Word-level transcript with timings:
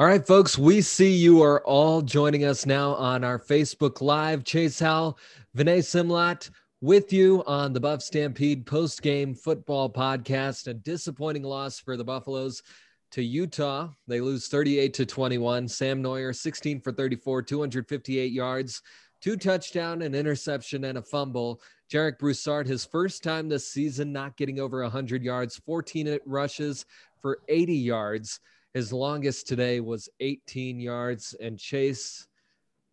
All 0.00 0.06
right, 0.06 0.24
folks, 0.24 0.56
we 0.56 0.80
see 0.80 1.12
you 1.12 1.42
are 1.42 1.60
all 1.66 2.02
joining 2.02 2.44
us 2.44 2.64
now 2.64 2.94
on 2.94 3.24
our 3.24 3.36
Facebook 3.36 4.00
Live. 4.00 4.44
Chase 4.44 4.78
Howell, 4.78 5.18
Vinay 5.56 5.80
Simlat 5.80 6.50
with 6.80 7.12
you 7.12 7.42
on 7.48 7.72
the 7.72 7.80
Buff 7.80 8.00
Stampede 8.00 8.64
post 8.64 9.02
game 9.02 9.34
football 9.34 9.92
podcast. 9.92 10.68
A 10.68 10.74
disappointing 10.74 11.42
loss 11.42 11.80
for 11.80 11.96
the 11.96 12.04
Buffaloes 12.04 12.62
to 13.10 13.24
Utah. 13.24 13.88
They 14.06 14.20
lose 14.20 14.46
38 14.46 14.94
to 14.94 15.04
21. 15.04 15.66
Sam 15.66 16.00
Noyer, 16.00 16.32
16 16.32 16.80
for 16.80 16.92
34, 16.92 17.42
258 17.42 18.30
yards, 18.30 18.82
two 19.20 19.36
touchdown, 19.36 20.02
an 20.02 20.14
interception, 20.14 20.84
and 20.84 20.98
a 20.98 21.02
fumble. 21.02 21.60
Jarek 21.92 22.20
Broussard, 22.20 22.68
his 22.68 22.84
first 22.84 23.24
time 23.24 23.48
this 23.48 23.66
season, 23.66 24.12
not 24.12 24.36
getting 24.36 24.60
over 24.60 24.80
100 24.80 25.24
yards, 25.24 25.56
14 25.56 26.20
rushes 26.24 26.86
for 27.20 27.40
80 27.48 27.74
yards. 27.74 28.38
His 28.74 28.92
longest 28.92 29.48
today 29.48 29.80
was 29.80 30.08
18 30.20 30.80
yards. 30.80 31.34
And 31.40 31.58
Chase, 31.58 32.26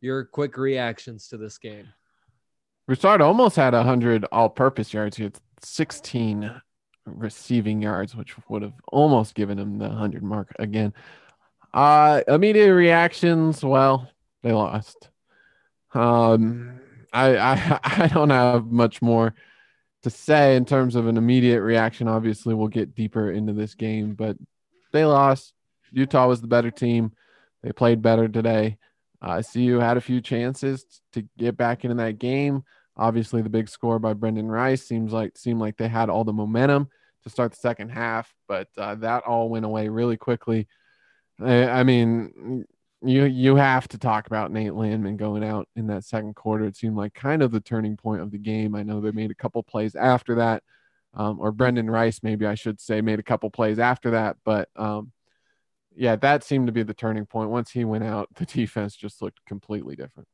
your 0.01 0.25
quick 0.25 0.57
reactions 0.57 1.27
to 1.29 1.37
this 1.37 1.57
game. 1.57 1.87
Broussard 2.87 3.21
almost 3.21 3.55
had 3.55 3.73
100 3.73 4.25
all 4.31 4.49
purpose 4.49 4.93
yards. 4.93 5.17
He 5.17 5.23
had 5.23 5.37
16 5.61 6.61
receiving 7.05 7.81
yards, 7.81 8.15
which 8.15 8.35
would 8.49 8.61
have 8.61 8.73
almost 8.87 9.35
given 9.35 9.57
him 9.57 9.77
the 9.77 9.87
100 9.87 10.23
mark 10.23 10.53
again. 10.59 10.93
Uh, 11.73 12.21
immediate 12.27 12.73
reactions. 12.73 13.63
Well, 13.63 14.09
they 14.43 14.51
lost. 14.51 15.09
Um, 15.93 16.79
I, 17.11 17.37
I, 17.37 17.79
I 18.03 18.07
don't 18.07 18.29
have 18.29 18.65
much 18.65 19.01
more 19.01 19.33
to 20.03 20.09
say 20.11 20.55
in 20.55 20.65
terms 20.65 20.95
of 20.95 21.07
an 21.07 21.17
immediate 21.17 21.61
reaction. 21.61 22.07
Obviously, 22.07 22.53
we'll 22.53 22.67
get 22.67 22.93
deeper 22.93 23.31
into 23.31 23.53
this 23.53 23.73
game, 23.73 24.13
but 24.13 24.37
they 24.91 25.03
lost. 25.03 25.54
Utah 25.95 26.27
was 26.27 26.41
the 26.41 26.47
better 26.47 26.71
team. 26.71 27.13
They 27.63 27.71
played 27.71 28.01
better 28.01 28.27
today. 28.27 28.77
I 29.21 29.39
Uh, 29.39 29.41
CU 29.41 29.79
had 29.79 29.97
a 29.97 30.01
few 30.01 30.21
chances 30.21 30.85
to 31.13 31.23
get 31.37 31.57
back 31.57 31.83
into 31.83 31.95
that 31.95 32.19
game. 32.19 32.63
Obviously, 32.97 33.41
the 33.41 33.49
big 33.49 33.69
score 33.69 33.97
by 33.97 34.13
Brendan 34.13 34.47
Rice 34.47 34.85
seems 34.85 35.13
like 35.13 35.37
seemed 35.37 35.59
like 35.59 35.77
they 35.77 35.87
had 35.87 36.09
all 36.09 36.23
the 36.23 36.33
momentum 36.33 36.89
to 37.23 37.29
start 37.29 37.51
the 37.51 37.57
second 37.57 37.89
half, 37.89 38.33
but 38.47 38.67
uh, 38.77 38.95
that 38.95 39.23
all 39.23 39.49
went 39.49 39.65
away 39.65 39.87
really 39.89 40.17
quickly. 40.17 40.67
I, 41.41 41.67
I, 41.67 41.83
mean, 41.83 42.65
you 43.01 43.23
you 43.23 43.55
have 43.55 43.87
to 43.89 43.97
talk 43.97 44.27
about 44.27 44.51
Nate 44.51 44.73
Landman 44.73 45.17
going 45.17 45.43
out 45.43 45.67
in 45.75 45.87
that 45.87 46.03
second 46.03 46.35
quarter. 46.35 46.65
It 46.65 46.77
seemed 46.77 46.95
like 46.95 47.13
kind 47.13 47.41
of 47.41 47.51
the 47.51 47.61
turning 47.61 47.97
point 47.97 48.21
of 48.21 48.31
the 48.31 48.37
game. 48.37 48.75
I 48.75 48.83
know 48.83 49.01
they 49.01 49.11
made 49.11 49.31
a 49.31 49.35
couple 49.35 49.63
plays 49.63 49.95
after 49.95 50.35
that, 50.35 50.61
um, 51.13 51.39
or 51.39 51.51
Brendan 51.51 51.89
Rice, 51.89 52.19
maybe 52.21 52.45
I 52.45 52.55
should 52.55 52.79
say, 52.79 53.01
made 53.01 53.19
a 53.19 53.23
couple 53.23 53.49
plays 53.49 53.79
after 53.79 54.11
that, 54.11 54.37
but 54.45 54.69
um, 54.75 55.11
yeah, 55.95 56.15
that 56.17 56.43
seemed 56.43 56.67
to 56.67 56.73
be 56.73 56.83
the 56.83 56.93
turning 56.93 57.25
point. 57.25 57.49
Once 57.49 57.71
he 57.71 57.85
went 57.85 58.03
out, 58.03 58.29
the 58.35 58.45
defense 58.45 58.95
just 58.95 59.21
looked 59.21 59.39
completely 59.45 59.95
different. 59.95 60.27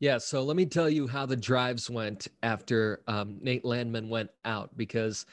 Yeah, 0.00 0.18
so 0.18 0.42
let 0.42 0.56
me 0.56 0.66
tell 0.66 0.90
you 0.90 1.06
how 1.06 1.26
the 1.26 1.36
drives 1.36 1.88
went 1.88 2.26
after 2.42 3.02
um, 3.06 3.38
Nate 3.40 3.64
Landman 3.64 4.08
went 4.08 4.30
out 4.44 4.76
because 4.76 5.26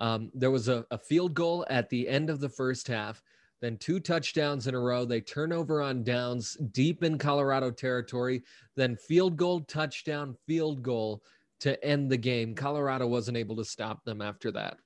um, 0.00 0.32
there 0.34 0.50
was 0.50 0.68
a, 0.68 0.84
a, 0.90 0.98
field 0.98 1.32
goal 1.32 1.64
at 1.70 1.88
the 1.90 2.08
end 2.08 2.28
of 2.28 2.40
the 2.40 2.48
first 2.48 2.88
half, 2.88 3.22
then 3.60 3.76
two 3.76 4.00
touchdowns 4.00 4.66
in 4.66 4.74
a 4.74 4.80
row. 4.80 5.04
They 5.04 5.20
turn 5.20 5.52
over 5.52 5.80
on 5.80 6.02
downs 6.02 6.56
deep 6.72 7.04
in 7.04 7.18
Colorado 7.18 7.70
territory, 7.70 8.42
then 8.74 8.96
field 8.96 9.36
goal, 9.36 9.60
touchdown, 9.60 10.36
field 10.46 10.82
goal 10.82 11.22
to 11.60 11.82
end 11.84 12.10
the 12.10 12.16
game. 12.16 12.54
Colorado 12.54 13.06
wasn't 13.06 13.36
able 13.36 13.56
to 13.56 13.64
stop 13.64 14.04
them 14.04 14.20
after 14.20 14.50
that. 14.52 14.78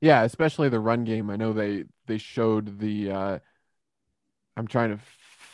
Yeah, 0.00 0.22
especially 0.24 0.68
the 0.68 0.80
run 0.80 1.04
game. 1.04 1.30
I 1.30 1.36
know 1.36 1.52
they 1.52 1.84
they 2.06 2.18
showed 2.18 2.78
the 2.78 3.10
uh 3.10 3.38
I'm 4.56 4.66
trying 4.66 4.90
to 4.90 5.02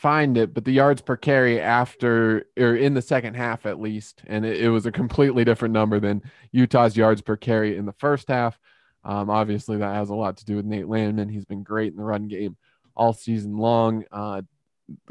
find 0.02 0.36
it, 0.36 0.52
but 0.54 0.64
the 0.64 0.72
yards 0.72 1.00
per 1.00 1.16
carry 1.16 1.60
after 1.60 2.46
or 2.58 2.74
in 2.76 2.94
the 2.94 3.02
second 3.02 3.34
half 3.34 3.66
at 3.66 3.80
least, 3.80 4.22
and 4.26 4.44
it, 4.44 4.60
it 4.60 4.68
was 4.68 4.86
a 4.86 4.92
completely 4.92 5.44
different 5.44 5.72
number 5.74 6.00
than 6.00 6.22
Utah's 6.52 6.96
yards 6.96 7.20
per 7.20 7.36
carry 7.36 7.76
in 7.76 7.86
the 7.86 7.92
first 7.92 8.28
half. 8.28 8.58
Um, 9.04 9.30
obviously, 9.30 9.78
that 9.78 9.94
has 9.94 10.10
a 10.10 10.14
lot 10.14 10.36
to 10.38 10.44
do 10.44 10.56
with 10.56 10.64
Nate 10.64 10.88
Landman. 10.88 11.28
He's 11.28 11.44
been 11.44 11.62
great 11.62 11.92
in 11.92 11.96
the 11.96 12.04
run 12.04 12.28
game 12.28 12.56
all 12.96 13.12
season 13.12 13.56
long. 13.56 14.04
Uh, 14.12 14.42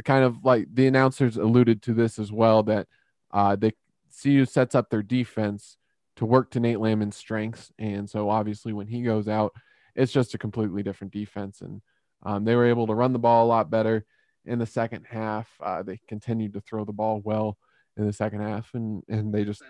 kind 0.06 0.24
of 0.24 0.44
like 0.44 0.68
the 0.74 0.88
announcers 0.88 1.38
alluded 1.38 1.82
to 1.84 1.94
this 1.94 2.20
as 2.20 2.32
well 2.32 2.64
that 2.64 2.88
uh, 3.32 3.56
the 3.56 3.74
CU 4.22 4.46
sets 4.46 4.76
up 4.76 4.90
their 4.90 5.04
defense 5.04 5.78
to 6.18 6.26
work 6.26 6.52
to 6.52 6.60
Nate 6.60 6.80
Landman's 6.80 7.16
strengths. 7.16 7.72
And 7.80 8.10
so 8.10 8.30
obviously 8.30 8.74
when 8.74 8.88
he 8.88 9.02
goes 9.02 9.28
out, 9.28 9.54
it's 9.96 10.12
just 10.12 10.34
a 10.34 10.38
completely 10.38 10.84
different 10.84 11.14
defense. 11.14 11.62
And 11.62 11.82
um, 12.24 12.46
they 12.46 12.56
were 12.56 12.66
able 12.66 12.88
to 12.88 12.94
run 12.94 13.14
the 13.14 13.20
ball 13.20 13.46
a 13.46 13.48
lot 13.48 13.70
better 13.70 14.06
in 14.46 14.60
the 14.60 14.66
second 14.66 15.06
half. 15.10 15.50
Uh, 15.62 15.84
they 15.84 16.00
continued 16.08 16.54
to 16.54 16.62
throw 16.62 16.86
the 16.86 16.94
ball 16.94 17.22
well 17.24 17.58
in 17.98 18.06
the 18.06 18.14
second 18.14 18.42
half, 18.42 18.70
and, 18.74 19.04
and 19.10 19.34
they 19.34 19.44
just 19.44 19.62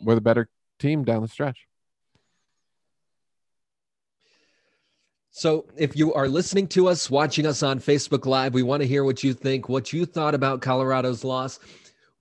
were 0.00 0.14
the 0.14 0.20
better 0.20 0.48
team 0.78 1.04
down 1.04 1.22
the 1.22 1.28
stretch. 1.28 1.66
So, 5.30 5.66
if 5.78 5.96
you 5.96 6.12
are 6.12 6.28
listening 6.28 6.68
to 6.68 6.88
us, 6.88 7.08
watching 7.08 7.46
us 7.46 7.62
on 7.62 7.80
Facebook 7.80 8.26
Live, 8.26 8.52
we 8.52 8.62
want 8.62 8.82
to 8.82 8.86
hear 8.86 9.02
what 9.02 9.24
you 9.24 9.32
think, 9.32 9.66
what 9.66 9.90
you 9.90 10.04
thought 10.04 10.34
about 10.34 10.60
Colorado's 10.60 11.24
loss 11.24 11.58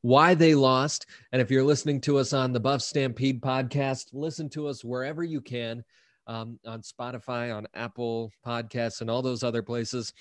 why 0.01 0.33
they 0.33 0.55
lost. 0.55 1.05
And 1.31 1.41
if 1.41 1.51
you're 1.51 1.63
listening 1.63 2.01
to 2.01 2.17
us 2.17 2.33
on 2.33 2.53
the 2.53 2.59
Buff 2.59 2.81
Stampede 2.81 3.41
podcast, 3.41 4.07
listen 4.13 4.49
to 4.49 4.67
us 4.67 4.83
wherever 4.83 5.23
you 5.23 5.41
can 5.41 5.83
um, 6.27 6.59
on 6.65 6.81
Spotify, 6.81 7.55
on 7.55 7.67
Apple 7.73 8.31
Podcasts, 8.45 9.01
and 9.01 9.09
all 9.09 9.21
those 9.21 9.43
other 9.43 9.61
places. 9.61 10.13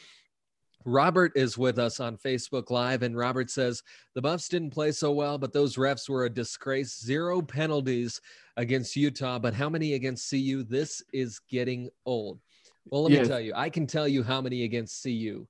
Robert 0.87 1.33
is 1.37 1.59
with 1.59 1.79
us 1.79 2.01
on 2.01 2.17
Facebook 2.17 2.71
Live, 2.71 3.03
and 3.03 3.17
Robert 3.17 3.51
says 3.51 3.83
the 4.15 4.23
Buffs 4.23 4.49
didn't 4.49 4.71
play 4.71 4.93
so 4.93 5.13
well, 5.13 5.37
but 5.37 5.53
those 5.53 5.77
refs 5.77 6.09
were 6.09 6.25
a 6.25 6.31
disgrace. 6.31 6.99
Zero 6.99 7.43
penalties 7.43 8.21
against 8.57 8.97
Utah, 8.97 9.39
but 9.39 9.53
how 9.53 9.69
many 9.69 9.93
against 9.93 10.31
CU? 10.31 10.65
This 10.65 11.03
is 11.13 11.41
getting 11.51 11.91
old. 12.07 12.41
Well, 12.87 13.03
let 13.03 13.13
yes. 13.13 13.23
me 13.23 13.29
tell 13.29 13.41
you, 13.41 13.53
I 13.55 13.69
can 13.69 13.87
tell 13.87 14.09
you 14.09 14.23
how 14.23 14.41
many 14.41 14.65
against 14.65 15.03
CU. 15.03 15.47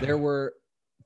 There 0.00 0.18
were 0.18 0.54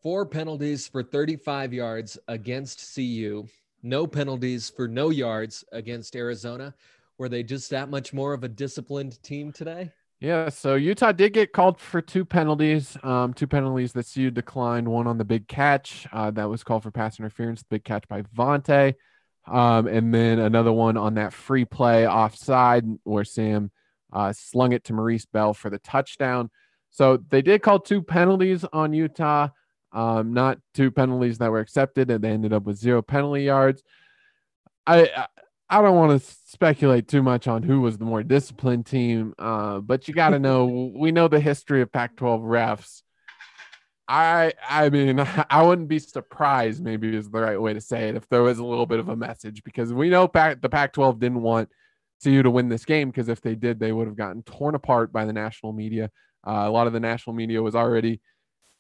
four 0.02 0.26
penalties 0.26 0.88
for 0.88 1.02
35 1.02 1.72
yards 1.72 2.18
against 2.28 2.94
CU, 2.94 3.46
no 3.82 4.06
penalties 4.06 4.68
for 4.68 4.88
no 4.88 5.10
yards 5.10 5.64
against 5.72 6.16
Arizona. 6.16 6.74
Were 7.18 7.28
they 7.28 7.42
just 7.42 7.70
that 7.70 7.88
much 7.88 8.12
more 8.12 8.32
of 8.32 8.42
a 8.42 8.48
disciplined 8.48 9.22
team 9.22 9.52
today? 9.52 9.92
Yeah, 10.20 10.48
so 10.50 10.76
Utah 10.76 11.12
did 11.12 11.32
get 11.32 11.52
called 11.52 11.80
for 11.80 12.00
two 12.00 12.24
penalties, 12.24 12.96
um, 13.02 13.34
two 13.34 13.46
penalties 13.46 13.92
that 13.92 14.06
CU 14.12 14.30
declined. 14.30 14.86
One 14.86 15.06
on 15.06 15.18
the 15.18 15.24
big 15.24 15.48
catch 15.48 16.06
uh, 16.12 16.30
that 16.32 16.48
was 16.48 16.62
called 16.62 16.84
for 16.84 16.92
pass 16.92 17.18
interference, 17.18 17.62
the 17.62 17.66
big 17.70 17.84
catch 17.84 18.06
by 18.08 18.22
Vontae, 18.22 18.94
um, 19.48 19.88
and 19.88 20.14
then 20.14 20.38
another 20.38 20.72
one 20.72 20.96
on 20.96 21.14
that 21.14 21.32
free 21.32 21.64
play 21.64 22.06
offside 22.06 22.84
where 23.02 23.24
Sam 23.24 23.72
uh, 24.12 24.32
slung 24.32 24.72
it 24.72 24.84
to 24.84 24.92
Maurice 24.92 25.26
Bell 25.26 25.54
for 25.54 25.70
the 25.70 25.78
touchdown. 25.78 26.50
So 26.91 27.16
they 27.16 27.42
did 27.42 27.62
call 27.62 27.80
two 27.80 28.02
penalties 28.02 28.64
on 28.72 28.92
Utah 28.92 29.48
um, 29.92 30.32
not 30.32 30.58
two 30.75 30.91
penalties 30.91 31.38
that 31.38 31.50
were 31.50 31.60
accepted, 31.60 32.10
and 32.10 32.22
they 32.22 32.30
ended 32.30 32.53
up 32.53 32.64
with 32.64 32.76
zero 32.76 33.03
penalty 33.03 33.44
yards. 33.44 33.82
I 34.86 35.26
I 35.69 35.80
don't 35.80 35.97
want 35.97 36.20
to 36.20 36.36
speculate 36.47 37.08
too 37.08 37.22
much 37.22 37.48
on 37.48 37.62
who 37.62 37.80
was 37.80 37.97
the 37.98 38.04
more 38.04 38.22
disciplined 38.22 38.86
team, 38.86 39.34
uh, 39.38 39.78
but 39.78 40.06
you 40.06 40.14
got 40.14 40.30
to 40.30 40.38
know 40.38 40.92
we 40.97 41.12
know 41.12 41.28
the 41.28 41.41
history 41.41 41.82
of 41.82 41.92
Pac-12 41.92 42.42
refs. 42.42 43.03
I 44.08 44.53
I 44.69 44.91
mean 44.91 45.20
I 45.50 45.62
wouldn't 45.62 45.88
be 45.88 45.98
surprised 45.98 46.82
maybe 46.82 47.16
is 47.16 47.30
the 47.30 47.41
right 47.41 47.60
way 47.60 47.72
to 47.72 47.80
say 47.80 48.09
it 48.09 48.16
if 48.16 48.28
there 48.28 48.42
was 48.42 48.59
a 48.59 48.64
little 48.64 48.86
bit 48.86 48.98
of 48.98 49.09
a 49.09 49.16
message 49.16 49.62
because 49.64 49.92
we 49.92 50.10
know 50.10 50.26
Pac, 50.28 50.60
the 50.60 50.69
Pac-12 50.69 51.19
didn't 51.19 51.42
want 51.42 51.70
CU 52.22 52.42
to 52.42 52.50
win 52.50 52.69
this 52.69 52.84
game 52.84 53.10
because 53.10 53.28
if 53.28 53.41
they 53.41 53.54
did 53.54 53.78
they 53.78 53.92
would 53.92 54.06
have 54.06 54.16
gotten 54.16 54.42
torn 54.42 54.74
apart 54.74 55.12
by 55.12 55.24
the 55.24 55.32
national 55.32 55.72
media. 55.72 56.10
Uh, 56.44 56.64
a 56.66 56.70
lot 56.70 56.88
of 56.88 56.92
the 56.92 57.00
national 57.00 57.34
media 57.34 57.62
was 57.62 57.77
already 57.77 58.21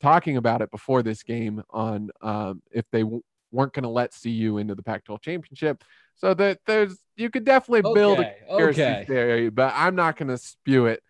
talking 0.02 0.36
about 0.36 0.60
it 0.60 0.70
before 0.70 1.02
this 1.02 1.22
game 1.22 1.62
on 1.70 2.10
um, 2.20 2.60
if 2.70 2.84
they 2.90 3.02
w- 3.02 3.22
weren't 3.52 3.72
going 3.72 3.84
to 3.84 3.88
let 3.88 4.12
CU 4.20 4.58
into 4.58 4.74
the 4.74 4.82
Pac-12 4.82 5.20
championship. 5.22 5.84
So 6.16 6.34
that 6.34 6.58
there's 6.66 6.98
you 7.16 7.30
could 7.30 7.44
definitely 7.44 7.88
okay, 7.88 7.98
build 7.98 8.20
a 8.20 8.24
conspiracy 8.24 8.82
okay. 8.82 9.04
theory, 9.06 9.48
but 9.48 9.72
I'm 9.74 9.94
not 9.94 10.16
going 10.16 10.28
to 10.28 10.38
spew 10.38 10.86
it 10.86 11.02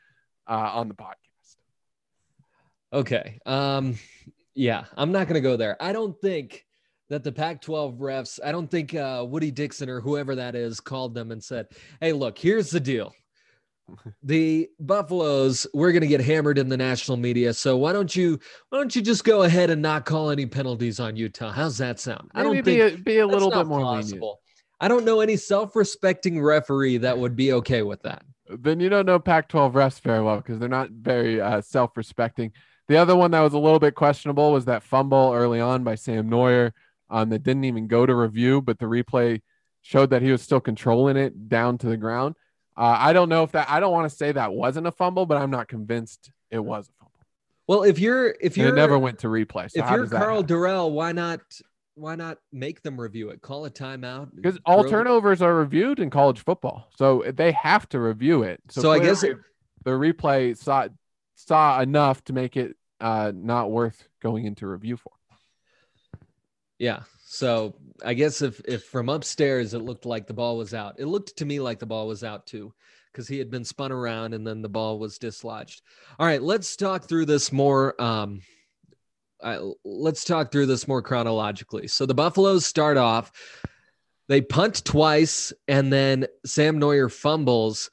uh, 0.46 0.70
on 0.74 0.88
the 0.88 0.94
podcast. 0.94 1.56
Okay. 2.92 3.40
Um, 3.46 3.98
yeah, 4.54 4.84
I'm 4.96 5.12
not 5.12 5.26
going 5.26 5.34
to 5.34 5.40
go 5.40 5.56
there. 5.56 5.76
I 5.80 5.92
don't 5.92 6.18
think 6.20 6.66
that 7.08 7.24
the 7.24 7.32
Pac-12 7.32 7.98
refs. 7.98 8.38
I 8.44 8.52
don't 8.52 8.70
think 8.70 8.94
uh, 8.94 9.24
Woodie 9.28 9.50
Dixon 9.50 9.88
or 9.88 10.00
whoever 10.00 10.36
that 10.36 10.54
is 10.54 10.80
called 10.80 11.14
them 11.14 11.30
and 11.30 11.42
said, 11.42 11.68
"Hey, 12.00 12.12
look, 12.12 12.38
here's 12.38 12.70
the 12.70 12.80
deal 12.80 13.14
the 14.22 14.68
Buffaloes, 14.80 15.66
we're 15.74 15.92
going 15.92 16.02
to 16.02 16.08
get 16.08 16.20
hammered 16.20 16.58
in 16.58 16.68
the 16.68 16.76
national 16.76 17.16
media. 17.16 17.52
So 17.54 17.76
why 17.76 17.92
don't 17.92 18.14
you 18.14 18.38
why 18.68 18.78
don't 18.78 18.94
you 18.94 19.02
just 19.02 19.24
go 19.24 19.42
ahead 19.42 19.70
and 19.70 19.82
not 19.82 20.04
call 20.04 20.30
any 20.30 20.46
penalties 20.46 21.00
on 21.00 21.16
Utah? 21.16 21.52
How's 21.52 21.78
that 21.78 22.00
sound? 22.00 22.30
Maybe 22.34 22.40
I 22.40 22.42
don't 22.42 22.64
be 22.64 22.78
think 22.78 23.00
a, 23.00 23.02
be 23.02 23.18
a 23.18 23.26
little 23.26 23.50
bit 23.50 23.66
more 23.66 23.80
possible. 23.80 24.18
Lenient. 24.18 24.38
I 24.80 24.88
don't 24.88 25.04
know 25.04 25.20
any 25.20 25.36
self-respecting 25.36 26.42
referee 26.42 26.98
that 26.98 27.16
would 27.16 27.36
be 27.36 27.52
okay 27.52 27.82
with 27.82 28.02
that. 28.02 28.24
Then 28.48 28.80
you 28.80 28.88
don't 28.88 29.06
know 29.06 29.20
Pac-12 29.20 29.72
refs 29.72 30.00
very 30.00 30.20
well 30.22 30.38
because 30.38 30.58
they're 30.58 30.68
not 30.68 30.90
very 30.90 31.40
uh, 31.40 31.60
self-respecting. 31.60 32.52
The 32.88 32.96
other 32.96 33.14
one 33.14 33.30
that 33.30 33.40
was 33.40 33.52
a 33.52 33.58
little 33.58 33.78
bit 33.78 33.94
questionable 33.94 34.52
was 34.52 34.64
that 34.64 34.82
fumble 34.82 35.32
early 35.32 35.60
on 35.60 35.84
by 35.84 35.94
Sam 35.94 36.28
Noyer 36.28 36.72
um, 37.08 37.28
that 37.28 37.44
didn't 37.44 37.64
even 37.64 37.86
go 37.86 38.06
to 38.06 38.14
review, 38.14 38.60
but 38.60 38.80
the 38.80 38.86
replay 38.86 39.40
showed 39.82 40.10
that 40.10 40.22
he 40.22 40.32
was 40.32 40.42
still 40.42 40.60
controlling 40.60 41.16
it 41.16 41.48
down 41.48 41.78
to 41.78 41.86
the 41.86 41.96
ground. 41.96 42.34
Uh, 42.76 42.96
I 42.98 43.12
don't 43.12 43.28
know 43.28 43.42
if 43.42 43.52
that. 43.52 43.68
I 43.68 43.80
don't 43.80 43.92
want 43.92 44.10
to 44.10 44.16
say 44.16 44.32
that 44.32 44.52
wasn't 44.52 44.86
a 44.86 44.92
fumble, 44.92 45.26
but 45.26 45.36
I'm 45.36 45.50
not 45.50 45.68
convinced 45.68 46.30
it 46.50 46.58
was 46.58 46.88
a 46.88 46.92
fumble. 46.92 47.12
Well, 47.66 47.82
if 47.84 47.98
you're 47.98 48.34
if 48.40 48.56
it 48.58 48.74
never 48.74 48.98
went 48.98 49.20
to 49.20 49.28
replay. 49.28 49.70
So 49.70 49.84
if 49.84 49.90
you're 49.90 50.06
Karl? 50.06 50.42
Dorrell, 50.42 50.90
why 50.90 51.12
not 51.12 51.40
why 51.94 52.16
not 52.16 52.38
make 52.52 52.82
them 52.82 53.00
review 53.00 53.30
it? 53.30 53.42
Call 53.42 53.64
a 53.66 53.70
timeout. 53.70 54.30
because 54.34 54.58
all 54.64 54.84
turnovers 54.88 55.42
are 55.42 55.54
reviewed 55.54 56.00
in 56.00 56.10
college 56.10 56.40
football, 56.40 56.88
so 56.96 57.22
they 57.34 57.52
have 57.52 57.88
to 57.90 58.00
review 58.00 58.42
it. 58.42 58.60
So 58.70 58.90
I 58.90 58.98
guess 58.98 59.20
clearly 59.20 59.40
the 59.84 59.90
replay 59.90 60.56
saw 60.56 60.88
saw 61.34 61.80
enough 61.80 62.24
to 62.24 62.32
make 62.32 62.56
it 62.56 62.76
uh, 63.00 63.32
not 63.34 63.70
worth 63.70 64.08
going 64.22 64.46
into 64.46 64.66
review 64.66 64.96
for. 64.96 65.12
Yeah. 66.78 67.00
So 67.24 67.74
I 68.04 68.14
guess 68.14 68.42
if 68.42 68.60
if 68.64 68.84
from 68.84 69.08
upstairs 69.08 69.74
it 69.74 69.80
looked 69.80 70.06
like 70.06 70.26
the 70.26 70.34
ball 70.34 70.56
was 70.56 70.74
out, 70.74 70.96
it 70.98 71.06
looked 71.06 71.36
to 71.38 71.44
me 71.44 71.60
like 71.60 71.78
the 71.78 71.86
ball 71.86 72.06
was 72.06 72.24
out 72.24 72.46
too, 72.46 72.72
because 73.12 73.28
he 73.28 73.38
had 73.38 73.50
been 73.50 73.64
spun 73.64 73.92
around 73.92 74.34
and 74.34 74.46
then 74.46 74.62
the 74.62 74.68
ball 74.68 74.98
was 74.98 75.18
dislodged. 75.18 75.82
All 76.18 76.26
right, 76.26 76.42
let's 76.42 76.76
talk 76.76 77.08
through 77.08 77.26
this 77.26 77.52
more. 77.52 78.00
Um, 78.00 78.40
let's 79.84 80.24
talk 80.24 80.52
through 80.52 80.66
this 80.66 80.86
more 80.86 81.02
chronologically. 81.02 81.88
So 81.88 82.06
the 82.06 82.14
Buffaloes 82.14 82.64
start 82.64 82.96
off, 82.96 83.32
they 84.28 84.40
punt 84.40 84.84
twice, 84.84 85.52
and 85.66 85.92
then 85.92 86.26
Sam 86.46 86.78
Noyer 86.78 87.10
fumbles. 87.10 87.90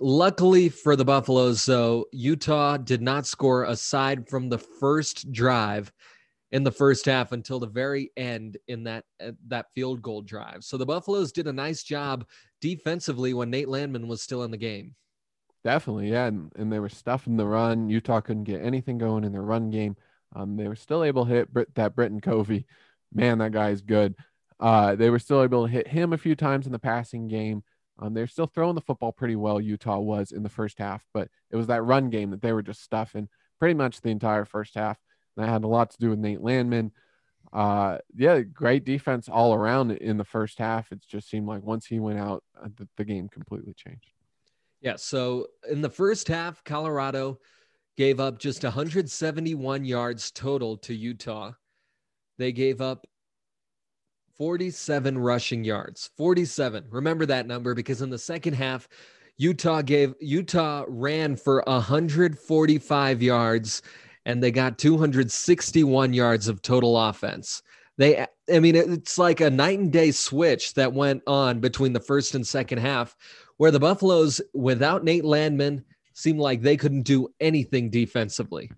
Luckily 0.00 0.68
for 0.68 0.94
the 0.94 1.04
Buffaloes, 1.04 1.64
though, 1.64 2.06
Utah 2.12 2.76
did 2.76 3.02
not 3.02 3.26
score 3.26 3.64
aside 3.64 4.28
from 4.28 4.48
the 4.48 4.58
first 4.58 5.32
drive 5.32 5.90
in 6.52 6.64
the 6.64 6.72
first 6.72 7.04
half 7.04 7.32
until 7.32 7.58
the 7.58 7.66
very 7.66 8.10
end 8.16 8.56
in 8.68 8.84
that 8.84 9.04
uh, 9.22 9.32
that 9.48 9.66
field 9.74 10.02
goal 10.02 10.22
drive. 10.22 10.64
So 10.64 10.76
the 10.76 10.86
Buffaloes 10.86 11.32
did 11.32 11.46
a 11.46 11.52
nice 11.52 11.82
job 11.82 12.26
defensively 12.60 13.34
when 13.34 13.50
Nate 13.50 13.68
Landman 13.68 14.08
was 14.08 14.22
still 14.22 14.42
in 14.44 14.50
the 14.50 14.56
game. 14.56 14.94
Definitely, 15.64 16.10
yeah, 16.10 16.26
and, 16.26 16.52
and 16.56 16.72
they 16.72 16.78
were 16.78 16.88
stuffing 16.88 17.36
the 17.36 17.46
run. 17.46 17.88
Utah 17.88 18.20
couldn't 18.20 18.44
get 18.44 18.62
anything 18.62 18.96
going 18.96 19.24
in 19.24 19.32
their 19.32 19.42
run 19.42 19.70
game. 19.70 19.96
Um, 20.34 20.56
they 20.56 20.68
were 20.68 20.76
still 20.76 21.04
able 21.04 21.26
to 21.26 21.32
hit 21.32 21.52
Brit- 21.52 21.74
that 21.74 21.94
Britton 21.94 22.20
Covey. 22.20 22.66
Man, 23.12 23.38
that 23.38 23.52
guy 23.52 23.70
is 23.70 23.82
good. 23.82 24.14
Uh, 24.60 24.94
they 24.94 25.10
were 25.10 25.18
still 25.18 25.42
able 25.42 25.66
to 25.66 25.72
hit 25.72 25.88
him 25.88 26.12
a 26.12 26.18
few 26.18 26.34
times 26.34 26.66
in 26.66 26.72
the 26.72 26.78
passing 26.78 27.28
game. 27.28 27.62
Um, 27.98 28.14
they're 28.14 28.26
still 28.26 28.46
throwing 28.46 28.74
the 28.74 28.80
football 28.80 29.12
pretty 29.12 29.36
well. 29.36 29.60
Utah 29.60 29.98
was 29.98 30.30
in 30.30 30.42
the 30.42 30.48
first 30.48 30.78
half, 30.78 31.04
but 31.12 31.28
it 31.50 31.56
was 31.56 31.66
that 31.66 31.82
run 31.82 32.10
game 32.10 32.30
that 32.30 32.40
they 32.40 32.52
were 32.52 32.62
just 32.62 32.82
stuffing 32.82 33.28
pretty 33.58 33.74
much 33.74 34.00
the 34.00 34.10
entire 34.10 34.44
first 34.44 34.74
half. 34.74 34.98
That 35.38 35.48
had 35.48 35.64
a 35.64 35.68
lot 35.68 35.90
to 35.90 35.98
do 35.98 36.10
with 36.10 36.18
Nate 36.18 36.42
Landman. 36.42 36.92
Uh, 37.52 37.98
yeah, 38.14 38.40
great 38.40 38.84
defense 38.84 39.28
all 39.28 39.54
around 39.54 39.92
in 39.92 40.18
the 40.18 40.24
first 40.24 40.58
half. 40.58 40.92
It 40.92 41.00
just 41.08 41.30
seemed 41.30 41.46
like 41.46 41.62
once 41.62 41.86
he 41.86 41.98
went 41.98 42.18
out, 42.18 42.44
uh, 42.62 42.68
the, 42.76 42.88
the 42.96 43.04
game 43.04 43.28
completely 43.28 43.72
changed. 43.72 44.12
Yeah. 44.80 44.96
So 44.96 45.46
in 45.70 45.80
the 45.80 45.88
first 45.88 46.28
half, 46.28 46.62
Colorado 46.64 47.38
gave 47.96 48.20
up 48.20 48.38
just 48.38 48.64
171 48.64 49.84
yards 49.84 50.30
total 50.30 50.76
to 50.78 50.94
Utah. 50.94 51.52
They 52.36 52.52
gave 52.52 52.80
up 52.80 53.06
47 54.36 55.18
rushing 55.18 55.64
yards. 55.64 56.10
47. 56.16 56.84
Remember 56.90 57.26
that 57.26 57.46
number 57.46 57.74
because 57.74 58.02
in 58.02 58.10
the 58.10 58.18
second 58.18 58.54
half, 58.54 58.88
Utah 59.36 59.82
gave 59.82 60.14
Utah 60.20 60.84
ran 60.88 61.36
for 61.36 61.62
145 61.66 63.22
yards 63.22 63.82
and 64.28 64.42
they 64.42 64.52
got 64.52 64.78
261 64.78 66.12
yards 66.12 66.48
of 66.48 66.60
total 66.62 66.96
offense. 66.96 67.62
They 67.96 68.26
I 68.52 68.60
mean 68.60 68.76
it's 68.76 69.18
like 69.18 69.40
a 69.40 69.50
night 69.50 69.80
and 69.80 69.90
day 69.90 70.12
switch 70.12 70.74
that 70.74 70.92
went 70.92 71.22
on 71.26 71.58
between 71.58 71.94
the 71.94 72.00
first 72.00 72.36
and 72.36 72.46
second 72.46 72.78
half 72.78 73.16
where 73.56 73.72
the 73.72 73.80
Buffaloes 73.80 74.40
without 74.54 75.02
Nate 75.02 75.24
Landman 75.24 75.84
seemed 76.12 76.38
like 76.38 76.60
they 76.60 76.76
couldn't 76.76 77.02
do 77.02 77.28
anything 77.40 77.90
defensively. 77.90 78.70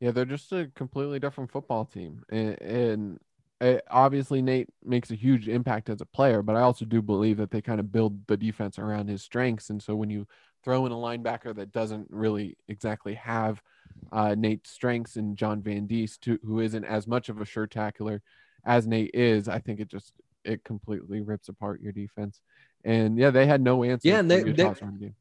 Yeah, 0.00 0.10
they're 0.10 0.24
just 0.24 0.50
a 0.52 0.68
completely 0.74 1.20
different 1.20 1.52
football 1.52 1.84
team, 1.84 2.24
and, 2.30 2.60
and 2.60 3.20
uh, 3.60 3.78
obviously 3.88 4.42
Nate 4.42 4.68
makes 4.84 5.12
a 5.12 5.14
huge 5.14 5.48
impact 5.48 5.88
as 5.88 6.00
a 6.00 6.06
player. 6.06 6.42
But 6.42 6.56
I 6.56 6.62
also 6.62 6.84
do 6.84 7.00
believe 7.00 7.36
that 7.36 7.52
they 7.52 7.60
kind 7.60 7.78
of 7.78 7.92
build 7.92 8.26
the 8.26 8.36
defense 8.36 8.80
around 8.80 9.08
his 9.08 9.22
strengths, 9.22 9.70
and 9.70 9.80
so 9.80 9.94
when 9.94 10.10
you 10.10 10.26
throw 10.64 10.86
in 10.86 10.92
a 10.92 10.96
linebacker 10.96 11.54
that 11.54 11.70
doesn't 11.70 12.08
really 12.10 12.56
exactly 12.66 13.14
have 13.14 13.62
uh, 14.10 14.34
Nate's 14.36 14.70
strengths 14.70 15.16
and 15.16 15.36
John 15.36 15.62
Van 15.62 15.86
Diest, 15.86 16.38
who 16.44 16.60
isn't 16.60 16.84
as 16.84 17.06
much 17.06 17.28
of 17.28 17.40
a 17.40 17.44
sure 17.44 17.66
tackler 17.66 18.22
as 18.64 18.86
Nate 18.86 19.10
is, 19.14 19.48
I 19.48 19.58
think 19.58 19.80
it 19.80 19.88
just 19.88 20.12
it 20.44 20.64
completely 20.64 21.20
rips 21.20 21.48
apart 21.48 21.80
your 21.80 21.92
defense. 21.92 22.40
And 22.84 23.16
yeah, 23.16 23.30
they 23.30 23.46
had 23.46 23.60
no 23.60 23.84
answer. 23.84 24.08
Yeah, 24.08 24.18
and 24.18 24.30
they- 24.30 24.42
they- 24.42 24.74
game. 24.74 25.14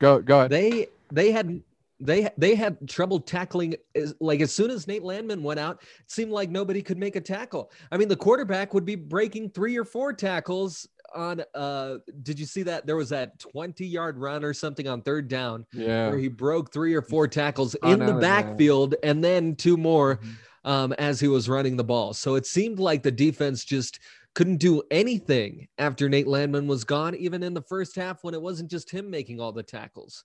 Go 0.00 0.20
go 0.20 0.38
ahead. 0.40 0.50
They 0.50 0.88
they 1.12 1.30
had 1.30 1.62
they 2.00 2.28
they 2.36 2.56
had 2.56 2.88
trouble 2.88 3.20
tackling 3.20 3.76
like 4.18 4.40
as 4.40 4.52
soon 4.52 4.70
as 4.70 4.88
Nate 4.88 5.04
Landman 5.04 5.44
went 5.44 5.60
out, 5.60 5.82
it 6.00 6.10
seemed 6.10 6.32
like 6.32 6.50
nobody 6.50 6.82
could 6.82 6.98
make 6.98 7.14
a 7.14 7.20
tackle. 7.20 7.70
I 7.92 7.96
mean, 7.96 8.08
the 8.08 8.16
quarterback 8.16 8.74
would 8.74 8.84
be 8.84 8.96
breaking 8.96 9.50
three 9.50 9.76
or 9.76 9.84
four 9.84 10.12
tackles 10.12 10.88
on 11.14 11.42
uh 11.54 11.98
did 12.22 12.38
you 12.38 12.46
see 12.46 12.62
that 12.62 12.86
there 12.86 12.96
was 12.96 13.08
that 13.10 13.38
20 13.38 13.84
yard 13.86 14.18
run 14.18 14.44
or 14.44 14.52
something 14.54 14.88
on 14.88 15.02
third 15.02 15.28
down 15.28 15.66
yeah. 15.72 16.08
where 16.08 16.18
he 16.18 16.28
broke 16.28 16.72
three 16.72 16.94
or 16.94 17.02
four 17.02 17.28
tackles 17.28 17.74
in 17.82 17.98
the 17.98 18.14
backfield 18.14 18.94
and 19.02 19.22
then 19.22 19.54
two 19.56 19.76
more 19.76 20.16
Mhm. 20.16 20.34
um, 20.70 20.92
as 20.94 21.18
he 21.20 21.28
was 21.28 21.48
running 21.48 21.76
the 21.76 21.84
ball. 21.84 22.14
So 22.14 22.34
it 22.36 22.46
seemed 22.46 22.78
like 22.78 23.02
the 23.02 23.10
defense 23.10 23.64
just 23.64 23.98
couldn't 24.34 24.58
do 24.58 24.82
anything 24.90 25.68
after 25.78 26.08
Nate 26.08 26.26
Landman 26.26 26.66
was 26.66 26.84
gone, 26.84 27.14
even 27.16 27.42
in 27.42 27.52
the 27.52 27.62
first 27.62 27.96
half 27.96 28.24
when 28.24 28.32
it 28.32 28.40
wasn't 28.40 28.70
just 28.70 28.88
him 28.90 29.10
making 29.10 29.40
all 29.40 29.52
the 29.52 29.62
tackles. 29.62 30.24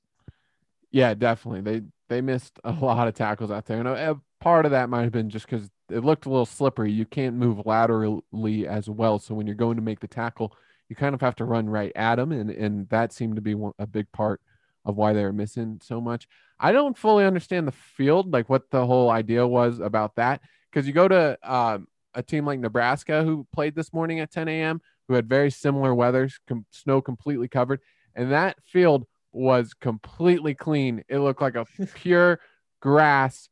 Yeah, 0.91 1.13
definitely. 1.13 1.61
They 1.61 1.85
they 2.09 2.21
missed 2.21 2.59
a 2.63 2.71
lot 2.71 3.07
of 3.07 3.13
tackles 3.15 3.51
out 3.51 3.65
there, 3.65 3.79
and 3.79 3.87
a, 3.87 4.11
a 4.11 4.21
part 4.39 4.65
of 4.65 4.71
that 4.71 4.89
might 4.89 5.03
have 5.03 5.11
been 5.11 5.29
just 5.29 5.45
because 5.45 5.69
it 5.89 6.05
looked 6.05 6.25
a 6.25 6.29
little 6.29 6.45
slippery. 6.45 6.91
You 6.91 7.05
can't 7.05 7.35
move 7.35 7.65
laterally 7.65 8.67
as 8.67 8.89
well, 8.89 9.19
so 9.19 9.35
when 9.35 9.45
you're 9.47 9.55
going 9.55 9.75
to 9.75 9.81
make 9.81 9.99
the 9.99 10.07
tackle, 10.07 10.53
you 10.89 10.95
kind 10.95 11.15
of 11.15 11.21
have 11.21 11.35
to 11.35 11.45
run 11.45 11.69
right 11.69 11.91
at 11.95 12.19
him, 12.19 12.31
and 12.31 12.49
and 12.49 12.89
that 12.89 13.13
seemed 13.13 13.35
to 13.35 13.41
be 13.41 13.55
one, 13.55 13.73
a 13.79 13.87
big 13.87 14.11
part 14.11 14.41
of 14.85 14.95
why 14.95 15.13
they 15.13 15.23
were 15.23 15.33
missing 15.33 15.79
so 15.83 15.99
much. 15.99 16.27
I 16.59 16.71
don't 16.71 16.97
fully 16.97 17.25
understand 17.25 17.67
the 17.67 17.73
field, 17.73 18.31
like 18.31 18.49
what 18.49 18.69
the 18.71 18.85
whole 18.85 19.09
idea 19.09 19.45
was 19.45 19.79
about 19.79 20.15
that, 20.15 20.41
because 20.71 20.87
you 20.87 20.93
go 20.93 21.07
to 21.07 21.37
um, 21.43 21.87
a 22.13 22.23
team 22.23 22.45
like 22.45 22.59
Nebraska 22.59 23.23
who 23.23 23.45
played 23.53 23.75
this 23.75 23.93
morning 23.93 24.19
at 24.19 24.31
10 24.31 24.47
a.m. 24.47 24.81
who 25.07 25.13
had 25.13 25.27
very 25.27 25.51
similar 25.51 25.93
weather, 25.93 26.29
com- 26.47 26.65
snow 26.71 27.01
completely 27.01 27.47
covered, 27.47 27.81
and 28.15 28.31
that 28.31 28.57
field 28.63 29.05
was 29.31 29.73
completely 29.73 30.55
clean. 30.55 31.03
It 31.09 31.19
looked 31.19 31.41
like 31.41 31.55
a 31.55 31.65
pure 31.95 32.39
grass 32.81 33.49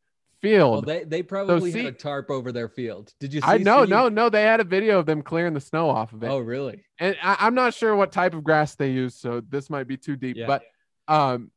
Well, 0.53 0.81
they, 0.81 1.03
they 1.03 1.23
probably 1.23 1.71
see- 1.71 1.83
had 1.83 1.93
a 1.93 1.97
tarp 1.97 2.29
over 2.29 2.51
their 2.51 2.69
field. 2.69 3.13
Did 3.19 3.33
you 3.33 3.41
see? 3.41 3.47
I 3.47 3.57
know, 3.57 3.85
see- 3.85 3.91
no, 3.91 4.09
no, 4.09 4.29
they 4.29 4.43
had 4.43 4.59
a 4.59 4.63
video 4.63 4.99
of 4.99 5.05
them 5.05 5.21
clearing 5.21 5.53
the 5.53 5.61
snow 5.61 5.89
off 5.89 6.13
of 6.13 6.23
it. 6.23 6.27
Oh, 6.27 6.39
really? 6.39 6.83
and 6.99 7.15
I, 7.21 7.37
I'm 7.39 7.55
not 7.55 7.73
sure 7.73 7.95
what 7.95 8.11
type 8.11 8.33
of 8.33 8.43
grass 8.43 8.75
they 8.75 8.91
use, 8.91 9.15
so 9.15 9.41
this 9.41 9.69
might 9.69 9.87
be 9.87 9.97
too 9.97 10.15
deep. 10.15 10.37
Yeah. 10.37 10.47
But 10.47 10.63
um, 11.07 11.51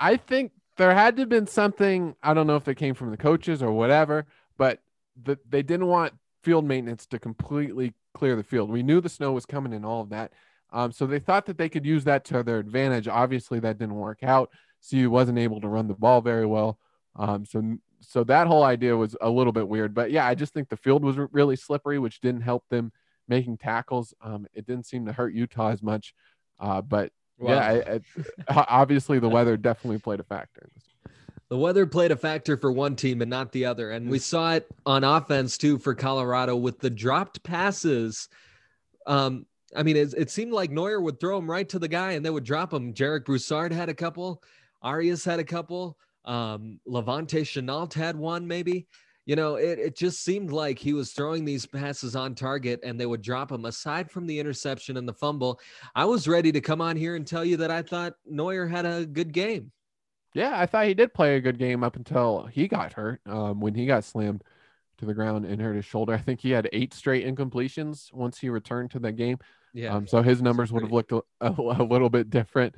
I 0.00 0.16
think 0.16 0.52
there 0.76 0.94
had 0.94 1.16
to 1.16 1.22
have 1.22 1.28
been 1.28 1.46
something. 1.46 2.14
I 2.22 2.34
don't 2.34 2.46
know 2.46 2.56
if 2.56 2.64
they 2.64 2.74
came 2.74 2.94
from 2.94 3.10
the 3.10 3.16
coaches 3.16 3.62
or 3.62 3.72
whatever, 3.72 4.26
but 4.56 4.80
the, 5.22 5.38
they 5.48 5.62
didn't 5.62 5.86
want 5.86 6.14
field 6.42 6.64
maintenance 6.64 7.06
to 7.06 7.18
completely 7.18 7.94
clear 8.14 8.36
the 8.36 8.44
field. 8.44 8.70
We 8.70 8.82
knew 8.82 9.00
the 9.00 9.08
snow 9.08 9.32
was 9.32 9.46
coming 9.46 9.72
and 9.72 9.84
all 9.84 10.02
of 10.02 10.10
that, 10.10 10.32
um, 10.72 10.92
so 10.92 11.06
they 11.06 11.18
thought 11.18 11.46
that 11.46 11.58
they 11.58 11.68
could 11.68 11.84
use 11.86 12.04
that 12.04 12.24
to 12.26 12.42
their 12.42 12.58
advantage. 12.58 13.08
Obviously, 13.08 13.58
that 13.60 13.78
didn't 13.78 13.96
work 13.96 14.22
out. 14.22 14.50
CU 14.88 15.10
wasn't 15.10 15.38
able 15.38 15.60
to 15.60 15.68
run 15.68 15.88
the 15.88 15.94
ball 15.94 16.20
very 16.20 16.46
well. 16.46 16.78
Um, 17.16 17.44
so 17.44 17.78
so 18.00 18.24
that 18.24 18.46
whole 18.46 18.64
idea 18.64 18.96
was 18.96 19.16
a 19.20 19.28
little 19.28 19.52
bit 19.52 19.68
weird. 19.68 19.94
But 19.94 20.10
yeah, 20.10 20.26
I 20.26 20.34
just 20.34 20.52
think 20.52 20.68
the 20.68 20.76
field 20.76 21.04
was 21.04 21.16
really 21.32 21.56
slippery, 21.56 21.98
which 21.98 22.20
didn't 22.20 22.42
help 22.42 22.64
them 22.68 22.92
making 23.28 23.58
tackles. 23.58 24.14
Um, 24.20 24.46
it 24.54 24.66
didn't 24.66 24.86
seem 24.86 25.06
to 25.06 25.12
hurt 25.12 25.34
Utah 25.34 25.70
as 25.70 25.82
much. 25.82 26.14
Uh, 26.58 26.80
but 26.80 27.12
Well, 27.38 27.54
yeah, 27.54 28.00
I, 28.48 28.54
I, 28.54 28.64
obviously 28.68 29.18
the 29.18 29.28
weather 29.28 29.56
definitely 29.56 29.98
played 29.98 30.20
a 30.20 30.24
factor. 30.24 30.68
the 31.48 31.58
weather 31.58 31.86
played 31.86 32.10
a 32.10 32.16
factor 32.16 32.56
for 32.56 32.72
one 32.72 32.96
team 32.96 33.20
and 33.22 33.30
not 33.30 33.52
the 33.52 33.66
other. 33.66 33.90
And 33.90 34.08
we 34.08 34.18
saw 34.18 34.54
it 34.54 34.66
on 34.86 35.04
offense 35.04 35.58
too 35.58 35.78
for 35.78 35.94
Colorado 35.94 36.56
with 36.56 36.78
the 36.78 36.90
dropped 36.90 37.42
passes. 37.42 38.28
Um, 39.06 39.46
I 39.76 39.82
mean, 39.82 39.96
it, 39.96 40.14
it 40.16 40.30
seemed 40.30 40.52
like 40.52 40.70
Noyer 40.70 41.02
would 41.02 41.20
throw 41.20 41.36
them 41.36 41.50
right 41.50 41.68
to 41.68 41.78
the 41.78 41.88
guy 41.88 42.12
and 42.12 42.24
they 42.24 42.30
would 42.30 42.44
drop 42.44 42.70
them. 42.70 42.94
Jarek 42.94 43.24
Broussard 43.24 43.72
had 43.72 43.88
a 43.88 43.94
couple, 43.94 44.42
Arias 44.82 45.24
had 45.24 45.40
a 45.40 45.44
couple, 45.44 45.98
um, 46.28 46.78
La'Vontae 46.86 47.42
Shenault 47.42 47.94
had 47.94 48.14
one, 48.14 48.46
maybe. 48.46 48.86
You 49.24 49.36
know, 49.36 49.56
it, 49.56 49.78
it 49.78 49.96
just 49.96 50.24
seemed 50.24 50.52
like 50.52 50.78
he 50.78 50.92
was 50.92 51.12
throwing 51.12 51.44
these 51.44 51.66
passes 51.66 52.16
on 52.16 52.34
target 52.34 52.80
and 52.82 52.98
they 52.98 53.04
would 53.04 53.20
drop 53.20 53.52
him 53.52 53.64
Aside 53.64 54.10
from 54.10 54.26
the 54.26 54.38
interception 54.38 54.96
and 54.96 55.06
the 55.08 55.12
fumble, 55.12 55.60
I 55.94 56.04
was 56.04 56.28
ready 56.28 56.52
to 56.52 56.60
come 56.60 56.80
on 56.80 56.96
here 56.96 57.16
and 57.16 57.26
tell 57.26 57.44
you 57.44 57.58
that 57.58 57.70
I 57.70 57.82
thought 57.82 58.14
Noyer 58.30 58.70
had 58.70 58.86
a 58.86 59.04
good 59.04 59.32
game. 59.32 59.72
Yeah, 60.34 60.58
I 60.58 60.66
thought 60.66 60.86
he 60.86 60.94
did 60.94 61.12
play 61.12 61.36
a 61.36 61.40
good 61.40 61.58
game 61.58 61.82
up 61.82 61.96
until 61.96 62.46
he 62.46 62.68
got 62.68 62.92
hurt. 62.92 63.20
Um, 63.26 63.60
when 63.60 63.74
he 63.74 63.86
got 63.86 64.04
slammed 64.04 64.44
to 64.98 65.04
the 65.04 65.14
ground 65.14 65.44
and 65.44 65.60
hurt 65.60 65.76
his 65.76 65.84
shoulder, 65.84 66.14
I 66.14 66.18
think 66.18 66.40
he 66.40 66.50
had 66.50 66.68
eight 66.72 66.94
straight 66.94 67.26
incompletions 67.26 68.12
once 68.12 68.38
he 68.38 68.48
returned 68.48 68.90
to 68.92 68.98
the 68.98 69.12
game. 69.12 69.38
Yeah. 69.74 69.94
Um, 69.94 70.06
so 70.06 70.22
his 70.22 70.40
numbers 70.40 70.72
would 70.72 70.82
have 70.82 70.92
looked 70.92 71.12
a, 71.12 71.22
a, 71.40 71.50
a 71.58 71.84
little 71.84 72.10
bit 72.10 72.30
different 72.30 72.74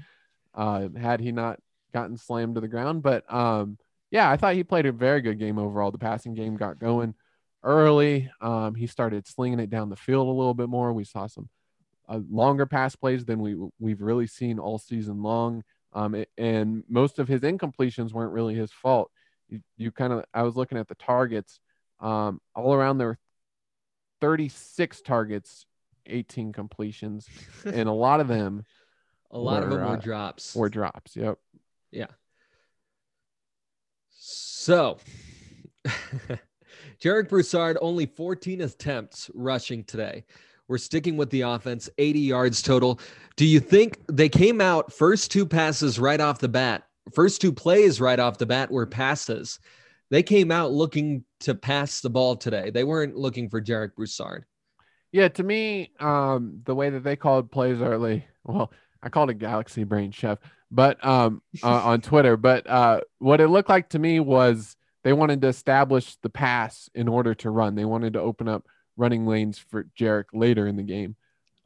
uh, 0.55 0.89
had 0.97 1.21
he 1.21 1.33
not 1.33 1.61
gotten 1.93 2.17
slammed 2.17 2.55
to 2.57 2.61
the 2.61 2.69
ground. 2.69 3.03
But 3.03 3.33
um, 3.33 3.79
yeah, 4.11 4.31
I 4.31 4.37
thought 4.37 4.55
he 4.55 4.65
played 4.65 4.87
a 4.87 4.93
very 4.93 5.21
good 5.21 5.39
game 5.39 5.59
overall. 5.59 5.91
The 5.91 5.99
passing 5.99 6.35
game 6.35 6.57
got 6.57 6.79
going 6.79 7.15
early. 7.63 8.31
Um, 8.41 8.75
he 8.75 8.87
started 8.87 9.27
slinging 9.27 9.61
it 9.61 9.71
down 9.71 9.89
the 9.89 9.97
field 9.97 10.27
a 10.27 10.31
little 10.31 10.55
bit 10.55 10.69
more. 10.69 10.93
We 10.93 11.05
saw 11.05 11.27
some 11.27 11.49
uh, 12.09 12.21
longer 12.31 12.67
pass 12.67 12.97
plays 12.97 13.25
than 13.25 13.41
we 13.41 13.57
we've 13.79 14.01
really 14.01 14.27
seen 14.27 14.59
all 14.59 14.79
season 14.79 15.23
long. 15.23 15.63
Um, 15.93 16.15
it, 16.15 16.29
and 16.39 16.85
most 16.89 17.19
of 17.19 17.29
his 17.29 17.41
incompletions 17.43 18.13
weren't 18.13 18.33
really 18.33 18.55
his 18.55 18.73
fault. 18.73 19.11
You, 19.49 19.61
you 19.77 19.91
kind 19.91 20.13
of, 20.13 20.25
I 20.33 20.43
was 20.43 20.57
looking 20.57 20.79
at 20.79 20.89
the 20.89 20.95
targets 20.95 21.59
um, 22.01 22.41
all 22.55 22.75
around. 22.75 22.99
There 22.99 23.09
were 23.09 23.19
36 24.21 25.01
targets, 25.03 25.67
18 26.07 26.53
completions, 26.53 27.27
and 27.65 27.89
a 27.89 27.93
lot 27.93 28.21
of 28.21 28.29
them, 28.29 28.65
a 29.31 29.39
lot 29.39 29.61
were, 29.61 29.65
of 29.65 29.71
them 29.71 29.81
were 29.81 29.87
uh, 29.87 29.97
drops. 29.97 30.55
were 30.55 30.69
drops. 30.69 31.17
Yep. 31.17 31.39
Yeah. 31.91 32.07
So, 34.11 34.99
Jarek 37.03 37.29
Broussard 37.29 37.79
only 37.81 38.07
14 38.07 38.61
attempts 38.61 39.31
rushing 39.35 39.85
today. 39.85 40.25
We're 40.69 40.79
sticking 40.79 41.17
with 41.17 41.31
the 41.31 41.41
offense, 41.41 41.91
80 41.99 42.21
yards 42.21 42.63
total. 42.63 43.01
Do 43.37 43.45
you 43.45 43.59
think 43.59 43.99
they 44.07 44.29
came 44.29 44.61
out 44.61 44.93
first 44.93 45.33
two 45.33 45.45
passes 45.47 45.99
right 45.99 46.21
off 46.21 46.39
the 46.39 46.49
bat? 46.49 46.85
First 47.13 47.41
two 47.41 47.53
plays 47.53 48.01
right 48.01 48.21
off 48.21 48.39
the 48.39 48.47
bat 48.47 48.71
were 48.71 48.87
passes. 48.87 49.59
They 50.11 50.23
came 50.23 50.53
out 50.53 50.73
looking 50.73 51.25
to 51.41 51.55
pass 51.55 52.01
the 52.01 52.11
ball 52.11 52.37
today. 52.37 52.71
They 52.71 52.85
weren't 52.85 53.17
looking 53.17 53.49
for 53.49 53.61
Jarek 53.61 53.95
Broussard. 53.95 54.45
Yeah, 55.11 55.29
to 55.29 55.43
me, 55.43 55.91
um, 55.99 56.61
the 56.65 56.75
way 56.75 56.91
that 56.91 57.03
they 57.03 57.17
called 57.17 57.51
plays 57.51 57.81
early, 57.81 58.27
well, 58.45 58.71
I 59.03 59.09
called 59.09 59.31
it 59.31 59.39
Galaxy 59.39 59.85
Brain 59.85 60.11
Chef, 60.11 60.39
but 60.71 61.05
um, 61.05 61.43
uh, 61.63 61.69
on 61.69 62.01
Twitter. 62.01 62.37
But 62.37 62.69
uh, 62.69 63.01
what 63.19 63.41
it 63.41 63.49
looked 63.49 63.69
like 63.69 63.91
to 63.91 63.99
me 63.99 64.21
was 64.21 64.77
they 65.03 65.13
wanted 65.13 65.41
to 65.43 65.49
establish 65.49 66.17
the 66.17 66.29
pass 66.29 66.91
in 66.95 67.09
order 67.09 67.35
to 67.37 67.51
run. 67.51 67.75
They 67.75 67.85
wanted 67.85 68.13
to 68.15 68.21
open 68.21 68.49
up 68.49 68.67
running 68.97 69.27
lanes 69.27 69.59
for 69.59 69.85
Jarek 69.99 70.27
later 70.33 70.67
in 70.67 70.77
the 70.77 70.83
game, 70.83 71.17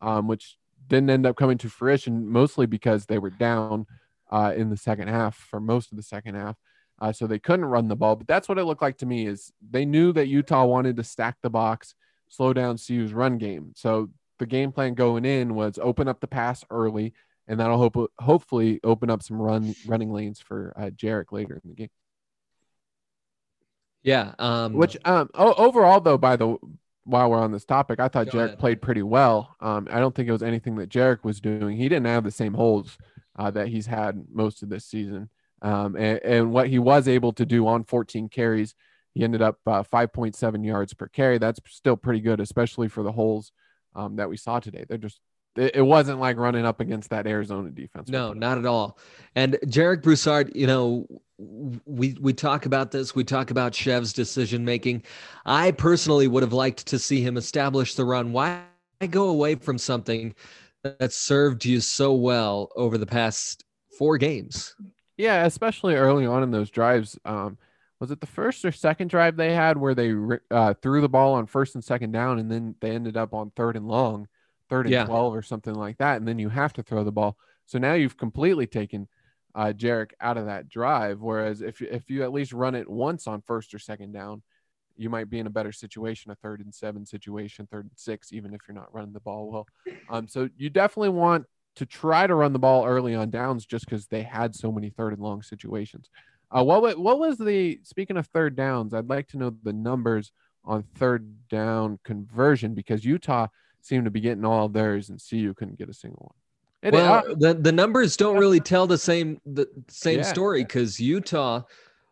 um, 0.01 0.29
which 0.29 0.57
didn't 0.87 1.11
end 1.11 1.27
up 1.27 1.37
coming 1.37 1.59
to 1.59 1.69
fruition, 1.69 2.29
mostly 2.29 2.67
because 2.67 3.07
they 3.07 3.19
were 3.19 3.31
down 3.31 3.87
uh, 4.31 4.53
in 4.57 4.71
the 4.71 4.77
second 4.77 5.09
half 5.09 5.37
for 5.37 5.61
most 5.61 5.91
of 5.91 5.97
the 5.97 6.03
second 6.03 6.35
half. 6.35 6.57
Uh, 7.01 7.13
so 7.13 7.27
they 7.27 7.41
couldn't 7.41 7.65
run 7.65 7.89
the 7.89 7.97
ball. 7.97 8.15
But 8.15 8.29
that's 8.29 8.49
what 8.49 8.59
it 8.59 8.65
looked 8.65 8.83
like 8.83 8.99
to 8.99 9.07
me 9.07 9.27
is 9.27 9.53
they 9.69 9.85
knew 9.85 10.13
that 10.13 10.29
Utah 10.29 10.65
wanted 10.65 10.97
to 10.97 11.05
stack 11.05 11.37
the 11.43 11.51
box, 11.51 11.95
slow 12.29 12.53
down 12.53 12.79
CU's 12.79 13.13
run 13.13 13.39
game. 13.39 13.73
So 13.75 14.11
the 14.39 14.47
game 14.47 14.73
plan 14.73 14.95
going 14.95 15.25
in 15.25 15.55
was 15.55 15.79
open 15.81 16.09
up 16.09 16.21
the 16.21 16.27
pass 16.27 16.65
early, 16.71 17.13
and 17.47 17.61
that'll 17.61 17.79
hope 17.79 18.11
hopefully 18.19 18.81
open 18.85 19.11
up 19.11 19.23
some 19.23 19.41
run 19.41 19.75
running 19.87 20.13
lanes 20.13 20.41
for 20.41 20.73
uh, 20.77 20.91
Jarek 20.91 21.33
later 21.33 21.61
in 21.63 21.71
the 21.71 21.75
game. 21.75 21.91
Yeah. 24.03 24.35
Um, 24.39 24.75
Which 24.75 24.97
um 25.05 25.31
o- 25.35 25.55
overall 25.55 26.01
though, 26.01 26.19
by 26.19 26.37
the 26.37 26.57
while 27.05 27.31
we're 27.31 27.39
on 27.39 27.53
this 27.53 27.65
topic, 27.65 28.01
I 28.01 28.09
thought 28.09 28.29
Jarek 28.29 28.45
ahead. 28.45 28.59
played 28.59 28.83
pretty 28.83 29.03
well. 29.03 29.57
Um, 29.61 29.89
I 29.91 30.01
don't 30.01 30.15
think 30.15 30.29
it 30.29 30.33
was 30.33 30.43
anything 30.43 30.77
that 30.77 30.89
Jarek 30.91 31.23
was 31.23 31.41
doing. 31.41 31.77
He 31.77 31.89
didn't 31.89 32.07
have 32.07 32.25
the 32.25 32.31
same 32.31 32.55
holes 32.55 32.97
uh, 33.37 33.51
that 33.53 33.69
he's 33.69 33.87
had 33.87 34.25
most 34.33 34.63
of 34.63 34.69
this 34.69 34.85
season. 34.85 35.29
Um, 35.63 35.97
and, 35.97 36.21
and 36.23 36.53
what 36.53 36.69
he 36.69 36.79
was 36.79 37.09
able 37.09 37.33
to 37.35 37.47
do 37.47 37.67
on 37.67 37.85
14 37.85 38.29
carries, 38.29 38.75
he 39.13 39.25
ended 39.25 39.43
up 39.43 39.59
uh, 39.67 39.83
5.7 39.83 40.65
yards 40.65 40.95
per 40.95 41.09
carry. 41.09 41.39
That's 41.39 41.61
still 41.69 41.97
pretty 41.97 42.21
good, 42.21 42.41
especially 42.41 42.89
for 42.89 43.03
the 43.03 43.13
holes 43.13 43.53
um, 43.95 44.17
that 44.17 44.29
we 44.29 44.37
saw 44.37 44.61
today. 44.61 44.85
They're 44.89 44.99
just 44.99 45.21
it, 45.57 45.87
wasn't 45.87 46.21
like 46.21 46.37
running 46.37 46.65
up 46.65 46.81
against 46.81 47.11
that 47.11 47.27
Arizona 47.27 47.71
defense. 47.71 48.09
No, 48.09 48.33
not 48.33 48.59
at 48.59 48.67
all. 48.67 48.99
And 49.37 49.55
Jarek 49.67 50.03
Broussard, 50.03 50.51
you 50.55 50.67
know, 50.67 51.07
we 51.39 52.17
we 52.21 52.33
talk 52.33 52.67
about 52.67 52.91
this. 52.91 53.15
We 53.15 53.25
talk 53.25 53.51
about 53.51 53.75
Chev's 53.75 54.13
decision 54.13 54.65
making. 54.65 55.03
I 55.47 55.73
personally 55.73 56.29
would 56.29 56.43
have 56.43 56.53
liked 56.53 56.87
to 56.87 56.99
see 56.99 57.23
him 57.23 57.37
establish 57.37 57.95
the 57.95 58.05
run. 58.05 58.33
Why 58.33 58.63
go 59.11 59.29
away 59.29 59.55
from 59.57 59.79
something 59.79 60.35
that 60.83 61.13
served 61.13 61.65
you 61.65 61.81
so 61.81 62.15
well 62.15 62.71
over 62.77 62.99
the 62.99 63.07
past 63.07 63.65
four 63.99 64.19
games? 64.19 64.75
Yeah, 65.17 65.45
especially 65.45 65.95
early 65.95 66.27
on 66.27 66.43
in 66.43 66.51
those 66.51 66.71
drives. 66.71 67.19
Um, 67.25 67.59
was 68.05 68.11
it 68.11 68.21
the 68.21 68.27
first 68.27 68.63
or 68.67 68.71
second 68.71 69.09
drive 69.09 69.35
they 69.35 69.55
had 69.55 69.79
where 69.79 69.95
they 69.95 70.15
uh, 70.51 70.75
threw 70.75 71.01
the 71.01 71.09
ball 71.09 71.33
on 71.33 71.47
first 71.47 71.75
and 71.75 71.83
second 71.83 72.13
down, 72.13 72.39
and 72.39 72.51
then 72.51 72.75
they 72.83 72.91
ended 72.91 73.17
up 73.17 73.33
on 73.33 73.51
third 73.57 73.77
and 73.77 73.89
long, 73.89 74.29
third 74.69 74.85
and 74.85 74.93
Yeah. 74.93 75.07
twelve 75.07 75.35
or 75.35 75.41
something 75.41 75.73
like 75.73 75.97
that, 75.97 76.19
and 76.19 76.29
then 76.29 76.39
you 76.39 76.51
have 76.51 76.75
to 76.75 76.83
throw 76.83 77.03
the 77.03 77.11
ball. 77.11 77.39
So 77.65 77.79
now 77.79 77.95
you've 77.95 78.19
completely 78.19 78.67
taken 78.67 79.09
uh, 79.55 79.73
Jarek 79.75 80.11
out 80.21 80.37
of 80.37 80.45
that 80.45 80.69
drive. 80.69 81.23
Whereas 81.23 81.63
if 81.63 81.81
if 81.81 82.11
you 82.11 82.25
at 82.25 82.33
least 82.33 82.53
run 82.53 82.75
it 82.75 82.91
once 82.91 83.27
on 83.27 83.41
first 83.41 83.73
or 83.73 83.79
second 83.79 84.13
down, 84.13 84.43
you 84.99 85.09
might 85.09 85.31
be 85.31 85.39
in 85.39 85.47
a 85.47 85.51
better 85.51 85.73
situation, 85.73 86.31
a 86.31 86.35
third 86.35 86.61
and 86.61 86.75
seven 86.75 87.07
situation, 87.07 87.67
third 87.71 87.87
and 87.87 87.97
six, 87.97 88.35
even 88.35 88.53
if 88.53 88.61
you're 88.69 88.75
not 88.75 88.93
running 88.95 89.15
the 89.15 89.21
ball 89.21 89.51
well. 89.51 89.67
Um, 90.11 90.29
so 90.29 90.51
you 90.59 90.69
definitely 90.69 91.09
want 91.09 91.47
to 91.77 91.87
try 91.87 92.27
to 92.27 92.35
run 92.35 92.53
the 92.53 92.59
ball 92.59 92.85
early 92.85 93.15
on 93.15 93.31
downs 93.31 93.65
just 93.65 93.87
because 93.87 94.07
they 94.09 94.23
had 94.23 94.55
so 94.55 94.71
many 94.71 94.91
third 94.91 95.15
and 95.15 95.23
long 95.23 95.41
situations. 95.43 96.11
Uh, 96.57 96.63
what 96.63 96.99
what 96.99 97.19
was 97.19 97.37
the 97.39 97.81
speaking 97.83 98.17
of 98.17 98.27
third 98.29 98.55
downs? 98.57 98.95
I'd 98.95 99.09
like 99.09 99.29
to 99.29 99.39
know 99.39 99.55
the 99.63 99.73
numbers 99.73 100.31
on 100.65 100.83
third 100.95 101.49
down 101.49 101.99
conversion 102.05 102.75
because 102.75 103.05
Utah 103.05 103.49
seemed 103.81 104.05
to 104.05 104.11
be 104.11 104.21
getting 104.21 104.45
all 104.45 104.69
theirs 104.69 105.11
and 105.11 105.21
CU 105.21 105.53
couldn't 105.55 105.79
get 105.79 105.89
a 105.89 105.95
single 105.95 106.33
one. 106.33 106.89
It- 106.89 106.95
well, 106.95 107.15
uh, 107.15 107.35
the 107.39 107.55
the 107.55 107.73
numbers 107.73 108.17
don't 108.17 108.39
really 108.39 108.61
tell 108.73 108.87
the 108.87 108.99
same 108.99 109.41
the 109.45 109.67
same 109.89 110.19
Yeah. 110.19 110.25
story 110.25 110.63
because 110.63 111.01
Utah 111.01 111.63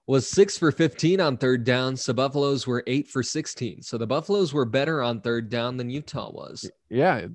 was 0.08 0.28
six 0.28 0.58
for 0.58 0.72
15 0.72 1.20
on 1.20 1.36
third 1.36 1.62
down. 1.64 1.96
So 1.96 2.12
Buffaloes 2.12 2.66
were 2.66 2.82
eight 2.88 3.06
for 3.08 3.22
16. 3.22 3.82
So 3.82 3.96
the 3.96 4.06
Buffaloes 4.06 4.52
were 4.52 4.64
better 4.64 5.00
on 5.02 5.20
third 5.20 5.48
down 5.48 5.76
than 5.76 5.88
Utah 5.88 6.30
was. 6.32 6.68
yeah, 6.90 7.28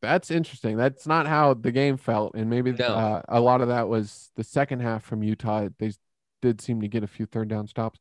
that's 0.00 0.30
interesting. 0.30 0.76
That's 0.76 1.06
not 1.06 1.26
how 1.26 1.54
the 1.54 1.72
game 1.72 1.96
felt, 1.96 2.34
and 2.36 2.48
maybe 2.48 2.70
No. 2.72 2.86
uh, 2.86 3.22
a 3.28 3.40
lot 3.40 3.60
of 3.62 3.68
that 3.68 3.88
was 3.88 4.30
the 4.36 4.44
second 4.44 4.80
half 4.80 5.02
from 5.02 5.22
Utah. 5.24 5.68
They 5.78 5.92
did 6.44 6.60
seem 6.60 6.80
to 6.82 6.88
get 6.88 7.02
a 7.02 7.08
few 7.08 7.26
third 7.26 7.48
down 7.48 7.66
stops. 7.66 7.98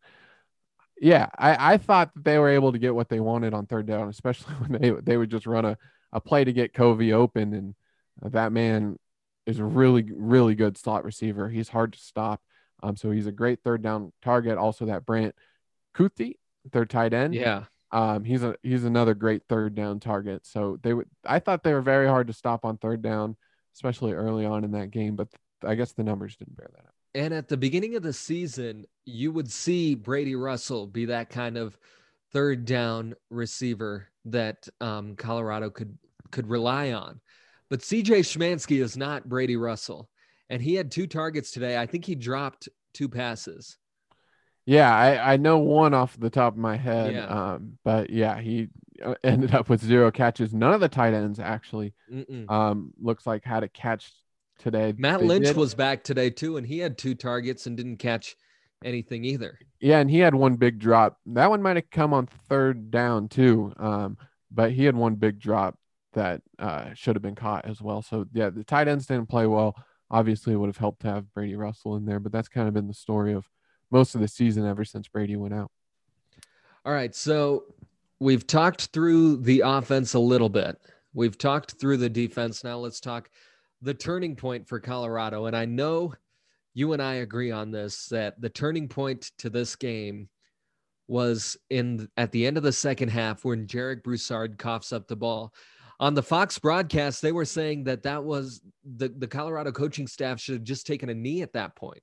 Yeah, 1.01 1.27
I, 1.37 1.73
I 1.73 1.77
thought 1.77 2.13
that 2.13 2.23
they 2.23 2.37
were 2.37 2.49
able 2.49 2.71
to 2.71 2.77
get 2.77 2.93
what 2.93 3.09
they 3.09 3.19
wanted 3.19 3.53
on 3.53 3.65
third 3.65 3.87
down, 3.87 4.09
especially 4.17 4.53
when 4.55 4.79
they 4.79 4.91
they 4.91 5.17
would 5.17 5.31
just 5.31 5.47
run 5.47 5.65
a, 5.65 5.77
a 6.11 6.21
play 6.21 6.43
to 6.43 6.53
get 6.53 6.73
Covey 6.73 7.13
open, 7.13 7.53
and 7.53 8.33
that 8.33 8.51
man 8.51 8.97
is 9.45 9.59
a 9.59 9.65
really 9.65 10.05
really 10.15 10.55
good 10.55 10.77
slot 10.77 11.03
receiver. 11.03 11.49
He's 11.49 11.69
hard 11.69 11.93
to 11.93 11.99
stop, 11.99 12.41
um, 12.83 12.95
so 12.95 13.11
he's 13.11 13.27
a 13.27 13.31
great 13.31 13.59
third 13.63 13.81
down 13.81 14.11
target. 14.21 14.57
Also, 14.57 14.85
that 14.85 15.05
Brant 15.05 15.35
Kuithe, 15.95 16.35
their 16.71 16.85
tight 16.85 17.13
end, 17.13 17.33
Yeah. 17.33 17.63
um, 17.91 18.23
he's 18.23 18.43
a 18.43 18.55
he's 18.61 18.83
another 18.85 19.15
great 19.15 19.41
third 19.49 19.73
down 19.75 19.99
target. 19.99 20.45
So 20.45 20.77
they 20.83 20.93
would 20.93 21.09
I 21.25 21.39
thought 21.39 21.63
they 21.63 21.73
were 21.73 21.81
very 21.81 22.07
hard 22.07 22.27
to 22.27 22.33
stop 22.33 22.65
on 22.65 22.77
third 22.77 23.01
down, 23.01 23.35
especially 23.75 24.13
early 24.13 24.45
on 24.45 24.63
in 24.63 24.71
that 24.71 24.91
game. 24.91 25.15
But 25.15 25.29
I 25.65 25.75
guess 25.75 25.93
the 25.93 26.03
numbers 26.03 26.35
didn't 26.37 26.55
bear 26.57 26.69
that 26.71 26.85
out. 26.85 26.93
And 27.15 27.33
at 27.33 27.47
the 27.47 27.57
beginning 27.57 27.95
of 27.95 28.03
the 28.03 28.13
season, 28.13 28.85
you 29.05 29.31
would 29.31 29.51
see 29.51 29.95
Brady 29.95 30.35
Russell 30.35 30.87
be 30.87 31.05
that 31.05 31.29
kind 31.29 31.57
of 31.57 31.77
third 32.31 32.65
down 32.65 33.13
receiver 33.29 34.07
that 34.25 34.67
um, 34.81 35.15
Colorado 35.15 35.69
could 35.69 35.97
could 36.31 36.47
rely 36.47 36.91
on. 36.93 37.19
But 37.69 37.81
CJ 37.81 38.19
Schmanski 38.19 38.81
is 38.81 38.97
not 38.97 39.29
Brady 39.29 39.55
Russell, 39.55 40.09
and 40.49 40.61
he 40.61 40.73
had 40.75 40.91
two 40.91 41.07
targets 41.07 41.51
today. 41.51 41.77
I 41.77 41.85
think 41.85 42.05
he 42.05 42.15
dropped 42.15 42.69
two 42.93 43.07
passes. 43.07 43.77
Yeah, 44.65 44.95
I, 44.95 45.33
I 45.33 45.37
know 45.37 45.59
one 45.59 45.93
off 45.93 46.17
the 46.17 46.29
top 46.29 46.53
of 46.53 46.59
my 46.59 46.77
head. 46.77 47.13
Yeah. 47.13 47.25
Um, 47.25 47.77
but 47.83 48.09
yeah, 48.09 48.39
he 48.39 48.69
uh, 49.03 49.15
ended 49.23 49.53
up 49.53 49.69
with 49.69 49.83
zero 49.83 50.09
catches. 50.09 50.53
None 50.53 50.73
of 50.73 50.79
the 50.79 50.89
tight 50.89 51.13
ends 51.13 51.39
actually 51.39 51.93
um 52.49 52.93
looks 52.99 53.27
like 53.27 53.43
had 53.43 53.63
a 53.63 53.67
catch 53.67 54.11
today. 54.59 54.93
Matt 54.97 55.19
They 55.21 55.25
Lynch 55.27 55.45
did- 55.47 55.57
was 55.57 55.73
back 55.75 56.03
today 56.03 56.29
too, 56.29 56.57
and 56.57 56.65
he 56.65 56.79
had 56.79 56.97
two 56.97 57.15
targets 57.15 57.65
and 57.65 57.75
didn't 57.77 57.97
catch 57.97 58.35
anything 58.83 59.23
either. 59.23 59.57
Yeah, 59.79 59.99
and 59.99 60.09
he 60.09 60.19
had 60.19 60.35
one 60.35 60.55
big 60.55 60.79
drop. 60.79 61.17
That 61.27 61.49
one 61.49 61.61
might 61.61 61.77
have 61.77 61.89
come 61.89 62.13
on 62.13 62.27
third 62.27 62.91
down 62.91 63.29
too. 63.29 63.73
Um, 63.77 64.17
but 64.51 64.71
he 64.71 64.85
had 64.85 64.95
one 64.95 65.15
big 65.15 65.39
drop 65.39 65.77
that 66.13 66.41
uh, 66.59 66.93
should 66.93 67.15
have 67.15 67.23
been 67.23 67.35
caught 67.35 67.65
as 67.65 67.81
well. 67.81 68.01
So 68.01 68.25
yeah, 68.33 68.49
the 68.49 68.63
tight 68.63 68.87
ends 68.87 69.05
didn't 69.07 69.29
play 69.29 69.47
well. 69.47 69.75
Obviously, 70.11 70.53
it 70.53 70.57
would 70.57 70.67
have 70.67 70.77
helped 70.77 71.01
to 71.01 71.07
have 71.07 71.33
Brady 71.33 71.55
Russell 71.55 71.95
in 71.95 72.05
there, 72.05 72.19
but 72.19 72.31
that's 72.31 72.47
kind 72.49 72.67
of 72.67 72.73
been 72.73 72.87
the 72.87 72.93
story 72.93 73.33
of 73.33 73.49
most 73.89 74.13
of 74.15 74.21
the 74.21 74.27
season 74.27 74.65
ever 74.65 74.85
since 74.85 75.07
Brady 75.07 75.35
went 75.35 75.53
out. 75.53 75.71
All 76.85 76.93
right. 76.93 77.15
So 77.15 77.63
we've 78.19 78.45
talked 78.45 78.87
through 78.87 79.37
the 79.37 79.61
offense 79.65 80.13
a 80.13 80.19
little 80.19 80.49
bit. 80.49 80.77
We've 81.13 81.37
talked 81.37 81.79
through 81.79 81.97
the 81.97 82.09
defense. 82.09 82.63
Now 82.63 82.77
let's 82.77 82.99
talk 82.99 83.29
the 83.83 83.93
turning 83.93 84.35
point 84.35 84.67
for 84.67 84.79
Colorado. 84.79 85.45
And 85.45 85.55
I 85.55 85.65
know 85.65 86.13
you 86.73 86.93
and 86.93 87.01
I 87.01 87.15
agree 87.15 87.51
on 87.51 87.69
this 87.69 88.07
that 88.07 88.39
the 88.41 88.49
turning 88.49 88.87
point 88.87 89.31
to 89.39 89.49
this 89.49 89.75
game 89.75 90.29
was 91.07 91.57
in 91.69 92.07
at 92.17 92.31
the 92.31 92.47
end 92.47 92.57
of 92.57 92.63
the 92.63 92.71
second 92.71 93.09
half 93.09 93.43
when 93.43 93.67
Jarek 93.67 94.03
Broussard 94.03 94.57
coughs 94.57 94.93
up 94.93 95.07
the 95.07 95.15
ball. 95.15 95.53
On 95.99 96.13
the 96.13 96.23
Fox 96.23 96.57
broadcast, 96.57 97.21
they 97.21 97.31
were 97.31 97.45
saying 97.45 97.83
that 97.83 98.03
that 98.03 98.23
was 98.23 98.61
the, 98.83 99.09
the 99.09 99.27
Colorado 99.27 99.71
coaching 99.71 100.07
staff 100.07 100.39
should 100.39 100.55
have 100.55 100.63
just 100.63 100.87
taken 100.87 101.09
a 101.09 101.13
knee 101.13 101.41
at 101.41 101.53
that 101.53 101.75
point. 101.75 102.01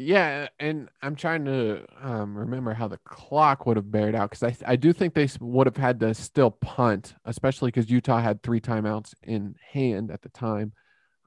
Yeah, 0.00 0.46
and 0.60 0.88
I'm 1.02 1.16
trying 1.16 1.44
to 1.46 1.84
um, 2.00 2.38
remember 2.38 2.72
how 2.72 2.86
the 2.86 2.98
clock 2.98 3.66
would 3.66 3.76
have 3.76 3.90
bared 3.90 4.14
out 4.14 4.30
because 4.30 4.44
I, 4.44 4.72
I 4.72 4.76
do 4.76 4.92
think 4.92 5.12
they 5.12 5.28
would 5.40 5.66
have 5.66 5.76
had 5.76 5.98
to 6.00 6.14
still 6.14 6.52
punt, 6.52 7.16
especially 7.24 7.72
because 7.72 7.90
Utah 7.90 8.20
had 8.20 8.40
three 8.40 8.60
timeouts 8.60 9.12
in 9.24 9.56
hand 9.72 10.12
at 10.12 10.22
the 10.22 10.28
time. 10.28 10.72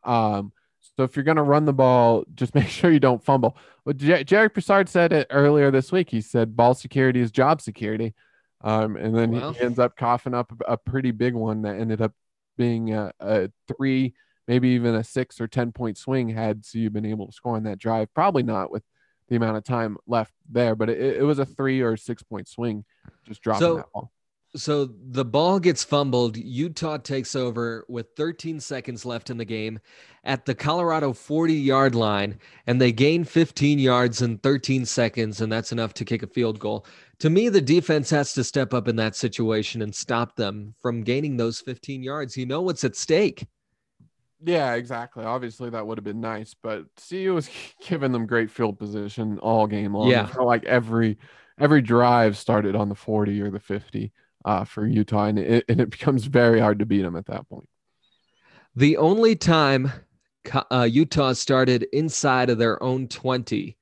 Um, 0.06 0.54
so 0.80 1.04
if 1.04 1.18
you're 1.18 1.26
going 1.26 1.36
to 1.36 1.44
run 1.44 1.66
the 1.66 1.74
ball, 1.74 2.24
just 2.34 2.56
make 2.56 2.70
sure 2.70 2.90
you 2.90 3.02
don't 3.02 3.22
fumble. 3.22 3.58
But 3.84 3.98
J- 3.98 4.24
Jarek 4.24 4.54
Broussard 4.54 4.88
said 4.88 5.12
it 5.12 5.28
earlier 5.32 5.70
this 5.70 5.92
week. 5.92 6.10
He 6.10 6.22
said 6.22 6.56
ball 6.56 6.74
security 6.74 7.20
is 7.20 7.30
job 7.30 7.60
security. 7.60 8.14
Um, 8.62 8.96
and 8.96 9.14
then 9.14 9.32
well. 9.32 9.52
he 9.52 9.60
ends 9.60 9.80
up 9.80 9.98
coughing 9.98 10.34
up 10.34 10.54
a, 10.66 10.74
a, 10.74 10.78
pretty 10.78 11.12
big 11.12 11.34
one 11.34 11.64
that 11.64 11.78
ended 11.78 12.00
up 12.00 12.14
being 12.58 12.94
a, 12.94 13.12
a 13.20 13.52
three– 13.68 14.14
maybe 14.48 14.70
even 14.70 14.96
a 14.96 15.04
six 15.04 15.40
or 15.40 15.48
10 15.48 15.72
point 15.72 15.98
swing 15.98 16.30
had 16.30 16.64
CU 16.70 16.90
been 16.90 17.06
able 17.06 17.28
to 17.28 17.34
score 17.34 17.56
on 17.56 17.64
that 17.64 17.80
drive. 17.80 18.14
Probably 18.14 18.44
not 18.44 18.72
with 18.72 18.84
the 19.30 19.36
amount 19.38 19.58
of 19.58 19.64
time 19.64 19.98
left 20.08 20.34
there, 20.50 20.76
but 20.76 20.90
it, 20.90 21.18
it 21.18 21.24
was 21.24 21.40
a 21.40 21.46
three 21.46 21.82
or 21.82 21.96
six 21.96 22.22
point 22.24 22.48
swing 22.48 22.84
just 23.26 23.42
dropping 23.42 23.60
so, 23.60 23.76
that 23.78 23.92
ball. 23.94 24.12
So 24.54 24.90
the 25.12 25.24
ball 25.24 25.60
gets 25.60 25.82
fumbled. 25.82 26.36
Utah 26.36 26.98
takes 26.98 27.38
over 27.38 27.86
with 27.88 28.08
13 28.18 28.60
seconds 28.60 29.06
left 29.06 29.30
in 29.30 29.38
the 29.38 29.46
game 29.46 29.80
at 30.26 30.46
the 30.46 30.54
Colorado 30.54 31.14
40 31.14 31.54
yard 31.54 31.96
line, 31.96 32.38
and 32.68 32.82
they 32.82 32.92
gain 32.92 33.24
15 33.24 33.80
yards 33.80 34.22
in 34.22 34.38
13 34.40 34.86
seconds, 34.86 35.40
and 35.40 35.50
that's 35.50 35.72
enough 35.72 35.94
to 35.94 36.06
kick 36.06 36.24
a 36.24 36.28
field 36.28 36.60
goal. 36.60 36.86
To 37.20 37.30
me, 37.30 37.48
the 37.48 37.62
defense 37.62 38.10
has 38.10 38.34
to 38.34 38.44
step 38.44 38.74
up 38.74 38.90
in 38.90 38.98
that 38.98 39.16
situation 39.16 39.82
and 39.82 39.96
stop 39.96 40.36
them 40.36 40.74
from 40.82 41.04
gaining 41.04 41.38
those 41.38 41.62
15 41.62 42.04
yards. 42.04 42.36
You 42.36 42.46
know 42.46 42.62
what's 42.62 42.84
at 42.84 42.98
stake. 42.98 43.48
Yeah, 44.44 44.74
exactly. 44.74 45.24
Obviously, 45.24 45.70
that 45.70 45.86
would 45.86 45.98
have 45.98 46.04
been 46.04 46.22
nice, 46.22 46.56
but 46.56 46.86
CU 47.10 47.34
was 47.34 47.50
giving 47.88 48.12
them 48.12 48.26
great 48.26 48.50
field 48.50 48.80
position 48.80 49.40
all 49.40 49.68
game 49.68 49.96
long. 49.96 50.10
Yeah, 50.10 50.32
like 50.40 50.66
every 50.66 51.18
every 51.60 51.82
drive 51.82 52.38
started 52.38 52.76
on 52.76 52.90
the 52.90 52.96
forty 52.96 53.42
or 53.42 53.52
the 53.52 53.60
fifty 53.60 54.12
uh, 54.46 54.64
for 54.64 54.86
Utah, 54.88 55.26
and 55.26 55.40
it, 55.40 55.66
and 55.70 55.80
it 55.80 55.90
becomes 55.92 56.26
very 56.26 56.60
hard 56.60 56.80
to 56.80 56.86
beat 56.86 57.04
them 57.04 57.16
at 57.16 57.28
that 57.28 57.48
point. 57.50 57.70
The 58.76 58.98
only 58.98 59.36
time 59.36 59.92
uh, 60.72 60.88
Utah 60.90 61.34
started 61.34 61.86
inside 61.94 62.50
of 62.50 62.58
their 62.58 62.82
own 62.82 63.08
twenty 63.08 63.78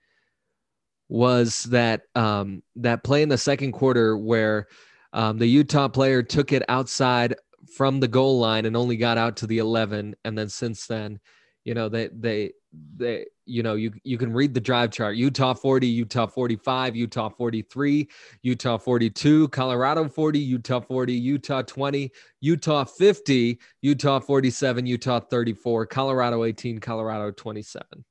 was 1.08 1.64
that 1.66 2.02
um, 2.16 2.64
that 2.76 3.04
play 3.04 3.22
in 3.24 3.30
the 3.30 3.38
second 3.38 3.72
quarter 3.72 4.18
where 4.18 4.68
um, 5.14 5.38
the 5.38 5.48
Utah 5.48 5.88
player 5.88 6.22
took 6.22 6.52
it 6.52 6.64
outside 6.70 7.36
from 7.76 8.00
the 8.00 8.08
goal 8.08 8.40
line 8.40 8.66
and 8.66 8.76
only 8.76 8.98
got 8.98 9.18
out 9.18 9.38
to 9.38 9.48
the 9.48 9.58
11 9.58 10.16
and 10.24 10.38
then 10.38 10.50
since 10.50 10.88
then 10.88 11.20
you 11.64 11.74
know 11.74 11.90
they 11.90 12.08
they 12.08 12.52
they 12.96 13.26
you 13.46 13.64
know 13.64 13.76
you 13.76 13.92
you 14.04 14.18
can 14.18 14.32
read 14.32 14.54
the 14.54 14.62
drive 14.62 14.92
chart. 14.92 15.16
Utah 15.16 15.54
40 15.54 15.88
utah 15.88 16.28
45 16.28 16.96
utah 16.96 17.30
43 17.30 18.08
utah 18.44 18.78
42 18.78 19.48
colorado 19.50 20.08
40 20.08 20.40
utah 20.40 20.80
40 20.80 21.14
utah 21.14 21.62
20 21.62 22.12
utah 22.42 22.84
50 22.84 23.60
utah 23.82 24.20
47 24.20 24.86
utah 24.86 25.20
34 25.20 25.86
colorado 25.88 26.44
18 26.44 26.80
colorado 26.80 27.32
27 27.32 28.06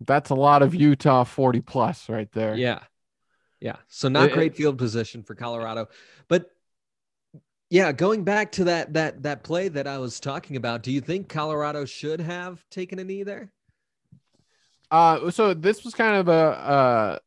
that's 0.00 0.30
a 0.30 0.34
lot 0.34 0.62
of 0.62 0.74
utah 0.74 1.24
40 1.24 1.60
plus 1.60 2.08
right 2.08 2.30
there. 2.32 2.54
Yeah. 2.54 2.80
Yeah. 3.60 3.76
So 3.88 4.08
not 4.08 4.32
great 4.32 4.56
field 4.56 4.78
position 4.78 5.22
for 5.22 5.34
colorado. 5.34 5.88
But 6.28 6.50
yeah, 7.70 7.92
going 7.92 8.24
back 8.24 8.52
to 8.52 8.64
that 8.64 8.92
that 8.94 9.22
that 9.22 9.44
play 9.44 9.68
that 9.68 9.86
I 9.86 9.98
was 9.98 10.18
talking 10.18 10.56
about, 10.56 10.82
do 10.82 10.90
you 10.90 11.00
think 11.00 11.28
Colorado 11.28 11.84
should 11.84 12.20
have 12.20 12.64
taken 12.68 12.98
a 12.98 13.04
knee 13.04 13.22
there? 13.22 13.52
Uh, 14.90 15.30
so 15.30 15.54
this 15.54 15.84
was 15.84 15.94
kind 15.94 16.16
of 16.16 16.28
a, 16.28 16.32
a 16.32 17.20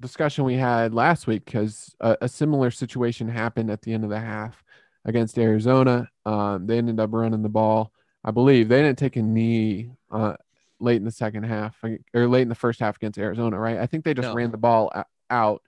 discussion 0.00 0.44
we 0.44 0.54
had 0.54 0.94
last 0.94 1.26
week 1.26 1.44
because 1.44 1.94
a, 2.00 2.16
a, 2.22 2.28
similar 2.28 2.70
situation 2.70 3.28
happened 3.28 3.70
at 3.70 3.82
the 3.82 3.92
end 3.92 4.04
of 4.04 4.10
the 4.10 4.18
half 4.18 4.64
against 5.04 5.38
Arizona. 5.38 6.08
Um, 6.24 6.66
they 6.66 6.78
ended 6.78 6.98
up 6.98 7.10
running 7.12 7.42
the 7.42 7.50
ball. 7.50 7.92
I 8.24 8.30
believe 8.30 8.68
they 8.68 8.80
didn't 8.80 8.98
take 8.98 9.16
a 9.16 9.22
knee 9.22 9.90
uh, 10.10 10.36
late 10.78 10.96
in 10.96 11.04
the 11.04 11.10
second 11.10 11.42
half 11.42 11.76
or 12.14 12.26
late 12.26 12.42
in 12.42 12.48
the 12.48 12.54
first 12.54 12.80
half 12.80 12.96
against 12.96 13.18
Arizona, 13.18 13.58
right? 13.58 13.76
I 13.76 13.86
think 13.86 14.04
they 14.04 14.14
just 14.14 14.28
no. 14.28 14.34
ran 14.34 14.50
the 14.50 14.56
ball 14.56 14.90
out 15.28 15.62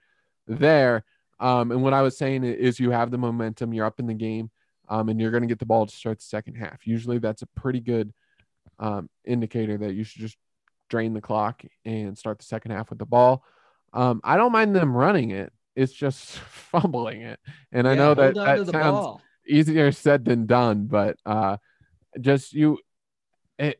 there. 0.47 1.05
Um, 1.43 1.71
and 1.71 1.83
what 1.83 1.93
I 1.93 2.01
was 2.01 2.17
saying 2.17 2.45
is 2.45 2.79
you 2.79 2.91
have 2.91 3.11
the 3.11 3.17
momentum, 3.17 3.73
you're 3.73 3.85
up 3.85 3.99
in 3.99 4.07
the 4.07 4.13
game, 4.13 4.49
um, 4.87 5.09
and 5.09 5.19
you're 5.19 5.29
going 5.29 5.43
to 5.43 5.47
get 5.47 5.59
the 5.59 5.65
ball 5.65 5.85
to 5.85 5.93
start 5.93 6.19
the 6.19 6.23
second 6.23 6.55
half. 6.55 6.87
Usually 6.87 7.19
that's 7.19 7.41
a 7.41 7.47
pretty 7.47 7.81
good 7.81 8.13
um, 8.79 9.09
indicator 9.25 9.77
that 9.79 9.93
you 9.93 10.05
should 10.05 10.21
just 10.21 10.37
drain 10.89 11.13
the 11.13 11.19
clock 11.19 11.61
and 11.83 12.17
start 12.17 12.39
the 12.39 12.45
second 12.45 12.71
half 12.71 12.89
with 12.89 12.97
the 12.97 13.05
ball. 13.05 13.43
Um, 13.91 14.21
I 14.23 14.37
don't 14.37 14.53
mind 14.53 14.73
them 14.73 14.95
running 14.95 15.31
it. 15.31 15.51
It's 15.75 15.91
just 15.91 16.37
fumbling 16.39 17.23
it. 17.23 17.41
And 17.73 17.85
yeah, 17.85 17.91
I 17.91 17.95
know 17.95 18.13
that 18.13 18.35
that 18.35 18.57
sounds 18.67 18.71
ball. 18.71 19.21
easier 19.45 19.91
said 19.91 20.23
than 20.23 20.45
done, 20.45 20.85
but 20.85 21.17
uh, 21.25 21.57
just 22.21 22.53
you 22.53 22.79
it, 23.59 23.79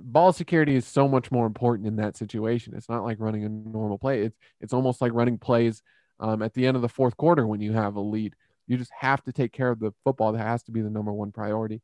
ball 0.00 0.32
security 0.32 0.76
is 0.76 0.86
so 0.86 1.08
much 1.08 1.32
more 1.32 1.46
important 1.46 1.88
in 1.88 1.96
that 1.96 2.16
situation. 2.16 2.74
It's 2.76 2.88
not 2.88 3.02
like 3.02 3.18
running 3.18 3.44
a 3.44 3.48
normal 3.48 3.98
play. 3.98 4.22
It's 4.22 4.38
it's 4.60 4.72
almost 4.72 5.00
like 5.00 5.12
running 5.12 5.38
plays 5.38 5.82
um, 6.22 6.40
at 6.40 6.54
the 6.54 6.66
end 6.66 6.76
of 6.76 6.82
the 6.82 6.88
fourth 6.88 7.16
quarter 7.16 7.46
when 7.46 7.60
you 7.60 7.72
have 7.72 7.96
a 7.96 8.00
lead. 8.00 8.34
You 8.68 8.78
just 8.78 8.92
have 8.98 9.22
to 9.24 9.32
take 9.32 9.52
care 9.52 9.68
of 9.68 9.80
the 9.80 9.92
football. 10.04 10.32
That 10.32 10.46
has 10.46 10.62
to 10.64 10.72
be 10.72 10.80
the 10.80 10.88
number 10.88 11.12
one 11.12 11.32
priority. 11.32 11.82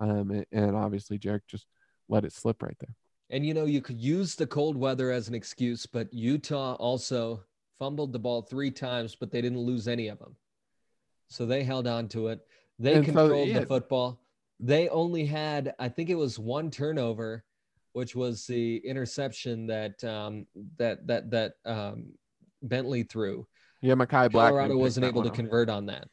Um, 0.00 0.30
and, 0.30 0.46
and 0.52 0.76
obviously, 0.76 1.18
Jarek 1.18 1.42
just 1.46 1.66
let 2.08 2.24
it 2.24 2.32
slip 2.32 2.62
right 2.62 2.76
there. 2.80 2.94
And 3.30 3.46
you 3.46 3.54
know, 3.54 3.64
you 3.64 3.80
could 3.80 4.00
use 4.00 4.34
the 4.34 4.46
cold 4.46 4.76
weather 4.76 5.10
as 5.10 5.28
an 5.28 5.34
excuse, 5.34 5.86
but 5.86 6.12
Utah 6.12 6.74
also 6.74 7.42
fumbled 7.78 8.12
the 8.12 8.18
ball 8.18 8.42
three 8.42 8.70
times, 8.70 9.14
but 9.14 9.30
they 9.30 9.40
didn't 9.40 9.60
lose 9.60 9.88
any 9.88 10.08
of 10.08 10.18
them. 10.18 10.36
So 11.28 11.46
they 11.46 11.64
held 11.64 11.86
on 11.86 12.08
to 12.08 12.28
it. 12.28 12.40
They 12.78 12.94
and 12.94 13.04
controlled 13.04 13.48
so, 13.48 13.52
yeah. 13.54 13.60
the 13.60 13.66
football. 13.66 14.20
They 14.60 14.88
only 14.88 15.26
had, 15.26 15.74
I 15.78 15.88
think 15.88 16.10
it 16.10 16.14
was 16.14 16.38
one 16.38 16.70
turnover, 16.70 17.44
which 17.92 18.14
was 18.14 18.46
the 18.46 18.76
interception 18.78 19.66
that 19.68 20.02
um, 20.04 20.46
that 20.76 21.06
that 21.06 21.30
that 21.30 21.54
um, 21.64 22.12
Bentley 22.62 23.02
threw. 23.02 23.46
Yeah, 23.80 23.94
Mekhi 23.94 24.30
Blackmon. 24.30 24.32
Colorado 24.32 24.76
wasn't 24.76 25.06
able 25.06 25.22
to 25.22 25.30
convert 25.30 25.68
on 25.68 25.86
that. 25.86 26.08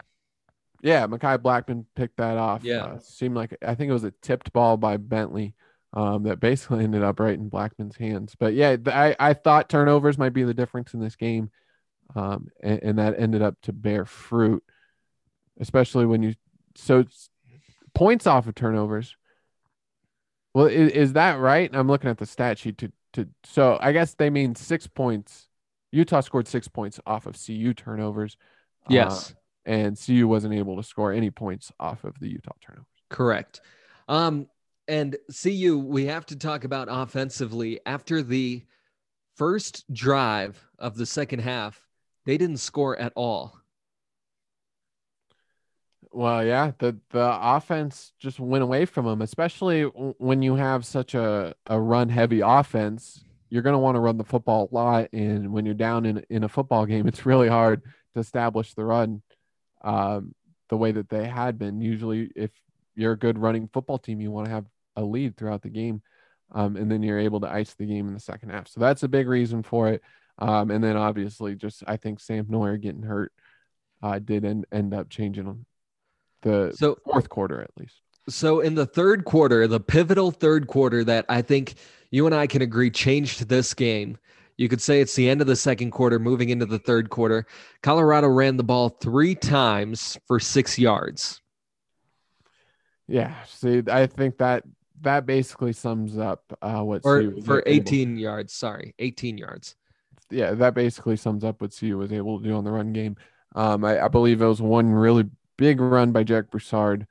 Yeah, 0.82 1.08
Mekhi 1.08 1.38
Blackmon 1.38 1.86
picked 1.96 2.18
that 2.18 2.38
off. 2.38 2.64
Yeah, 2.64 2.86
uh, 2.86 3.00
seemed 3.00 3.36
like 3.36 3.58
I 3.66 3.76
think 3.76 3.90
it 3.90 3.94
was 3.94 4.04
a 4.04 4.14
tipped 4.22 4.52
ball 4.54 4.78
by 4.78 4.98
Bentley 4.98 5.56
um, 5.94 6.24
that 6.24 6.40
basically 6.40 6.84
ended 6.84 7.04
up 7.04 7.20
right 7.20 7.34
in 7.38 7.50
Blackmon's 7.50 7.98
hands. 7.98 8.36
But 8.38 8.54
yeah, 8.54 8.76
I, 8.88 9.16
I 9.20 9.34
thought 9.34 9.70
turnovers 9.70 10.18
might 10.18 10.34
be 10.34 10.44
the 10.44 10.54
difference 10.54 10.94
in 10.94 11.00
this 11.00 11.16
game, 11.16 11.52
um, 12.16 12.48
and, 12.62 12.80
and 12.84 13.00
that 13.00 13.16
ended 13.18 13.42
up 13.42 13.56
to 13.64 13.74
bear 13.74 14.06
fruit, 14.06 14.64
especially 15.60 16.06
when 16.06 16.22
you 16.22 16.36
so 16.76 17.06
points 17.94 18.28
off 18.28 18.48
of 18.48 18.56
turnovers. 18.56 19.16
Well, 20.54 20.68
is, 20.68 20.92
is 20.92 21.14
that 21.14 21.40
right? 21.40 21.70
I'm 21.74 21.88
looking 21.88 22.10
at 22.10 22.18
the 22.18 22.26
stat 22.26 22.60
sheet 22.60 22.78
to 22.80 22.92
to 23.14 23.30
so 23.44 23.78
I 23.80 23.92
guess 23.92 24.16
they 24.16 24.30
mean 24.30 24.56
six 24.56 24.88
points 24.88 25.48
Utah 25.94 26.22
scored 26.22 26.48
six 26.48 26.68
points 26.68 27.00
off 27.06 27.28
of 27.28 27.38
CU 27.40 27.74
turnovers. 27.74 28.36
Yes. 28.90 29.32
Uh, 29.32 29.34
and 29.66 29.98
CU 29.98 30.28
wasn't 30.28 30.56
able 30.56 30.76
to 30.76 30.84
score 30.84 31.14
any 31.14 31.30
points 31.30 31.72
off 31.80 32.04
of 32.04 32.20
the 32.20 32.28
Utah 32.28 32.56
turnovers. 32.62 32.88
Correct. 33.10 33.62
Um, 34.10 34.48
and 34.88 35.16
CU, 35.32 35.78
we 35.78 36.08
have 36.08 36.26
to 36.26 36.36
talk 36.36 36.64
about 36.64 36.88
offensively. 36.90 37.80
After 37.86 38.24
the 38.24 38.64
first 39.36 39.86
drive 39.94 40.60
of 40.80 40.98
the 40.98 41.06
second 41.06 41.40
half, 41.40 41.80
they 42.26 42.38
didn't 42.38 42.58
score 42.58 42.98
at 42.98 43.14
all. 43.16 43.56
Well, 46.12 46.46
yeah, 46.46 46.72
the 46.78 46.98
the 47.10 47.38
offense 47.42 48.14
just 48.20 48.40
went 48.40 48.64
away 48.64 48.86
from 48.86 49.06
them, 49.06 49.22
especially 49.22 49.84
when 49.84 50.44
you 50.44 50.56
have 50.56 50.86
such 50.86 51.16
a, 51.16 51.56
a 51.66 51.80
run 51.80 52.10
heavy 52.10 52.42
offense 52.42 53.24
you're 53.54 53.62
going 53.62 53.74
to 53.74 53.80
want 53.80 53.94
to 53.96 54.00
run 54.00 54.18
the 54.18 54.24
football 54.24 54.68
a 54.72 54.74
lot. 54.74 55.10
And 55.14 55.54
when 55.54 55.64
you're 55.64 55.76
down 55.76 56.08
in, 56.08 56.26
in 56.28 56.44
a 56.44 56.50
football 56.50 56.88
game, 56.88 57.08
it's 57.08 57.24
really 57.24 57.48
hard 57.48 57.84
to 58.16 58.20
establish 58.20 58.74
the 58.74 58.84
run 58.84 59.22
um, 59.84 60.34
the 60.70 60.78
way 60.78 60.92
that 60.92 61.08
they 61.08 61.28
had 61.28 61.60
been. 61.60 61.80
Usually, 61.80 62.32
if 62.36 62.50
you're 62.96 63.12
a 63.12 63.18
good 63.18 63.38
running 63.38 63.70
football 63.72 64.00
team, 64.00 64.20
you 64.20 64.32
want 64.32 64.48
to 64.48 64.52
have 64.52 64.66
a 64.96 65.04
lead 65.04 65.38
throughout 65.38 65.62
the 65.62 65.70
game. 65.70 66.02
Um, 66.52 66.76
and 66.78 66.92
then 66.92 67.04
you're 67.04 67.20
able 67.20 67.42
to 67.42 67.48
ice 67.48 67.76
the 67.76 67.86
game 67.86 68.08
in 68.08 68.16
the 68.16 68.20
second 68.20 68.50
half. 68.50 68.68
So 68.70 68.80
that's 68.80 69.04
a 69.04 69.08
big 69.08 69.28
reason 69.28 69.62
for 69.62 69.90
it. 69.90 70.02
Um, 70.40 70.72
and 70.72 70.84
then 70.84 70.98
obviously, 70.98 71.54
just 71.54 71.84
I 71.86 71.98
think 71.98 72.22
Sam 72.22 72.46
Noyer 72.46 72.82
getting 72.82 73.04
hurt 73.04 73.34
uh, 74.02 74.18
did 74.18 74.46
end, 74.46 74.66
end 74.72 74.96
up 74.96 75.12
changing 75.12 75.64
the 76.42 76.74
so, 76.76 76.98
fourth 77.06 77.30
quarter 77.30 77.62
at 77.62 77.70
least. 77.78 78.02
So 78.30 78.62
in 78.62 78.74
the 78.74 78.88
third 78.88 79.26
quarter, 79.26 79.68
the 79.68 79.80
pivotal 79.80 80.32
third 80.32 80.66
quarter 80.66 81.04
that 81.04 81.26
I 81.30 81.44
think 81.44 81.76
you 82.14 82.28
and 82.28 82.36
I 82.36 82.46
can 82.46 82.62
agree 82.62 82.92
changed 82.92 83.50
this 83.50 83.74
game. 83.74 84.20
You 84.56 84.70
could 84.70 84.80
say 84.80 85.02
it's 85.02 85.16
the 85.16 85.28
end 85.28 85.42
of 85.42 85.48
the 85.48 85.56
second 85.56 85.90
quarter, 85.90 86.20
moving 86.20 86.50
into 86.50 86.68
the 86.68 86.78
third 86.78 87.10
quarter. 87.10 87.48
Colorado 87.82 88.28
ran 88.28 88.56
the 88.56 88.64
ball 88.64 88.90
three 88.90 89.34
times 89.34 90.16
for 90.28 90.40
six 90.40 90.78
yards. 90.78 91.42
Yeah, 93.08 93.34
see, 93.48 93.82
I 93.90 94.06
think 94.06 94.38
that 94.38 94.64
that 95.02 95.26
basically 95.26 95.74
sums 95.74 96.20
up 96.20 96.44
uh, 96.62 96.82
what 96.82 97.02
or 97.04 97.20
CU 97.20 97.42
for 97.42 97.64
able- 97.66 97.88
18 97.88 98.18
yards. 98.18 98.54
Sorry, 98.54 98.94
18 99.00 99.40
yards. 99.40 99.76
yeah, 100.30 100.52
that 100.52 100.76
basically 100.76 101.18
sums 101.18 101.44
up 101.44 101.62
what 101.62 101.76
CU 101.76 101.98
was 101.98 102.14
able 102.14 102.38
to 102.38 102.46
do 102.48 102.54
on 102.54 102.64
the 102.64 102.72
run 102.72 102.94
game. 102.94 103.18
Um, 103.56 103.84
I, 103.84 104.06
I 104.06 104.08
believe 104.08 104.40
it 104.40 104.46
was 104.46 104.62
one 104.62 104.92
really 104.92 105.26
big 105.58 105.82
run 105.82 106.12
by 106.12 106.24
Jack 106.24 106.52
Broussard. 106.52 107.08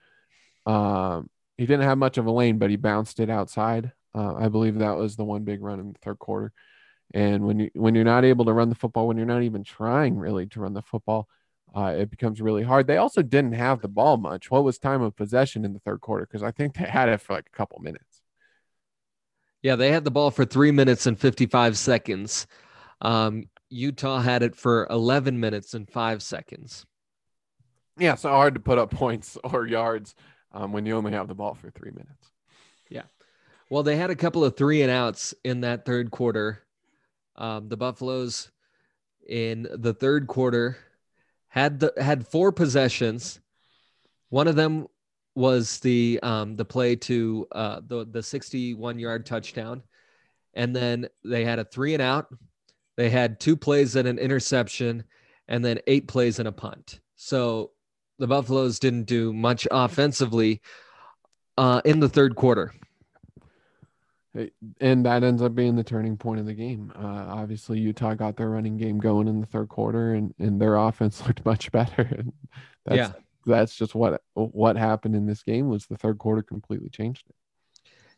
Um, 0.65 1.29
he 1.59 1.67
didn't 1.67 1.87
have 1.87 1.99
much 1.99 2.19
of 2.19 2.27
a 2.27 2.31
lane, 2.31 2.59
but 2.59 2.71
he 2.71 2.77
bounced 2.77 3.19
it 3.19 3.31
outside. 3.31 3.91
Uh, 4.15 4.35
I 4.35 4.49
believe 4.49 4.79
that 4.79 4.97
was 4.97 5.17
the 5.17 5.25
one 5.25 5.45
big 5.45 5.63
run 5.63 5.81
in 5.81 5.93
the 5.93 5.99
third 5.99 6.19
quarter. 6.19 6.53
And 7.15 7.47
when 7.47 7.59
you 7.61 7.71
when 7.75 7.95
you're 7.95 8.05
not 8.05 8.25
able 8.25 8.45
to 8.47 8.53
run 8.53 8.69
the 8.69 8.75
football, 8.75 9.07
when 9.07 9.17
you're 9.17 9.27
not 9.27 9.43
even 9.43 9.65
trying 9.65 10.17
really 10.17 10.47
to 10.47 10.61
run 10.61 10.73
the 10.73 10.83
football, 10.83 11.29
uh, 11.75 11.95
it 11.99 12.11
becomes 12.11 12.41
really 12.41 12.63
hard. 12.63 12.87
They 12.87 12.97
also 12.97 13.23
didn't 13.23 13.53
have 13.53 13.81
the 13.81 13.89
ball 13.89 14.17
much. 14.17 14.51
What 14.51 14.65
was 14.65 14.79
time 14.79 15.03
of 15.03 15.17
possession 15.17 15.65
in 15.65 15.73
the 15.73 15.81
third 15.81 16.01
quarter? 16.01 16.27
Because 16.27 16.43
I 16.43 16.51
think 16.51 16.75
they 16.75 16.85
had 16.85 17.09
it 17.09 17.21
for 17.21 17.35
like 17.35 17.49
a 17.53 17.57
couple 17.57 17.79
minutes. 17.81 18.23
Yeah, 19.63 19.77
they 19.77 19.93
had 19.93 20.05
the 20.05 20.11
ball 20.11 20.31
for 20.31 20.45
three 20.45 20.73
minutes 20.73 21.07
and 21.07 21.19
55 21.19 21.79
seconds. 21.79 22.47
Um, 23.01 23.45
Utah 23.71 24.21
had 24.21 24.43
it 24.43 24.57
for 24.57 24.87
11 24.91 25.39
minutes 25.39 25.75
and 25.75 25.89
five 25.89 26.23
seconds. 26.23 26.85
Yeah, 27.99 28.17
so 28.17 28.31
hard 28.31 28.55
to 28.55 28.61
put 28.61 28.79
up 28.79 28.91
points 28.95 29.39
or 29.45 29.67
yards 29.67 30.15
um, 30.53 30.73
when 30.73 30.85
you 30.85 30.97
only 30.97 31.13
have 31.13 31.29
the 31.29 31.35
ball 31.35 31.55
for 31.55 31.71
three 31.71 31.91
minutes. 31.91 32.32
Well, 33.73 33.83
they 33.83 33.97
had 33.97 34.11
a 34.11 34.15
couple 34.15 34.45
of 34.45 34.55
three 34.55 34.83
and 34.83 34.91
outs 34.91 35.35
in 35.45 35.63
that 35.63 35.87
third 35.87 36.11
quarter. 36.11 36.63
Um, 37.37 37.71
the 37.71 37.77
Buffaloes 37.79 38.51
in 39.27 39.67
the 39.73 39.95
third 39.95 40.27
quarter 40.27 40.77
had 41.49 41.81
the, 41.81 41.91
had 41.97 42.29
four 42.29 42.53
possessions. 42.53 43.41
One 44.29 44.47
of 44.47 44.57
them 44.57 44.89
was 45.35 45.81
the 45.81 46.21
um, 46.23 46.55
the 46.57 46.67
play 46.67 46.97
to 46.97 47.47
uh, 47.53 47.81
the 47.87 48.05
the 48.05 48.23
61 48.23 48.99
yard 48.99 49.25
touchdown, 49.25 49.83
and 50.53 50.77
then 50.77 51.09
they 51.25 51.43
had 51.43 51.59
a 51.59 51.65
three 51.65 51.95
and 51.95 52.03
out. 52.03 52.27
They 52.99 53.09
had 53.09 53.41
two 53.41 53.57
plays 53.57 53.97
and 53.97 54.07
an 54.07 54.19
interception, 54.19 55.05
and 55.49 55.65
then 55.65 55.79
eight 55.87 56.09
plays 56.09 56.39
and 56.39 56.49
a 56.49 56.53
punt. 56.53 57.01
So 57.17 57.71
the 58.19 58.27
Buffaloes 58.27 58.79
didn't 58.79 59.05
do 59.05 59.33
much 59.33 59.67
offensively 59.71 60.61
uh, 61.57 61.81
in 61.87 62.01
the 62.01 62.09
third 62.11 62.37
quarter. 62.37 62.75
And 64.81 65.05
that 65.05 65.23
ends 65.23 65.43
up 65.43 65.55
being 65.55 65.77
the 65.77 65.85
turning 65.85 66.17
point 66.17 66.41
of 66.41 66.47
the 66.47 66.55
game. 66.55 66.93
Uh, 66.97 67.27
obviously, 67.29 67.79
Utah 67.79 68.15
got 68.15 68.37
their 68.37 68.51
running 68.51 68.77
game 68.79 68.99
going 68.99 69.29
in 69.29 69.41
the 69.41 69.47
third 69.47 69.69
quarter, 69.69 70.15
and, 70.15 70.35
and 70.39 70.61
their 70.61 70.77
offense 70.89 71.27
looked 71.27 71.45
much 71.45 71.71
better. 71.73 72.03
And 72.03 72.33
that's, 72.87 72.97
Yeah. 72.97 73.13
that's 73.47 73.75
just 73.77 73.95
what 73.95 74.23
what 74.35 74.77
happened 74.77 75.15
in 75.15 75.27
this 75.27 75.43
game 75.43 75.69
was 75.69 75.87
the 75.87 75.97
third 75.99 76.19
quarter 76.19 76.43
completely 76.43 76.89
changed 76.89 77.25
it. 77.29 77.35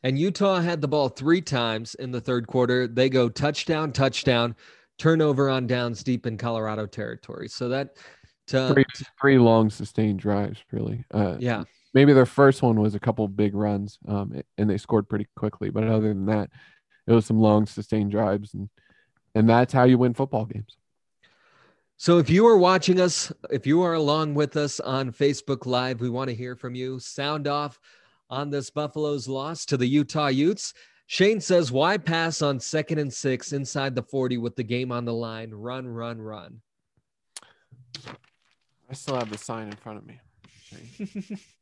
And 0.03 0.19
Utah 0.19 0.61
had 0.61 0.81
the 0.83 0.89
ball 0.89 1.09
three 1.09 1.41
times 1.41 1.95
in 1.95 2.11
the 2.11 2.21
third 2.21 2.47
quarter. 2.47 2.87
They 2.87 3.09
go 3.09 3.29
touchdown, 3.31 3.91
touchdown, 3.91 4.55
turnover 4.99 5.49
on 5.49 5.67
downs 5.67 6.05
deep 6.05 6.27
in 6.27 6.37
Colorado 6.37 6.87
territory. 6.87 7.49
So 7.49 7.71
that, 7.71 7.97
to, 8.49 8.69
Three, 8.75 8.85
three 9.19 9.39
long 9.39 9.71
sustained 9.71 10.19
drives, 10.21 10.59
really. 10.71 11.03
Uh, 11.11 11.37
yeah, 11.41 11.65
maybe 11.95 12.13
their 12.13 12.27
first 12.27 12.61
one 12.61 12.81
was 12.81 12.95
a 12.95 13.01
couple 13.01 13.27
big 13.29 13.55
runs, 13.55 13.99
um, 14.07 14.43
and 14.59 14.69
they 14.69 14.77
scored 14.77 15.09
pretty 15.09 15.27
quickly. 15.37 15.71
But 15.71 15.85
other 15.85 16.09
than 16.09 16.27
that, 16.27 16.51
it 17.07 17.13
was 17.13 17.25
some 17.27 17.41
long 17.41 17.67
sustained 17.67 18.11
drives, 18.11 18.53
and 18.55 18.69
and 19.35 19.49
that's 19.49 19.73
how 19.73 19.85
you 19.85 19.99
win 19.99 20.15
football 20.15 20.45
games. 20.45 20.77
So 21.97 22.19
if 22.19 22.29
you 22.29 22.47
are 22.47 22.57
watching 22.57 23.01
us, 23.01 23.33
if 23.51 23.67
you 23.67 23.83
are 23.83 23.95
along 23.95 24.35
with 24.35 24.57
us 24.57 24.81
on 24.81 25.13
Facebook 25.13 25.65
Live, 25.65 26.01
we 26.01 26.11
want 26.11 26.29
to 26.29 26.37
hear 26.37 26.57
from 26.57 26.75
you. 26.75 26.99
Sound 26.99 27.47
off 27.47 27.81
on 28.29 28.51
this 28.51 28.71
Buffaloes 28.71 29.29
loss 29.29 29.65
to 29.67 29.77
the 29.77 29.87
Utah 29.87 30.27
Utes. 30.27 30.75
Shane 31.07 31.41
says, 31.41 31.71
why 31.71 31.99
pass 31.99 32.43
on 32.43 32.59
second 32.59 32.99
and 32.99 33.13
six 33.13 33.53
inside 33.53 33.95
the 33.95 34.03
40 34.03 34.39
with 34.39 34.57
the 34.57 34.65
game 34.65 34.91
on 34.91 35.05
the 35.05 35.13
line? 35.13 35.51
Run, 35.51 35.87
run, 35.87 36.21
run. 36.21 36.61
I 38.91 38.95
still 38.95 39.17
have 39.17 39.31
the 39.31 39.39
sign 39.39 39.69
in 39.69 39.77
front 39.77 39.99
of 39.99 40.07
me. 40.07 40.21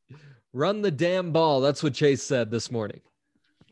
Run 0.53 0.83
the 0.83 0.91
damn 0.91 1.33
ball. 1.33 1.61
That's 1.61 1.83
what 1.83 1.95
Chase 1.95 2.23
said 2.23 2.51
this 2.51 2.71
morning. 2.71 3.01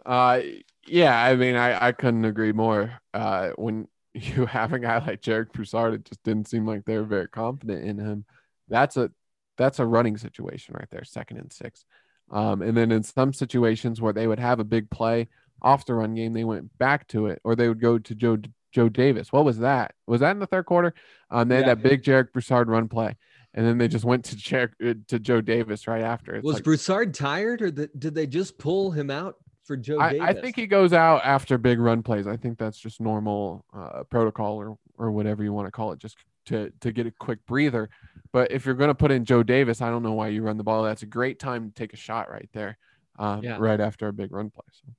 Uh, 0.07 0.41
yeah, 0.87 1.23
I 1.23 1.37
mean, 1.37 1.57
I, 1.57 1.89
I 1.89 1.93
couldn't 1.93 2.25
agree 2.25 2.53
more. 2.53 3.01
Uh, 3.13 3.51
when 3.57 3.87
you 4.15 4.47
have 4.47 4.73
a 4.73 4.79
guy 4.79 4.99
like 4.99 5.23
Jarek 5.23 5.53
Broussard, 5.53 5.95
it 5.95 6.05
just 6.05 6.23
didn't 6.23 6.49
seem 6.49 6.67
like 6.67 6.85
they 6.85 6.97
were 6.97 7.05
very 7.05 7.29
confident 7.29 7.85
in 7.85 7.99
him. 7.99 8.25
That's 8.69 8.97
a 8.97 9.11
that's 9.57 9.79
a 9.79 9.87
running 9.87 10.17
situation 10.17 10.75
right 10.79 10.89
there, 10.91 11.05
second 11.05 11.37
and 11.37 11.53
six. 11.53 11.85
Um, 12.31 12.63
and 12.63 12.77
then 12.77 12.93
in 12.93 13.03
some 13.03 13.33
situations 13.33 14.01
where 14.01 14.13
they 14.13 14.27
would 14.27 14.39
have 14.39 14.61
a 14.61 14.65
big 14.65 14.89
play 14.91 15.29
off 15.61 15.85
the 15.85 15.95
run 15.95 16.15
game, 16.15 16.33
they 16.33 16.45
went 16.45 16.77
back 16.79 17.07
to 17.09 17.27
it, 17.27 17.41
or 17.45 17.55
they 17.55 17.69
would 17.69 17.81
go 17.81 17.99
to 17.99 18.15
Joe 18.15 18.39
Joe 18.73 18.89
Davis. 18.89 19.33
What 19.33 19.45
was 19.45 19.59
that? 19.59 19.95
Was 20.07 20.21
that 20.21 20.31
in 20.31 20.39
the 20.39 20.47
third 20.47 20.67
quarter? 20.67 20.95
Um, 21.31 21.49
they 21.49 21.57
had 21.57 21.67
that 21.67 21.83
big 21.83 22.03
Jarek 22.03 22.33
Broussard 22.33 22.69
run 22.69 22.89
play, 22.89 23.17
and 23.55 23.67
then 23.67 23.79
they 23.79 23.89
just 23.89 24.05
went 24.05 24.25
to 24.27 24.37
Jarek, 24.37 24.73
uh, 24.85 24.95
to 25.09 25.19
Joe 25.19 25.41
Davis 25.41 25.87
right 25.89 26.03
after. 26.03 26.35
It's 26.37 26.45
Was 26.45 26.55
like- 26.57 26.65
Broussard 26.65 27.15
tired, 27.15 27.63
or 27.63 27.71
the, 27.71 27.89
did 27.99 28.15
they 28.15 28.27
just 28.27 28.59
pull 28.59 28.91
him 28.91 29.11
out 29.11 29.37
for 29.65 29.77
Joe 29.77 29.99
I, 30.01 30.13
Davis? 30.13 30.29
I 30.29 30.33
think 30.35 30.57
he 30.57 30.67
goes 30.67 30.93
out 30.93 31.23
after 31.25 31.59
big 31.59 31.79
run 31.81 32.03
plays. 32.03 32.27
I 32.27 32.37
think 32.37 32.59
that's 32.59 32.79
just 32.79 33.01
normal 33.01 33.65
uh, 33.75 34.05
protocol 34.11 34.57
or 34.57 34.79
or 34.99 35.11
whatever 35.11 35.43
you 35.43 35.53
want 35.53 35.67
to 35.67 35.71
call 35.73 35.93
it, 35.93 35.99
just 35.99 36.17
to 36.47 36.71
to 36.81 36.93
get 36.93 37.07
a 37.07 37.11
quick 37.11 37.45
breather. 37.47 37.89
But 38.33 38.53
if 38.53 38.65
you're 38.65 38.75
going 38.77 38.89
to 38.89 38.95
put 38.95 39.11
in 39.11 39.25
Joe 39.25 39.43
Davis, 39.43 39.83
I 39.83 39.91
don't 39.91 40.03
know 40.05 40.13
why 40.13 40.29
you 40.29 40.43
run 40.43 40.57
the 40.57 40.63
ball. 40.65 40.85
That's 40.85 41.03
a 41.03 41.07
great 41.07 41.39
time 41.41 41.69
to 41.69 41.75
take 41.75 41.93
a 41.93 41.97
shot 41.97 42.31
right 42.31 42.49
there, 42.53 42.79
um, 43.19 43.43
Yeah. 43.43 43.57
right 43.59 43.81
after 43.81 44.07
a 44.07 44.13
big 44.13 44.31
run 44.33 44.51
play. 44.51 44.65
So. 44.71 44.93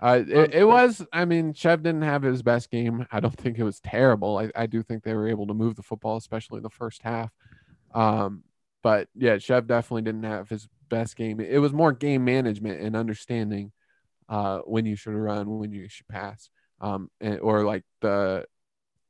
Uh, 0.00 0.22
it, 0.28 0.54
it 0.54 0.64
was. 0.64 1.04
I 1.12 1.24
mean, 1.24 1.52
Chev 1.54 1.82
didn't 1.82 2.02
have 2.02 2.22
his 2.22 2.40
best 2.42 2.70
game. 2.70 3.04
I 3.10 3.18
don't 3.18 3.36
think 3.36 3.58
it 3.58 3.64
was 3.64 3.80
terrible. 3.80 4.38
I, 4.38 4.50
I 4.54 4.66
do 4.66 4.82
think 4.84 5.02
they 5.02 5.14
were 5.14 5.26
able 5.28 5.46
to 5.48 5.54
move 5.54 5.74
the 5.74 5.82
football, 5.82 6.16
especially 6.16 6.58
in 6.58 6.62
the 6.62 6.70
first 6.70 7.02
half. 7.02 7.32
Um, 7.94 8.44
but 8.82 9.08
yeah, 9.14 9.38
Chev 9.38 9.66
definitely 9.66 10.02
didn't 10.02 10.24
have 10.24 10.48
his 10.48 10.68
best 10.88 11.16
game. 11.16 11.40
It 11.40 11.58
was 11.58 11.72
more 11.72 11.92
game 11.92 12.24
management 12.24 12.80
and 12.80 12.96
understanding 12.96 13.72
uh, 14.28 14.58
when 14.60 14.86
you 14.86 14.96
should 14.96 15.14
run, 15.14 15.58
when 15.58 15.72
you 15.72 15.88
should 15.88 16.08
pass, 16.08 16.50
um, 16.80 17.10
and, 17.20 17.40
or 17.40 17.64
like 17.64 17.84
the 18.00 18.46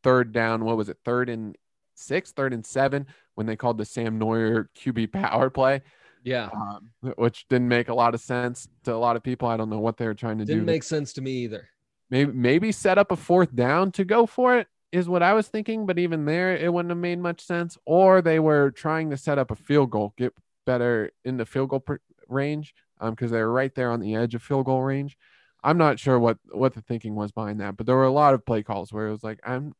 third 0.02 0.32
down. 0.32 0.64
What 0.64 0.76
was 0.76 0.88
it? 0.88 0.98
Third 1.04 1.28
and 1.28 1.56
six, 1.94 2.32
third 2.32 2.52
and 2.52 2.64
seven, 2.64 3.06
when 3.34 3.46
they 3.46 3.56
called 3.56 3.78
the 3.78 3.84
Sam 3.84 4.18
Noyer 4.18 4.66
QB 4.78 5.12
power 5.12 5.50
play, 5.50 5.82
yeah, 6.24 6.48
um, 6.54 6.90
which 7.16 7.46
didn't 7.48 7.68
make 7.68 7.88
a 7.88 7.94
lot 7.94 8.14
of 8.14 8.20
sense 8.20 8.68
to 8.84 8.94
a 8.94 8.96
lot 8.96 9.16
of 9.16 9.22
people. 9.22 9.48
I 9.48 9.56
don't 9.56 9.70
know 9.70 9.80
what 9.80 9.96
they 9.96 10.06
were 10.06 10.14
trying 10.14 10.38
to 10.38 10.44
do. 10.44 10.54
didn't 10.54 10.66
make 10.66 10.84
sense 10.84 11.12
to 11.14 11.20
me 11.20 11.32
either. 11.32 11.68
maybe 12.10 12.32
maybe 12.32 12.72
set 12.72 12.98
up 12.98 13.12
a 13.12 13.16
fourth 13.16 13.54
down 13.54 13.92
to 13.92 14.04
go 14.04 14.26
for 14.26 14.56
it 14.56 14.68
is 14.92 15.08
what 15.08 15.22
I 15.22 15.34
was 15.34 15.48
thinking. 15.48 15.86
But 15.86 15.98
even 15.98 16.24
there, 16.24 16.56
it 16.56 16.72
wouldn't 16.72 16.90
have 16.90 16.98
made 16.98 17.18
much 17.18 17.40
sense. 17.40 17.78
Or 17.84 18.22
they 18.22 18.38
were 18.38 18.70
trying 18.70 19.10
to 19.10 19.16
set 19.16 19.38
up 19.38 19.50
a 19.50 19.56
field 19.56 19.90
goal, 19.90 20.14
get 20.16 20.34
better 20.66 21.10
in 21.24 21.36
the 21.36 21.46
field 21.46 21.70
goal 21.70 21.80
per- 21.80 22.00
range, 22.28 22.74
um, 23.00 23.10
because 23.10 23.30
they 23.30 23.38
were 23.38 23.52
right 23.52 23.74
there 23.74 23.90
on 23.90 24.00
the 24.00 24.14
edge 24.14 24.34
of 24.34 24.42
field 24.42 24.66
goal 24.66 24.82
range. 24.82 25.16
I'm 25.62 25.78
not 25.78 25.98
sure 25.98 26.18
what 26.18 26.38
what 26.52 26.74
the 26.74 26.82
thinking 26.82 27.14
was 27.14 27.32
behind 27.32 27.60
that, 27.60 27.76
but 27.76 27.86
there 27.86 27.96
were 27.96 28.04
a 28.04 28.10
lot 28.10 28.34
of 28.34 28.46
play 28.46 28.62
calls 28.62 28.92
where 28.92 29.08
it 29.08 29.12
was 29.12 29.24
like 29.24 29.40
I'm 29.44 29.74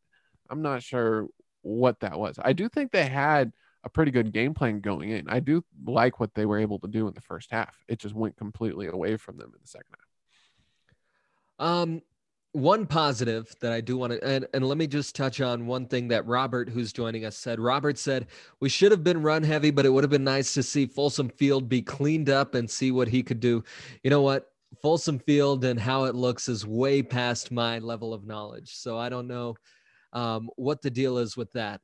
I'm 0.50 0.62
not 0.62 0.82
sure 0.82 1.28
what 1.62 2.00
that 2.00 2.18
was. 2.18 2.38
I 2.42 2.52
do 2.52 2.68
think 2.68 2.90
they 2.90 3.06
had 3.06 3.52
a 3.84 3.88
pretty 3.88 4.10
good 4.10 4.32
game 4.32 4.54
plan 4.54 4.80
going 4.80 5.10
in. 5.10 5.28
I 5.28 5.40
do 5.40 5.64
like 5.86 6.18
what 6.18 6.34
they 6.34 6.46
were 6.46 6.58
able 6.58 6.78
to 6.80 6.88
do 6.88 7.06
in 7.06 7.14
the 7.14 7.20
first 7.20 7.50
half. 7.50 7.76
It 7.86 7.98
just 7.98 8.14
went 8.14 8.36
completely 8.36 8.88
away 8.88 9.16
from 9.16 9.36
them 9.36 9.52
in 9.54 9.60
the 9.60 9.68
second 9.68 9.94
half. 11.58 11.66
Um, 11.66 12.02
one 12.52 12.86
positive 12.86 13.54
that 13.60 13.72
I 13.72 13.80
do 13.80 13.96
want 13.96 14.12
to, 14.12 14.24
and, 14.24 14.46
and 14.54 14.66
let 14.66 14.78
me 14.78 14.86
just 14.86 15.14
touch 15.14 15.40
on 15.40 15.66
one 15.66 15.86
thing 15.86 16.08
that 16.08 16.26
Robert, 16.26 16.68
who's 16.68 16.92
joining 16.92 17.24
us, 17.24 17.36
said. 17.36 17.60
Robert 17.60 17.98
said, 17.98 18.26
We 18.60 18.68
should 18.68 18.90
have 18.90 19.04
been 19.04 19.22
run 19.22 19.42
heavy, 19.42 19.70
but 19.70 19.84
it 19.84 19.90
would 19.90 20.04
have 20.04 20.10
been 20.10 20.24
nice 20.24 20.54
to 20.54 20.62
see 20.62 20.86
Folsom 20.86 21.28
Field 21.28 21.68
be 21.68 21.82
cleaned 21.82 22.30
up 22.30 22.54
and 22.54 22.68
see 22.68 22.90
what 22.90 23.08
he 23.08 23.22
could 23.22 23.40
do. 23.40 23.62
You 24.02 24.10
know 24.10 24.22
what? 24.22 24.50
Folsom 24.82 25.18
Field 25.18 25.64
and 25.64 25.78
how 25.78 26.04
it 26.04 26.14
looks 26.14 26.48
is 26.48 26.66
way 26.66 27.02
past 27.02 27.50
my 27.50 27.78
level 27.78 28.14
of 28.14 28.26
knowledge. 28.26 28.76
So 28.76 28.98
I 28.98 29.08
don't 29.08 29.28
know 29.28 29.56
um, 30.12 30.50
what 30.56 30.82
the 30.82 30.90
deal 30.90 31.18
is 31.18 31.36
with 31.36 31.52
that. 31.52 31.80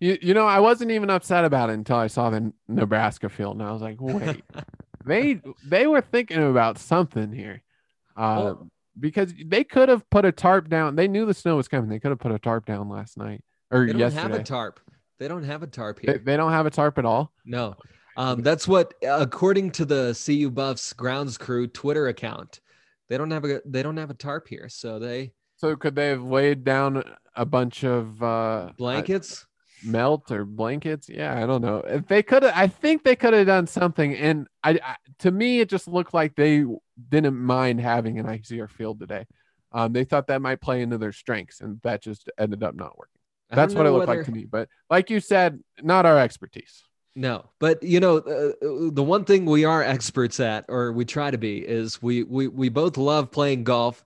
You, 0.00 0.18
you 0.20 0.34
know, 0.34 0.46
I 0.46 0.60
wasn't 0.60 0.90
even 0.90 1.10
upset 1.10 1.44
about 1.44 1.70
it 1.70 1.74
until 1.74 1.96
I 1.96 2.08
saw 2.08 2.30
the 2.30 2.52
Nebraska 2.68 3.28
field, 3.28 3.56
and 3.56 3.66
I 3.66 3.72
was 3.72 3.82
like, 3.82 3.96
wait, 4.00 4.42
they 5.04 5.40
they 5.64 5.86
were 5.86 6.00
thinking 6.00 6.42
about 6.50 6.78
something 6.78 7.32
here, 7.32 7.62
uh, 8.16 8.40
Well- 8.42 8.70
because 8.98 9.32
they 9.46 9.64
could 9.64 9.88
have 9.88 10.08
put 10.10 10.24
a 10.24 10.32
tarp 10.32 10.68
down. 10.68 10.96
They 10.96 11.08
knew 11.08 11.26
the 11.26 11.34
snow 11.34 11.56
was 11.56 11.68
coming. 11.68 11.88
They 11.90 11.98
could 11.98 12.10
have 12.10 12.18
put 12.18 12.32
a 12.32 12.38
tarp 12.38 12.66
down 12.66 12.88
last 12.88 13.16
night 13.18 13.42
or 13.70 13.86
They 13.86 13.92
don't 13.92 14.00
yesterday. 14.00 14.22
have 14.22 14.40
a 14.40 14.42
tarp. 14.44 14.80
They 15.18 15.28
don't 15.28 15.44
have 15.44 15.62
a 15.62 15.66
tarp 15.66 16.00
they, 16.00 16.12
here. 16.12 16.22
they 16.24 16.36
don't 16.36 16.52
have 16.52 16.66
a 16.66 16.70
tarp 16.70 16.98
at 16.98 17.04
all. 17.04 17.32
No. 17.44 17.76
Um, 18.16 18.42
that's 18.42 18.68
what, 18.68 18.94
according 19.02 19.72
to 19.72 19.84
the 19.84 20.20
CU 20.24 20.50
Buffs 20.50 20.92
grounds 20.92 21.36
crew 21.36 21.66
Twitter 21.66 22.08
account, 22.08 22.60
they 23.08 23.18
don't 23.18 23.30
have 23.30 23.44
a 23.44 23.60
they 23.66 23.82
don't 23.82 23.96
have 23.96 24.10
a 24.10 24.14
tarp 24.14 24.46
here, 24.48 24.68
so 24.68 24.98
they 24.98 25.32
So 25.56 25.74
could 25.76 25.94
they 25.94 26.08
have 26.08 26.22
laid 26.22 26.64
down 26.64 27.02
a 27.34 27.44
bunch 27.44 27.84
of 27.84 28.22
uh 28.22 28.70
blankets. 28.78 29.46
Melt 29.84 30.30
or 30.30 30.44
blankets? 30.44 31.08
Yeah, 31.08 31.40
I 31.42 31.46
don't 31.46 31.62
know. 31.62 31.78
If 31.78 32.06
they 32.06 32.22
could 32.22 32.42
have, 32.42 32.52
I 32.54 32.66
think 32.66 33.02
they 33.02 33.16
could 33.16 33.34
have 33.34 33.46
done 33.46 33.66
something. 33.66 34.14
And 34.14 34.48
I, 34.62 34.70
I, 34.70 34.96
to 35.20 35.30
me, 35.30 35.60
it 35.60 35.68
just 35.68 35.88
looked 35.88 36.14
like 36.14 36.34
they 36.34 36.64
didn't 37.08 37.36
mind 37.36 37.80
having 37.80 38.18
an 38.18 38.26
icier 38.26 38.68
field 38.68 39.00
today. 39.00 39.26
Um, 39.72 39.92
they 39.92 40.04
thought 40.04 40.28
that 40.28 40.40
might 40.40 40.60
play 40.60 40.82
into 40.82 40.98
their 40.98 41.12
strengths, 41.12 41.60
and 41.60 41.80
that 41.82 42.02
just 42.02 42.30
ended 42.38 42.62
up 42.62 42.74
not 42.74 42.96
working. 42.96 43.20
That's 43.50 43.74
what 43.74 43.86
it 43.86 43.90
looked 43.90 44.08
like 44.08 44.24
to 44.24 44.32
me. 44.32 44.44
But 44.44 44.68
like 44.90 45.10
you 45.10 45.20
said, 45.20 45.60
not 45.82 46.06
our 46.06 46.18
expertise. 46.18 46.82
No, 47.16 47.50
but 47.60 47.82
you 47.82 48.00
know, 48.00 48.16
uh, 48.18 48.52
the 48.92 49.02
one 49.02 49.24
thing 49.24 49.46
we 49.46 49.64
are 49.64 49.82
experts 49.82 50.40
at, 50.40 50.64
or 50.68 50.92
we 50.92 51.04
try 51.04 51.30
to 51.30 51.38
be, 51.38 51.58
is 51.58 52.02
we 52.02 52.24
we 52.24 52.48
we 52.48 52.68
both 52.68 52.96
love 52.96 53.30
playing 53.30 53.62
golf. 53.64 54.04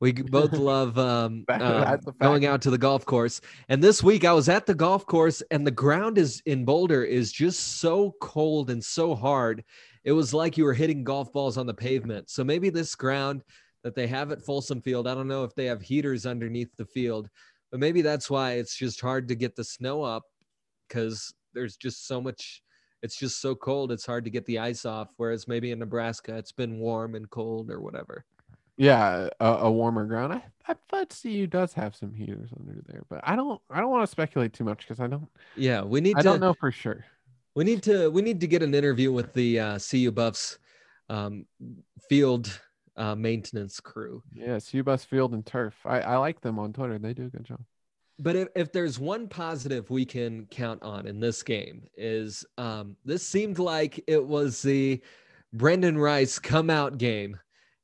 We 0.00 0.12
both 0.12 0.52
love 0.52 0.98
um, 0.98 1.44
a 1.48 1.98
going 2.20 2.46
out 2.46 2.62
to 2.62 2.70
the 2.70 2.78
golf 2.78 3.04
course. 3.04 3.40
And 3.68 3.82
this 3.82 4.02
week 4.02 4.24
I 4.24 4.32
was 4.32 4.48
at 4.48 4.66
the 4.66 4.74
golf 4.74 5.06
course, 5.06 5.42
and 5.50 5.66
the 5.66 5.72
ground 5.72 6.18
is 6.18 6.42
in 6.46 6.64
Boulder 6.64 7.04
is 7.04 7.32
just 7.32 7.80
so 7.80 8.14
cold 8.20 8.70
and 8.70 8.82
so 8.82 9.14
hard. 9.14 9.64
It 10.04 10.12
was 10.12 10.32
like 10.32 10.56
you 10.56 10.64
were 10.64 10.74
hitting 10.74 11.04
golf 11.04 11.32
balls 11.32 11.58
on 11.58 11.66
the 11.66 11.74
pavement. 11.74 12.30
So 12.30 12.44
maybe 12.44 12.70
this 12.70 12.94
ground 12.94 13.42
that 13.84 13.94
they 13.94 14.06
have 14.06 14.32
at 14.32 14.42
Folsom 14.42 14.80
Field, 14.80 15.06
I 15.06 15.14
don't 15.14 15.28
know 15.28 15.44
if 15.44 15.54
they 15.54 15.66
have 15.66 15.82
heaters 15.82 16.26
underneath 16.26 16.74
the 16.76 16.86
field, 16.86 17.28
but 17.70 17.80
maybe 17.80 18.02
that's 18.02 18.30
why 18.30 18.52
it's 18.52 18.76
just 18.76 19.00
hard 19.00 19.28
to 19.28 19.34
get 19.34 19.56
the 19.56 19.64
snow 19.64 20.02
up 20.02 20.22
because 20.88 21.34
there's 21.54 21.76
just 21.76 22.06
so 22.06 22.20
much 22.20 22.62
it's 23.02 23.16
just 23.16 23.40
so 23.40 23.54
cold 23.54 23.92
it's 23.92 24.06
hard 24.06 24.24
to 24.24 24.30
get 24.30 24.44
the 24.46 24.58
ice 24.58 24.84
off 24.84 25.12
whereas 25.16 25.46
maybe 25.46 25.70
in 25.70 25.78
nebraska 25.78 26.36
it's 26.36 26.52
been 26.52 26.78
warm 26.78 27.14
and 27.14 27.30
cold 27.30 27.70
or 27.70 27.80
whatever 27.80 28.24
Yeah, 28.78 29.28
a, 29.40 29.46
a 29.46 29.70
warmer 29.70 30.06
ground. 30.06 30.32
I, 30.32 30.42
I 30.66 30.74
thought 30.88 31.18
CU 31.22 31.46
does 31.46 31.72
have 31.74 31.94
some 31.96 32.14
heaters 32.14 32.50
under 32.58 32.80
there, 32.86 33.02
but 33.10 33.20
I 33.24 33.36
don't. 33.36 33.60
I 33.70 33.80
don't 33.80 33.90
want 33.90 34.04
to 34.04 34.10
speculate 34.10 34.52
too 34.54 34.64
much 34.64 34.78
because 34.78 35.00
I 35.00 35.06
don't. 35.08 35.28
yeah 35.56 35.82
we 35.82 36.00
need 36.00 36.16
I 36.16 36.22
to 36.22 36.24
don't 36.24 36.40
know 36.40 36.54
for 36.54 36.70
sure. 36.72 37.04
we 37.54 37.64
need 37.64 37.82
to 37.84 38.08
we 38.10 38.22
need 38.22 38.40
to 38.40 38.46
get 38.46 38.62
an 38.62 38.74
interview 38.74 39.12
with 39.12 39.32
the 39.34 39.58
uh, 39.60 39.78
cu 39.78 40.10
buffs 40.12 40.58
um, 41.10 41.46
field 42.08 42.60
uh, 42.96 43.14
maintenance 43.14 43.80
crew 43.80 44.22
Yeah, 44.32 44.58
CU 44.60 44.82
Buffs 44.82 45.04
Field 45.04 45.32
and 45.34 45.44
Turf. 45.46 45.74
I, 45.84 46.00
I 46.00 46.16
like 46.18 46.40
them 46.40 46.58
on 46.58 46.72
Twitter. 46.72 46.98
They 46.98 47.14
do 47.14 47.26
a 47.26 47.30
good 47.30 47.44
job. 47.44 47.60
but 48.18 48.36
if, 48.36 48.48
if 48.56 48.72
there's 48.72 48.98
one 48.98 49.28
positive 49.28 49.88
we 49.90 50.04
can 50.04 50.46
count 50.50 50.82
on 50.82 51.06
in 51.06 51.20
this 51.20 51.42
game 51.42 51.84
is 51.96 52.44
um, 52.58 52.96
this 53.04 53.26
seemed 53.26 53.58
like 53.58 54.02
it 54.06 54.24
was 54.24 54.62
the 54.62 55.00
brendan 55.54 55.96
rice 55.96 56.38
come 56.38 56.68
out 56.70 56.98
game 56.98 57.38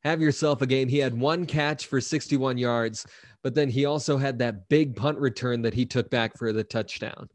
have 0.05 0.21
yourself 0.21 0.63
a 0.63 0.67
game 0.67 0.89
he 0.89 0.99
had 0.99 1.19
one 1.19 1.47
catch 1.47 1.87
for 1.87 2.01
61 2.01 2.59
yards 2.59 3.07
but 3.43 3.55
then 3.55 3.69
he 3.69 3.85
also 3.85 4.17
had 4.17 4.39
that 4.39 4.69
big 4.69 4.95
punt 4.97 5.19
return 5.19 5.63
that 5.63 5.75
he 5.75 5.85
took 5.85 6.11
back 6.11 6.37
for 6.37 6.53
the 6.53 6.65
touchdown 6.65 7.29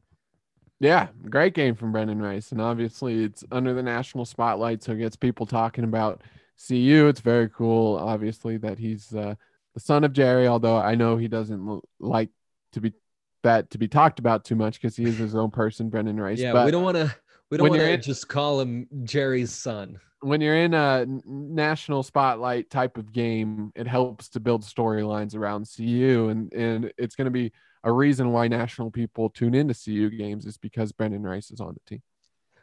Yeah, 0.79 1.07
great 1.29 1.53
game 1.53 1.75
from 1.75 1.91
Brendan 1.91 2.21
Rice, 2.21 2.51
and 2.53 2.61
obviously 2.61 3.25
it's 3.25 3.43
under 3.51 3.73
the 3.73 3.83
national 3.83 4.25
spotlight, 4.25 4.81
so 4.81 4.93
it 4.93 4.99
gets 4.99 5.17
people 5.17 5.45
talking 5.45 5.83
about 5.83 6.21
CU. 6.67 7.07
It's 7.07 7.19
very 7.19 7.49
cool, 7.49 7.97
obviously, 7.97 8.57
that 8.57 8.77
he's 8.79 9.13
uh, 9.13 9.35
the 9.73 9.79
son 9.79 10.05
of 10.05 10.13
Jerry. 10.13 10.47
Although 10.47 10.77
I 10.77 10.95
know 10.95 11.17
he 11.17 11.27
doesn't 11.27 11.67
l- 11.67 11.83
like 11.99 12.29
to 12.73 12.81
be 12.81 12.93
that 13.43 13.69
to 13.71 13.77
be 13.77 13.87
talked 13.89 14.19
about 14.19 14.45
too 14.45 14.55
much 14.55 14.81
because 14.81 14.95
he 14.95 15.03
is 15.03 15.17
his 15.17 15.35
own 15.35 15.51
person, 15.51 15.89
Brendan 15.89 16.19
Rice. 16.19 16.39
yeah 16.39 16.53
but 16.53 16.65
we 16.65 16.71
don't 16.71 16.83
want 16.83 16.97
to 16.97 17.13
we 17.49 17.57
don't 17.57 17.63
when 17.63 17.71
want 17.71 17.81
you're 17.81 17.89
to 17.89 17.95
in- 17.95 18.01
just 18.01 18.27
call 18.27 18.59
him 18.59 18.87
jerry's 19.03 19.51
son 19.51 19.99
when 20.21 20.41
you're 20.41 20.57
in 20.57 20.73
a 20.73 21.05
national 21.25 22.03
spotlight 22.03 22.69
type 22.69 22.97
of 22.97 23.13
game, 23.13 23.71
it 23.75 23.87
helps 23.87 24.29
to 24.29 24.39
build 24.39 24.63
storylines 24.63 25.35
around 25.35 25.67
CU, 25.75 26.27
and 26.29 26.51
and 26.53 26.91
it's 26.97 27.15
going 27.15 27.25
to 27.25 27.31
be 27.31 27.51
a 27.83 27.91
reason 27.91 28.31
why 28.31 28.47
national 28.47 28.91
people 28.91 29.29
tune 29.29 29.55
into 29.55 29.73
CU 29.73 30.09
games 30.09 30.45
is 30.45 30.57
because 30.57 30.91
Brendan 30.91 31.23
Rice 31.23 31.51
is 31.51 31.61
on 31.61 31.73
the 31.73 31.79
team. 31.89 32.01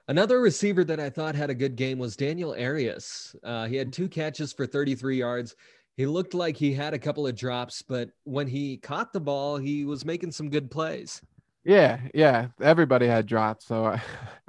Another 0.09 0.41
receiver 0.41 0.85
that 0.85 1.01
I 1.01 1.11
thought 1.11 1.35
had 1.35 1.51
a 1.51 1.55
good 1.55 1.75
game 1.75 1.99
was 1.99 2.17
Daniel 2.17 2.53
Arias. 2.53 3.35
Uh, 3.43 3.67
he 3.67 3.77
had 3.77 3.93
two 3.93 4.09
catches 4.09 4.53
for 4.53 4.67
33 4.67 5.17
yards. 5.17 5.57
He 5.97 6.07
looked 6.07 6.35
like 6.35 6.57
he 6.57 6.73
had 6.73 6.95
a 6.95 6.99
couple 6.99 7.27
of 7.27 7.35
drops, 7.35 7.83
but 7.83 8.11
when 8.25 8.47
he 8.47 8.77
caught 8.77 9.13
the 9.13 9.21
ball, 9.21 9.57
he 9.57 9.85
was 9.85 10.05
making 10.05 10.31
some 10.31 10.51
good 10.51 10.71
plays. 10.71 11.23
Yeah, 11.67 11.99
yeah. 12.15 12.47
Everybody 12.63 13.09
had 13.09 13.27
drops, 13.27 13.67
so 13.67 13.87
I, 13.87 14.01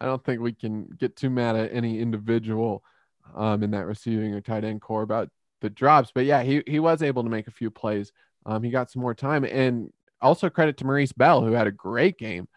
I 0.00 0.04
don't 0.06 0.24
think 0.24 0.40
we 0.40 0.54
can 0.54 0.86
get 0.98 1.14
too 1.14 1.28
mad 1.28 1.56
at 1.56 1.74
any 1.74 2.00
individual 2.00 2.82
um, 3.36 3.62
in 3.62 3.70
that 3.72 3.84
receiving 3.84 4.32
or 4.32 4.40
tight 4.40 4.64
end 4.64 4.80
corps 4.80 5.02
about 5.02 5.28
the 5.60 5.68
drops. 5.68 6.10
But 6.12 6.24
yeah, 6.24 6.42
he 6.42 6.62
he 6.66 6.80
was 6.80 7.02
able 7.02 7.22
to 7.22 7.28
make 7.28 7.48
a 7.48 7.52
few 7.52 7.70
plays. 7.70 8.12
Um, 8.46 8.62
he 8.62 8.70
got 8.70 8.90
some 8.90 9.02
more 9.02 9.14
time, 9.14 9.44
and 9.44 9.92
also 10.22 10.48
credit 10.48 10.78
to 10.78 10.86
Maurice 10.86 11.12
Bell 11.12 11.42
who 11.44 11.52
had 11.52 11.66
a 11.66 11.72
great 11.72 12.16
game 12.16 12.48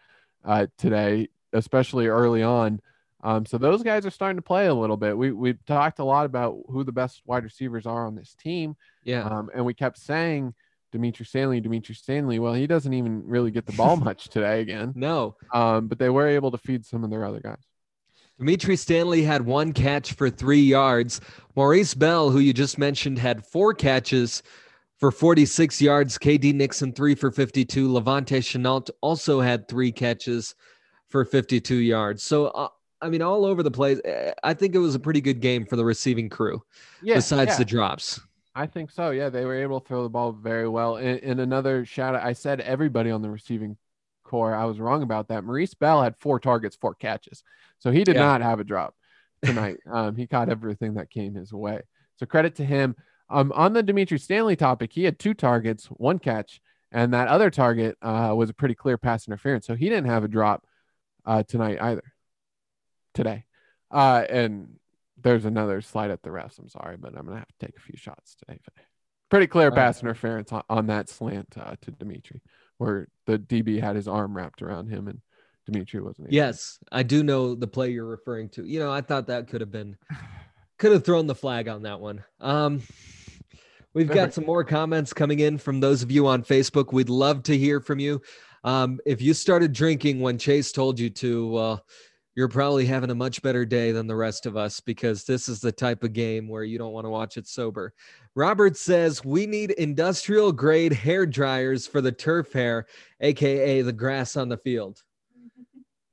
uh, 0.42 0.68
today, 0.78 1.28
especially 1.52 2.06
early 2.06 2.42
on. 2.42 2.80
Um, 3.22 3.44
so 3.44 3.58
those 3.58 3.82
guys 3.82 4.06
are 4.06 4.10
starting 4.10 4.38
to 4.38 4.42
play 4.42 4.68
a 4.68 4.74
little 4.74 4.96
bit. 4.96 5.18
We 5.18 5.32
we've 5.32 5.62
talked 5.66 5.98
a 5.98 6.04
lot 6.04 6.24
about 6.24 6.58
who 6.70 6.82
the 6.82 6.92
best 6.92 7.20
wide 7.26 7.44
receivers 7.44 7.84
are 7.84 8.06
on 8.06 8.14
this 8.14 8.34
team. 8.34 8.74
Yeah. 9.04 9.24
Um, 9.24 9.50
and 9.54 9.66
we 9.66 9.74
kept 9.74 9.98
saying 9.98 10.54
Dimitri 10.92 11.24
Stanley, 11.26 11.60
Dimitri 11.60 11.94
Stanley. 11.94 12.38
Well, 12.38 12.52
he 12.54 12.66
doesn't 12.66 12.92
even 12.92 13.22
really 13.26 13.50
get 13.50 13.66
the 13.66 13.72
ball 13.72 13.96
much 14.08 14.28
today 14.28 14.60
again. 14.60 14.92
no, 14.94 15.36
Um, 15.52 15.88
but 15.88 15.98
they 15.98 16.10
were 16.10 16.28
able 16.28 16.50
to 16.50 16.58
feed 16.58 16.84
some 16.86 17.02
of 17.02 17.10
their 17.10 17.24
other 17.24 17.40
guys. 17.40 17.62
Dimitri 18.38 18.76
Stanley 18.76 19.22
had 19.22 19.44
one 19.44 19.72
catch 19.72 20.12
for 20.14 20.28
three 20.30 20.62
yards. 20.62 21.20
Maurice 21.56 21.94
Bell, 21.94 22.30
who 22.30 22.38
you 22.40 22.52
just 22.52 22.76
mentioned, 22.78 23.18
had 23.18 23.44
four 23.46 23.72
catches 23.74 24.42
for 24.98 25.10
46 25.10 25.80
yards. 25.80 26.18
KD 26.18 26.54
Nixon, 26.54 26.92
three 26.92 27.14
for 27.14 27.30
52. 27.30 27.88
La'Vontae 27.88 28.38
Shenault 28.38 28.90
also 29.00 29.40
had 29.40 29.68
three 29.68 29.92
catches 29.92 30.54
for 31.08 31.24
52 31.24 31.76
yards. 31.76 32.22
So, 32.22 32.46
uh, 32.46 32.68
I 33.00 33.08
mean, 33.10 33.22
all 33.22 33.44
over 33.44 33.62
the 33.62 33.70
place. 33.70 34.00
I 34.42 34.54
think 34.54 34.74
it 34.74 34.78
was 34.78 34.94
a 34.94 35.00
pretty 35.00 35.20
good 35.20 35.40
game 35.40 35.66
for 35.66 35.76
the 35.76 35.84
receiving 35.84 36.28
crew, 36.28 36.62
Yeah, 37.02 37.16
besides 37.16 37.50
yeah, 37.52 37.56
the 37.58 37.64
drops. 37.64 38.20
I 38.54 38.66
think 38.66 38.90
so. 38.90 39.10
Yeah, 39.10 39.30
they 39.30 39.44
were 39.44 39.54
able 39.54 39.80
to 39.80 39.86
throw 39.86 40.02
the 40.02 40.10
ball 40.10 40.32
very 40.32 40.68
well. 40.68 40.96
And, 40.96 41.18
and 41.20 41.40
another 41.40 41.84
shout 41.84 42.14
out, 42.14 42.22
I 42.22 42.34
said 42.34 42.60
everybody 42.60 43.10
on 43.10 43.22
the 43.22 43.30
receiving 43.30 43.76
corps. 44.24 44.54
I 44.54 44.64
was 44.66 44.78
wrong 44.78 45.02
about 45.02 45.28
that. 45.28 45.44
Maurice 45.44 45.74
Bell 45.74 46.02
had 46.02 46.16
four 46.18 46.38
targets, 46.38 46.76
four 46.76 46.94
catches, 46.94 47.42
so 47.78 47.90
he 47.90 48.04
did 48.04 48.16
Yeah. 48.16 48.22
not 48.22 48.42
have 48.42 48.60
a 48.60 48.64
drop 48.64 48.94
tonight. 49.42 49.78
um, 49.90 50.16
he 50.16 50.26
caught 50.26 50.50
everything 50.50 50.94
that 50.94 51.10
came 51.10 51.34
his 51.34 51.52
way. 51.52 51.80
So 52.16 52.26
credit 52.26 52.54
to 52.56 52.64
him. 52.64 52.94
Um, 53.30 53.52
on 53.54 53.72
the 53.72 53.82
Dimitri 53.82 54.18
Stanley 54.18 54.56
topic, 54.56 54.92
he 54.92 55.04
had 55.04 55.18
two 55.18 55.32
targets, 55.32 55.86
one 55.86 56.18
catch, 56.18 56.60
and 56.90 57.14
that 57.14 57.28
other 57.28 57.50
target 57.50 57.96
uh, 58.02 58.34
was 58.36 58.50
a 58.50 58.54
pretty 58.54 58.74
clear 58.74 58.98
pass 58.98 59.26
interference. 59.26 59.66
So 59.66 59.74
he 59.74 59.88
didn't 59.88 60.10
have 60.10 60.24
a 60.24 60.28
drop 60.28 60.66
uh, 61.24 61.42
tonight 61.42 61.80
either. 61.80 62.12
Today, 63.14 63.44
uh, 63.90 64.24
and 64.28 64.76
there's 65.22 65.44
another 65.44 65.80
slide 65.80 66.10
at 66.10 66.22
the 66.22 66.30
refs. 66.30 66.58
I'm 66.58 66.68
sorry, 66.68 66.96
but 66.96 67.16
I'm 67.16 67.24
gonna 67.26 67.38
have 67.38 67.48
to 67.58 67.66
take 67.66 67.76
a 67.76 67.80
few 67.80 67.96
shots 67.96 68.34
today. 68.36 68.58
Pretty 69.30 69.46
clear 69.46 69.70
All 69.70 69.74
pass 69.74 69.96
right. 69.96 70.02
interference 70.10 70.52
on, 70.52 70.62
on 70.68 70.86
that 70.88 71.08
slant 71.08 71.54
uh, 71.58 71.74
to 71.82 71.90
Dimitri, 71.90 72.42
where 72.78 73.08
the 73.26 73.38
DB 73.38 73.80
had 73.80 73.96
his 73.96 74.06
arm 74.08 74.36
wrapped 74.36 74.62
around 74.62 74.88
him 74.88 75.08
and 75.08 75.20
Dimitri 75.66 76.00
wasn't. 76.02 76.28
able- 76.28 76.34
Yes, 76.34 76.78
I 76.90 77.02
do 77.02 77.22
know 77.22 77.54
the 77.54 77.66
play 77.66 77.90
you're 77.90 78.04
referring 78.04 78.48
to. 78.50 78.64
You 78.64 78.80
know, 78.80 78.92
I 78.92 79.00
thought 79.00 79.28
that 79.28 79.48
could 79.48 79.60
have 79.60 79.70
been, 79.70 79.96
could 80.78 80.92
have 80.92 81.04
thrown 81.04 81.26
the 81.26 81.34
flag 81.34 81.68
on 81.68 81.82
that 81.84 82.00
one. 82.00 82.22
Um, 82.40 82.82
we've 83.94 84.08
got 84.10 84.34
some 84.34 84.44
more 84.44 84.64
comments 84.64 85.12
coming 85.12 85.38
in 85.38 85.56
from 85.56 85.80
those 85.80 86.02
of 86.02 86.10
you 86.10 86.26
on 86.26 86.42
Facebook. 86.42 86.92
We'd 86.92 87.08
love 87.08 87.42
to 87.44 87.56
hear 87.56 87.80
from 87.80 88.00
you. 88.00 88.20
Um, 88.64 89.00
if 89.06 89.22
you 89.22 89.34
started 89.34 89.72
drinking 89.72 90.20
when 90.20 90.36
Chase 90.38 90.72
told 90.72 90.98
you 90.98 91.08
to, 91.10 91.48
well, 91.48 91.86
you're 92.34 92.48
probably 92.48 92.86
having 92.86 93.10
a 93.10 93.14
much 93.14 93.42
better 93.42 93.64
day 93.64 93.92
than 93.92 94.06
the 94.06 94.16
rest 94.16 94.46
of 94.46 94.56
us 94.56 94.80
because 94.80 95.24
this 95.24 95.48
is 95.48 95.60
the 95.60 95.72
type 95.72 96.02
of 96.02 96.12
game 96.12 96.48
where 96.48 96.64
you 96.64 96.78
don't 96.78 96.92
want 96.92 97.04
to 97.04 97.10
watch 97.10 97.36
it 97.36 97.46
sober. 97.46 97.92
Robert 98.34 98.76
says 98.76 99.24
we 99.24 99.46
need 99.46 99.72
industrial 99.72 100.52
grade 100.52 100.92
hair 100.92 101.26
dryers 101.26 101.86
for 101.86 102.00
the 102.00 102.12
turf 102.12 102.52
hair, 102.52 102.86
aka 103.20 103.82
the 103.82 103.92
grass 103.92 104.36
on 104.36 104.48
the 104.48 104.56
field. 104.56 105.02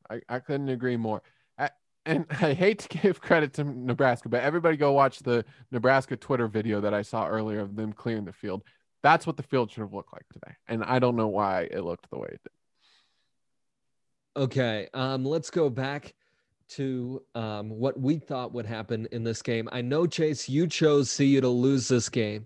I, 0.09 0.21
I 0.27 0.39
couldn't 0.39 0.69
agree 0.69 0.97
more. 0.97 1.21
I, 1.57 1.69
and 2.05 2.25
I 2.41 2.53
hate 2.53 2.79
to 2.79 2.97
give 2.97 3.21
credit 3.21 3.53
to 3.53 3.63
Nebraska, 3.63 4.27
but 4.27 4.43
everybody 4.43 4.75
go 4.75 4.91
watch 4.91 5.19
the 5.19 5.45
Nebraska 5.71 6.17
Twitter 6.17 6.47
video 6.47 6.81
that 6.81 6.93
I 6.93 7.01
saw 7.01 7.27
earlier 7.27 7.61
of 7.61 7.75
them 7.75 7.93
clearing 7.93 8.25
the 8.25 8.33
field. 8.33 8.63
That's 9.01 9.25
what 9.25 9.37
the 9.37 9.43
field 9.43 9.71
should 9.71 9.81
have 9.81 9.93
looked 9.93 10.11
like 10.11 10.27
today. 10.33 10.53
And 10.67 10.83
I 10.83 10.99
don't 10.99 11.15
know 11.15 11.29
why 11.29 11.69
it 11.71 11.85
looked 11.85 12.09
the 12.09 12.17
way 12.17 12.27
it 12.29 12.41
did. 12.43 12.51
Okay, 14.37 14.87
um, 14.93 15.25
let's 15.25 15.49
go 15.49 15.69
back 15.69 16.13
to 16.69 17.21
um, 17.35 17.69
what 17.69 17.99
we 17.99 18.17
thought 18.17 18.53
would 18.53 18.65
happen 18.65 19.07
in 19.11 19.23
this 19.23 19.41
game. 19.41 19.67
I 19.71 19.81
know, 19.81 20.05
Chase, 20.05 20.47
you 20.47 20.67
chose 20.67 21.15
CU 21.15 21.41
to 21.41 21.49
lose 21.49 21.87
this 21.87 22.09
game 22.09 22.45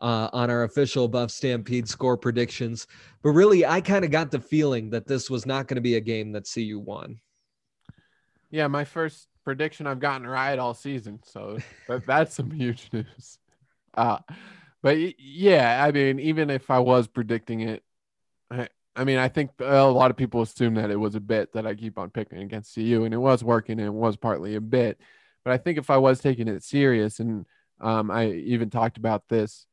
uh, 0.00 0.30
on 0.32 0.50
our 0.50 0.64
official 0.64 1.06
Buff 1.06 1.30
Stampede 1.30 1.88
score 1.88 2.16
predictions, 2.16 2.86
but 3.22 3.30
really, 3.30 3.64
I 3.64 3.80
kind 3.80 4.04
of 4.04 4.10
got 4.10 4.30
the 4.30 4.40
feeling 4.40 4.90
that 4.90 5.06
this 5.06 5.28
was 5.28 5.46
not 5.46 5.68
going 5.68 5.76
to 5.76 5.82
be 5.82 5.96
a 5.96 6.00
game 6.00 6.32
that 6.32 6.48
CU 6.52 6.78
won. 6.78 7.20
Yeah, 8.50 8.66
my 8.68 8.84
first 8.84 9.28
prediction 9.44 9.86
I've 9.86 10.00
gotten 10.00 10.26
right 10.26 10.58
all 10.58 10.74
season. 10.74 11.20
So 11.24 11.58
that, 11.88 12.06
that's 12.06 12.34
some 12.34 12.50
huge 12.50 12.88
news. 12.92 13.38
uh, 13.94 14.18
but 14.82 14.98
yeah, 15.20 15.84
I 15.84 15.92
mean, 15.92 16.18
even 16.20 16.50
if 16.50 16.70
I 16.70 16.78
was 16.78 17.06
predicting 17.06 17.60
it, 17.60 17.82
I, 18.50 18.68
I 18.94 19.04
mean, 19.04 19.18
I 19.18 19.28
think 19.28 19.50
a 19.58 19.84
lot 19.84 20.10
of 20.10 20.16
people 20.16 20.42
assume 20.42 20.74
that 20.74 20.90
it 20.90 20.96
was 20.96 21.14
a 21.14 21.20
bit 21.20 21.52
that 21.54 21.66
I 21.66 21.74
keep 21.74 21.98
on 21.98 22.10
picking 22.10 22.38
against 22.38 22.74
CU, 22.74 23.04
and 23.04 23.14
it 23.14 23.18
was 23.18 23.42
working, 23.42 23.78
and 23.78 23.88
it 23.88 23.92
was 23.92 24.16
partly 24.16 24.54
a 24.54 24.60
bit. 24.60 25.00
But 25.44 25.52
I 25.52 25.58
think 25.58 25.78
if 25.78 25.88
I 25.90 25.96
was 25.96 26.20
taking 26.20 26.46
it 26.48 26.62
serious, 26.62 27.18
and 27.18 27.46
um, 27.80 28.10
I 28.10 28.30
even 28.30 28.70
talked 28.70 28.98
about 28.98 29.28
this 29.28 29.66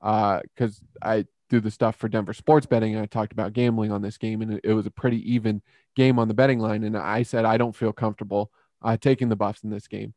because 0.00 0.80
uh, 1.02 1.06
I 1.06 1.26
do 1.50 1.60
the 1.60 1.70
stuff 1.70 1.96
for 1.96 2.08
Denver 2.08 2.32
sports 2.32 2.64
betting, 2.64 2.94
and 2.94 3.02
I 3.02 3.06
talked 3.06 3.32
about 3.32 3.52
gambling 3.52 3.92
on 3.92 4.00
this 4.00 4.16
game, 4.16 4.40
and 4.40 4.54
it, 4.54 4.60
it 4.64 4.72
was 4.72 4.86
a 4.86 4.90
pretty 4.90 5.34
even 5.34 5.60
game 5.94 6.18
on 6.18 6.28
the 6.28 6.34
betting 6.34 6.58
line. 6.58 6.82
And 6.82 6.96
I 6.96 7.24
said 7.24 7.44
I 7.44 7.58
don't 7.58 7.76
feel 7.76 7.92
comfortable 7.92 8.50
uh, 8.80 8.96
taking 8.96 9.28
the 9.28 9.36
Buffs 9.36 9.64
in 9.64 9.70
this 9.70 9.86
game. 9.86 10.14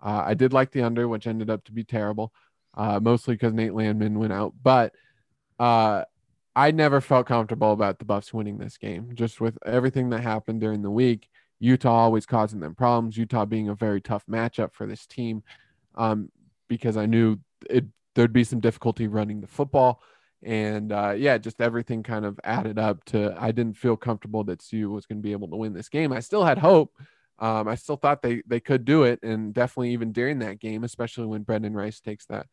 Uh, 0.00 0.22
I 0.24 0.34
did 0.34 0.54
like 0.54 0.70
the 0.70 0.82
under, 0.82 1.06
which 1.08 1.26
ended 1.26 1.50
up 1.50 1.64
to 1.64 1.72
be 1.72 1.84
terrible, 1.84 2.32
uh, 2.74 3.00
mostly 3.00 3.34
because 3.34 3.52
Nate 3.52 3.74
Landman 3.74 4.18
went 4.18 4.32
out, 4.32 4.54
but 4.62 4.94
uh, 5.58 6.04
I 6.58 6.72
never 6.72 7.00
felt 7.00 7.28
comfortable 7.28 7.70
about 7.70 8.00
the 8.00 8.04
Buffs 8.04 8.34
winning 8.34 8.58
this 8.58 8.78
game. 8.78 9.12
Just 9.14 9.40
with 9.40 9.56
everything 9.64 10.10
that 10.10 10.22
happened 10.22 10.60
during 10.60 10.82
the 10.82 10.90
week, 10.90 11.28
Utah 11.60 11.94
always 11.94 12.26
causing 12.26 12.58
them 12.58 12.74
problems. 12.74 13.16
Utah 13.16 13.44
being 13.44 13.68
a 13.68 13.76
very 13.76 14.00
tough 14.00 14.26
matchup 14.26 14.74
for 14.74 14.84
this 14.84 15.06
team, 15.06 15.44
um, 15.94 16.32
because 16.66 16.96
I 16.96 17.06
knew 17.06 17.38
it 17.70 17.84
there'd 18.16 18.32
be 18.32 18.42
some 18.42 18.58
difficulty 18.58 19.06
running 19.06 19.40
the 19.40 19.46
football, 19.46 20.02
and 20.42 20.90
uh, 20.90 21.14
yeah, 21.16 21.38
just 21.38 21.60
everything 21.60 22.02
kind 22.02 22.24
of 22.24 22.40
added 22.42 22.76
up 22.76 23.04
to 23.04 23.36
I 23.38 23.52
didn't 23.52 23.76
feel 23.76 23.96
comfortable 23.96 24.42
that 24.44 24.64
CU 24.68 24.90
was 24.90 25.06
going 25.06 25.18
to 25.18 25.22
be 25.22 25.30
able 25.30 25.46
to 25.50 25.56
win 25.56 25.74
this 25.74 25.88
game. 25.88 26.12
I 26.12 26.18
still 26.18 26.44
had 26.44 26.58
hope. 26.58 26.92
Um, 27.38 27.68
I 27.68 27.76
still 27.76 27.96
thought 27.96 28.20
they 28.20 28.42
they 28.48 28.58
could 28.58 28.84
do 28.84 29.04
it, 29.04 29.20
and 29.22 29.54
definitely 29.54 29.92
even 29.92 30.10
during 30.10 30.40
that 30.40 30.58
game, 30.58 30.82
especially 30.82 31.26
when 31.26 31.44
Brenden 31.44 31.76
Rice 31.76 32.00
takes 32.00 32.26
that 32.26 32.48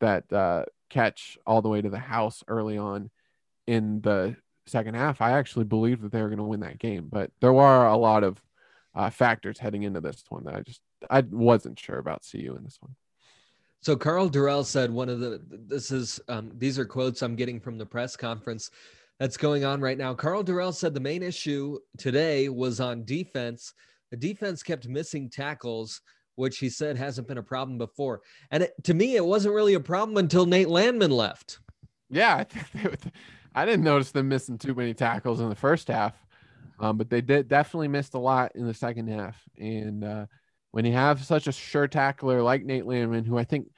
that 0.00 0.30
uh, 0.30 0.66
catch 0.90 1.38
all 1.46 1.62
the 1.62 1.70
way 1.70 1.80
to 1.80 1.88
the 1.88 1.98
house 1.98 2.44
early 2.46 2.76
on 2.76 3.08
in 3.66 4.00
the 4.00 4.36
second 4.66 4.94
half, 4.94 5.20
I 5.20 5.32
actually 5.32 5.64
believed 5.64 6.02
that 6.02 6.12
they 6.12 6.22
were 6.22 6.28
going 6.28 6.38
to 6.38 6.44
win 6.44 6.60
that 6.60 6.78
game. 6.78 7.08
But 7.10 7.30
there 7.40 7.52
were 7.52 7.86
a 7.86 7.96
lot 7.96 8.24
of 8.24 8.40
uh, 8.94 9.10
factors 9.10 9.58
heading 9.58 9.82
into 9.82 10.00
this 10.00 10.22
one 10.28 10.44
that 10.44 10.54
I 10.54 10.60
just 10.60 10.80
I 11.10 11.20
wasn't 11.20 11.78
sure 11.78 11.98
about 11.98 12.24
CU 12.30 12.54
in 12.56 12.64
this 12.64 12.78
one. 12.80 12.94
So 13.80 13.96
Karl 13.96 14.30
Dorrell 14.30 14.64
said 14.64 14.90
one 14.90 15.08
of 15.08 15.20
the 15.20 15.40
this 15.48 15.90
is 15.90 16.20
um, 16.28 16.52
these 16.56 16.78
are 16.78 16.84
quotes 16.84 17.22
I'm 17.22 17.36
getting 17.36 17.58
from 17.58 17.78
the 17.78 17.86
press 17.86 18.16
conference 18.16 18.70
that's 19.18 19.36
going 19.36 19.64
on 19.64 19.80
right 19.80 19.98
now. 19.98 20.14
Karl 20.14 20.44
Dorrell 20.44 20.74
said 20.74 20.94
the 20.94 21.00
main 21.00 21.22
issue 21.22 21.78
today 21.98 22.48
was 22.48 22.80
on 22.80 23.04
defense. 23.04 23.74
The 24.10 24.16
defense 24.16 24.62
kept 24.62 24.86
missing 24.88 25.30
tackles, 25.30 26.00
which 26.36 26.58
he 26.58 26.68
said 26.68 26.96
hasn't 26.96 27.28
been 27.28 27.38
a 27.38 27.42
problem 27.42 27.78
before. 27.78 28.20
And 28.50 28.64
it, 28.64 28.72
to 28.84 28.94
me, 28.94 29.16
it 29.16 29.24
wasn't 29.24 29.54
really 29.54 29.74
a 29.74 29.80
problem 29.80 30.16
until 30.16 30.44
Nate 30.44 30.68
Landman 30.68 31.10
left. 31.10 31.58
Yeah, 32.10 32.44
I 33.54 33.66
didn't 33.66 33.84
notice 33.84 34.10
them 34.10 34.28
missing 34.28 34.58
too 34.58 34.74
many 34.74 34.94
tackles 34.94 35.40
in 35.40 35.48
the 35.48 35.54
first 35.54 35.88
half, 35.88 36.14
um, 36.80 36.96
but 36.96 37.10
they 37.10 37.20
did 37.20 37.48
definitely 37.48 37.88
missed 37.88 38.14
a 38.14 38.18
lot 38.18 38.52
in 38.54 38.66
the 38.66 38.74
second 38.74 39.08
half. 39.08 39.36
And 39.58 40.04
uh, 40.04 40.26
when 40.70 40.84
you 40.84 40.92
have 40.92 41.24
such 41.24 41.46
a 41.46 41.52
sure 41.52 41.86
tackler 41.86 42.42
like 42.42 42.64
Nate 42.64 42.86
Landman, 42.86 43.24
who 43.24 43.38
I 43.38 43.44
think 43.44 43.68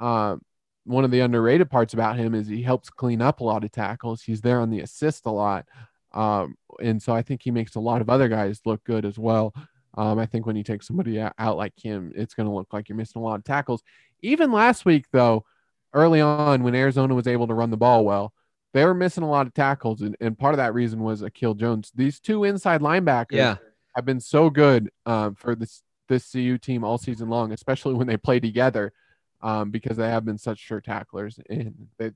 uh, 0.00 0.36
one 0.84 1.04
of 1.04 1.10
the 1.10 1.20
underrated 1.20 1.70
parts 1.70 1.94
about 1.94 2.16
him 2.16 2.34
is 2.34 2.46
he 2.46 2.62
helps 2.62 2.88
clean 2.88 3.20
up 3.20 3.40
a 3.40 3.44
lot 3.44 3.64
of 3.64 3.72
tackles. 3.72 4.22
He's 4.22 4.40
there 4.40 4.60
on 4.60 4.70
the 4.70 4.80
assist 4.80 5.26
a 5.26 5.30
lot. 5.30 5.66
Um, 6.12 6.56
and 6.80 7.02
so 7.02 7.12
I 7.12 7.22
think 7.22 7.42
he 7.42 7.50
makes 7.50 7.74
a 7.74 7.80
lot 7.80 8.00
of 8.00 8.08
other 8.08 8.28
guys 8.28 8.60
look 8.64 8.82
good 8.84 9.04
as 9.04 9.18
well. 9.18 9.52
Um, 9.98 10.18
I 10.18 10.26
think 10.26 10.46
when 10.46 10.56
you 10.56 10.62
take 10.62 10.82
somebody 10.82 11.18
out 11.20 11.56
like 11.56 11.72
him, 11.76 12.12
it's 12.14 12.34
going 12.34 12.48
to 12.48 12.54
look 12.54 12.72
like 12.72 12.88
you're 12.88 12.96
missing 12.96 13.20
a 13.20 13.24
lot 13.24 13.38
of 13.38 13.44
tackles. 13.44 13.82
Even 14.22 14.52
last 14.52 14.84
week, 14.84 15.06
though, 15.10 15.44
early 15.92 16.20
on 16.20 16.62
when 16.62 16.74
Arizona 16.74 17.14
was 17.14 17.26
able 17.26 17.46
to 17.48 17.54
run 17.54 17.70
the 17.70 17.76
ball 17.76 18.04
well, 18.04 18.32
they 18.76 18.84
were 18.84 18.94
missing 18.94 19.24
a 19.24 19.28
lot 19.28 19.46
of 19.46 19.54
tackles, 19.54 20.02
and, 20.02 20.14
and 20.20 20.38
part 20.38 20.52
of 20.52 20.58
that 20.58 20.74
reason 20.74 21.00
was 21.00 21.22
Akil 21.22 21.54
Jones. 21.54 21.90
These 21.94 22.20
two 22.20 22.44
inside 22.44 22.82
linebackers 22.82 23.32
yeah. 23.32 23.56
have 23.94 24.04
been 24.04 24.20
so 24.20 24.50
good 24.50 24.90
um, 25.06 25.34
for 25.34 25.54
this 25.54 25.82
this 26.08 26.30
CU 26.30 26.58
team 26.58 26.84
all 26.84 26.98
season 26.98 27.30
long, 27.30 27.52
especially 27.52 27.94
when 27.94 28.06
they 28.06 28.18
play 28.18 28.38
together, 28.38 28.92
um, 29.40 29.70
because 29.70 29.96
they 29.96 30.10
have 30.10 30.26
been 30.26 30.36
such 30.36 30.58
sure 30.58 30.82
tacklers. 30.82 31.40
And 31.48 31.88
they, 31.96 32.10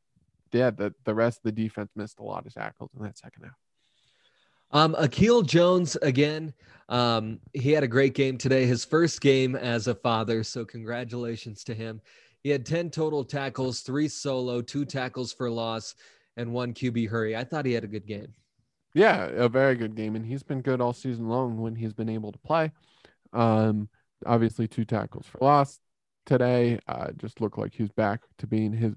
yeah, 0.53 0.69
the 0.69 0.95
the 1.05 1.15
rest 1.15 1.39
of 1.39 1.45
the 1.45 1.53
defense 1.53 1.93
missed 1.97 2.19
a 2.19 2.25
lot 2.25 2.45
of 2.45 2.53
tackles 2.53 2.91
in 2.95 3.05
that 3.05 3.17
second 3.17 3.45
half. 3.45 3.55
Um, 4.71 4.95
Akil 4.99 5.41
Jones 5.41 5.97
again. 6.03 6.53
Um, 6.91 7.41
he 7.55 7.73
had 7.73 7.85
a 7.85 7.89
great 7.89 8.13
game 8.13 8.37
today, 8.37 8.67
his 8.67 8.85
first 8.85 9.23
game 9.23 9.57
as 9.57 9.87
a 9.87 9.95
father. 9.95 10.45
So 10.45 10.67
congratulations 10.67 11.65
to 11.65 11.75
him. 11.75 12.03
He 12.43 12.51
had 12.51 12.67
10 12.67 12.91
total 12.91 13.25
tackles, 13.25 13.81
three 13.81 14.09
solo, 14.09 14.61
two 14.61 14.85
tackles 14.85 15.33
for 15.33 15.51
loss, 15.51 15.95
and 16.41 16.53
one 16.53 16.73
QB 16.73 17.09
hurry. 17.09 17.37
I 17.37 17.45
thought 17.45 17.67
he 17.67 17.73
had 17.73 17.85
a 17.85 17.89
good 17.89 18.07
game. 18.07 18.35
Yeah, 18.95 19.27
a 19.27 19.49
very 19.49 19.77
good 19.77 19.95
game, 19.95 20.17
and 20.17 20.27
he's 20.27 20.43
been 20.43 20.63
good 20.63 20.81
all 20.81 20.93
season 20.93 21.29
long 21.29 21.61
when 21.61 21.77
he's 21.77 21.93
been 21.93 22.09
able 22.09 22.33
to 22.33 22.39
play. 22.39 22.73
Um, 23.33 23.89
obviously, 24.27 24.67
two 24.67 24.85
tackles 24.85 25.27
for 25.27 25.39
loss 25.41 25.79
today. 26.27 26.81
Uh, 26.89 27.13
just 27.17 27.41
looked 27.41 27.59
like 27.59 27.73
he's 27.73 27.91
back 27.91 28.23
to 28.39 28.47
being 28.47 28.73
his 28.73 28.95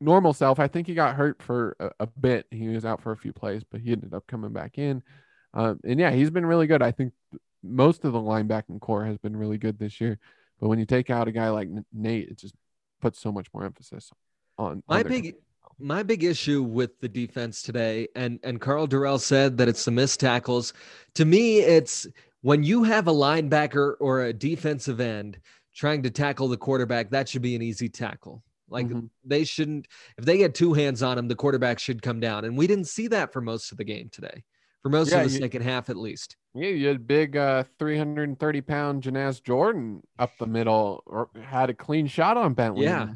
normal 0.00 0.32
self. 0.32 0.60
I 0.60 0.68
think 0.68 0.86
he 0.86 0.94
got 0.94 1.16
hurt 1.16 1.42
for 1.42 1.76
a, 1.80 1.90
a, 2.00 2.06
bit. 2.06 2.46
He 2.50 2.68
was 2.68 2.84
out 2.84 3.02
for 3.02 3.10
a 3.10 3.16
few 3.16 3.32
plays, 3.32 3.64
but 3.64 3.80
he 3.80 3.92
ended 3.92 4.14
up 4.14 4.26
coming 4.28 4.52
back 4.52 4.78
in. 4.78 5.02
Um, 5.54 5.80
and 5.84 5.98
yeah, 5.98 6.12
he's 6.12 6.30
been 6.30 6.46
really 6.46 6.66
good. 6.66 6.82
I 6.82 6.92
think 6.92 7.12
most 7.62 8.04
of 8.04 8.12
the 8.12 8.20
linebacking 8.20 8.80
corps 8.80 9.04
has 9.04 9.18
been 9.18 9.36
really 9.36 9.58
good 9.58 9.78
this 9.78 10.00
year. 10.00 10.18
But 10.60 10.68
when 10.68 10.78
you 10.78 10.86
take 10.86 11.10
out 11.10 11.28
a 11.28 11.32
guy 11.32 11.50
like 11.50 11.68
Nate, 11.92 12.28
it 12.28 12.38
just 12.38 12.54
puts 13.00 13.18
so 13.18 13.32
much 13.32 13.48
more 13.52 13.64
emphasis 13.64 14.12
on 14.58 14.82
my 14.88 15.02
big 15.02 15.34
my 15.82 16.02
big 16.02 16.24
issue 16.24 16.62
with 16.62 16.98
the 17.00 17.08
defense 17.08 17.62
today, 17.62 18.08
and 18.14 18.38
and 18.42 18.60
Karl 18.60 18.86
Dorrell 18.86 19.20
said 19.20 19.58
that 19.58 19.68
it's 19.68 19.84
the 19.84 19.90
missed 19.90 20.20
tackles. 20.20 20.72
To 21.14 21.24
me, 21.24 21.60
it's 21.60 22.06
when 22.42 22.62
you 22.62 22.84
have 22.84 23.08
a 23.08 23.12
linebacker 23.12 23.94
or 24.00 24.22
a 24.22 24.32
defensive 24.32 25.00
end 25.00 25.38
trying 25.74 26.02
to 26.02 26.10
tackle 26.10 26.48
the 26.48 26.56
quarterback, 26.56 27.10
that 27.10 27.28
should 27.28 27.42
be 27.42 27.54
an 27.54 27.62
easy 27.62 27.88
tackle. 27.88 28.42
Like 28.68 28.88
mm-hmm. 28.88 29.06
they 29.24 29.44
shouldn't, 29.44 29.86
if 30.16 30.24
they 30.24 30.38
get 30.38 30.54
two 30.54 30.72
hands 30.72 31.02
on 31.02 31.18
him, 31.18 31.28
the 31.28 31.34
quarterback 31.34 31.78
should 31.78 32.02
come 32.02 32.20
down. 32.20 32.44
And 32.44 32.56
we 32.56 32.66
didn't 32.66 32.86
see 32.86 33.06
that 33.08 33.32
for 33.32 33.40
most 33.40 33.70
of 33.70 33.78
the 33.78 33.84
game 33.84 34.08
today, 34.10 34.42
for 34.82 34.88
most 34.88 35.12
yeah, 35.12 35.18
of 35.18 35.28
the 35.28 35.34
you, 35.34 35.40
second 35.40 35.62
half 35.62 35.90
at 35.90 35.96
least. 35.96 36.36
Yeah, 36.54 36.68
you 36.68 36.88
had 36.88 37.06
big 37.06 37.36
uh, 37.36 37.64
330 37.78 38.60
pound 38.62 39.02
Janaz 39.02 39.42
Jordan 39.42 40.02
up 40.18 40.32
the 40.38 40.46
middle, 40.46 41.02
or 41.06 41.28
had 41.42 41.70
a 41.70 41.74
clean 41.74 42.06
shot 42.06 42.36
on 42.36 42.54
Bentley. 42.54 42.84
Yeah. 42.84 43.08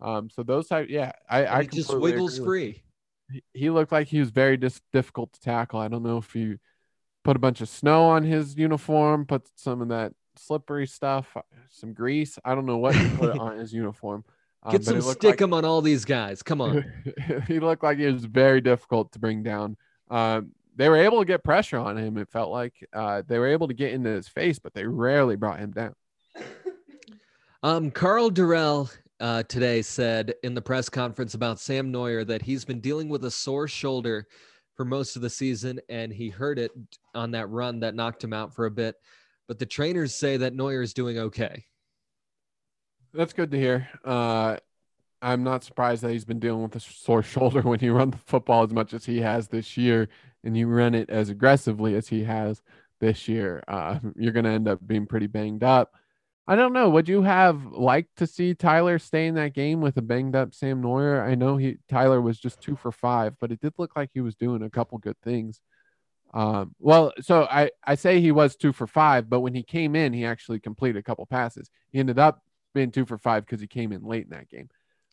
Um, 0.00 0.30
so 0.30 0.42
those 0.42 0.68
type, 0.68 0.88
yeah, 0.88 1.12
I, 1.28 1.46
I 1.46 1.64
just 1.64 1.96
wiggles 1.96 2.38
free. 2.38 2.82
He, 3.30 3.42
he 3.52 3.70
looked 3.70 3.92
like 3.92 4.08
he 4.08 4.20
was 4.20 4.30
very 4.30 4.56
dis- 4.56 4.80
difficult 4.92 5.32
to 5.34 5.40
tackle. 5.40 5.80
I 5.80 5.88
don't 5.88 6.02
know 6.02 6.18
if 6.18 6.34
you 6.34 6.58
put 7.24 7.36
a 7.36 7.40
bunch 7.40 7.60
of 7.60 7.68
snow 7.68 8.04
on 8.04 8.22
his 8.22 8.56
uniform, 8.56 9.26
put 9.26 9.46
some 9.56 9.82
of 9.82 9.88
that 9.88 10.12
slippery 10.36 10.86
stuff, 10.86 11.36
some 11.70 11.92
grease. 11.92 12.38
I 12.44 12.54
don't 12.54 12.66
know 12.66 12.78
what 12.78 12.94
you 12.94 13.08
put 13.16 13.38
on 13.38 13.58
his 13.58 13.72
uniform. 13.72 14.24
Um, 14.62 14.72
Get 14.72 14.84
some 14.84 15.00
stick 15.02 15.40
like, 15.40 15.52
on 15.52 15.64
all 15.64 15.82
these 15.82 16.04
guys. 16.04 16.42
Come 16.42 16.60
on. 16.60 16.84
he 17.46 17.60
looked 17.60 17.82
like 17.82 17.98
it 17.98 18.12
was 18.12 18.24
very 18.24 18.60
difficult 18.60 19.12
to 19.12 19.18
bring 19.18 19.42
down. 19.42 19.76
Um, 20.10 20.52
they 20.76 20.88
were 20.88 20.96
able 20.96 21.18
to 21.18 21.24
get 21.24 21.42
pressure 21.44 21.78
on 21.78 21.98
him. 21.98 22.16
It 22.18 22.28
felt 22.28 22.50
like 22.50 22.72
uh, 22.92 23.22
they 23.26 23.38
were 23.38 23.48
able 23.48 23.68
to 23.68 23.74
get 23.74 23.92
into 23.92 24.10
his 24.10 24.28
face, 24.28 24.58
but 24.58 24.74
they 24.74 24.86
rarely 24.86 25.36
brought 25.36 25.58
him 25.58 25.72
down. 25.72 25.94
Um, 27.60 27.90
Karl 27.90 28.30
Dorrell 28.30 28.88
uh, 29.20 29.42
today 29.44 29.82
said 29.82 30.34
in 30.42 30.54
the 30.54 30.62
press 30.62 30.88
conference 30.88 31.34
about 31.34 31.60
Sam 31.60 31.92
Noyer 31.92 32.26
that 32.26 32.42
he's 32.42 32.64
been 32.64 32.80
dealing 32.80 33.08
with 33.08 33.24
a 33.24 33.30
sore 33.30 33.68
shoulder 33.68 34.26
for 34.74 34.84
most 34.84 35.16
of 35.16 35.22
the 35.22 35.30
season, 35.30 35.80
and 35.88 36.12
he 36.12 36.28
hurt 36.28 36.58
it 36.58 36.70
on 37.14 37.32
that 37.32 37.50
run 37.50 37.80
that 37.80 37.94
knocked 37.94 38.22
him 38.22 38.32
out 38.32 38.54
for 38.54 38.66
a 38.66 38.70
bit. 38.70 38.94
But 39.48 39.58
the 39.58 39.66
trainers 39.66 40.14
say 40.14 40.36
that 40.36 40.54
Noyer 40.54 40.82
is 40.82 40.94
doing 40.94 41.18
okay. 41.18 41.64
That's 43.12 43.32
good 43.32 43.50
to 43.50 43.58
hear. 43.58 43.88
Uh, 44.04 44.58
I'm 45.20 45.42
not 45.42 45.64
surprised 45.64 46.02
that 46.02 46.12
he's 46.12 46.24
been 46.24 46.38
dealing 46.38 46.62
with 46.62 46.76
a 46.76 46.80
sore 46.80 47.22
shoulder 47.22 47.62
when 47.62 47.80
you 47.80 47.92
run 47.92 48.10
the 48.10 48.18
football 48.18 48.62
as 48.62 48.72
much 48.72 48.94
as 48.94 49.04
he 49.04 49.20
has 49.20 49.48
this 49.48 49.76
year, 49.76 50.08
and 50.44 50.56
you 50.56 50.68
run 50.68 50.94
it 50.94 51.10
as 51.10 51.28
aggressively 51.28 51.96
as 51.96 52.08
he 52.08 52.22
has 52.24 52.62
this 53.00 53.26
year. 53.26 53.62
Uh, 53.66 53.98
you're 54.16 54.32
going 54.32 54.44
to 54.44 54.50
end 54.50 54.68
up 54.68 54.78
being 54.86 55.06
pretty 55.06 55.26
banged 55.26 55.64
up. 55.64 55.94
I 56.48 56.56
don't 56.56 56.72
know. 56.72 56.88
Would 56.88 57.10
you 57.10 57.22
have 57.22 57.62
liked 57.66 58.16
to 58.16 58.26
see 58.26 58.54
Tyler 58.54 58.98
stay 58.98 59.26
in 59.26 59.34
that 59.34 59.52
game 59.52 59.82
with 59.82 59.98
a 59.98 60.02
banged 60.02 60.34
up 60.34 60.54
Sam 60.54 60.82
Noyer? 60.82 61.22
I 61.22 61.34
know 61.34 61.58
he 61.58 61.76
Tyler 61.90 62.22
was 62.22 62.38
just 62.38 62.62
two 62.62 62.74
for 62.74 62.90
five, 62.90 63.34
but 63.38 63.52
it 63.52 63.60
did 63.60 63.74
look 63.76 63.94
like 63.94 64.08
he 64.14 64.22
was 64.22 64.34
doing 64.34 64.62
a 64.62 64.70
couple 64.70 64.96
good 64.96 65.18
things. 65.22 65.60
Um, 66.32 66.74
well, 66.78 67.12
so 67.20 67.42
I, 67.50 67.70
I 67.86 67.96
say 67.96 68.20
he 68.20 68.32
was 68.32 68.56
two 68.56 68.72
for 68.72 68.86
five, 68.86 69.28
but 69.28 69.40
when 69.40 69.54
he 69.54 69.62
came 69.62 69.94
in, 69.94 70.14
he 70.14 70.24
actually 70.24 70.58
completed 70.58 70.98
a 70.98 71.02
couple 71.02 71.26
passes. 71.26 71.70
He 71.90 71.98
ended 71.98 72.18
up 72.18 72.42
being 72.74 72.92
two 72.92 73.04
for 73.04 73.18
five 73.18 73.44
because 73.44 73.60
he 73.60 73.66
came 73.66 73.92
in 73.92 74.02
late 74.02 74.24
in 74.24 74.30
that 74.30 74.48
game 74.48 74.70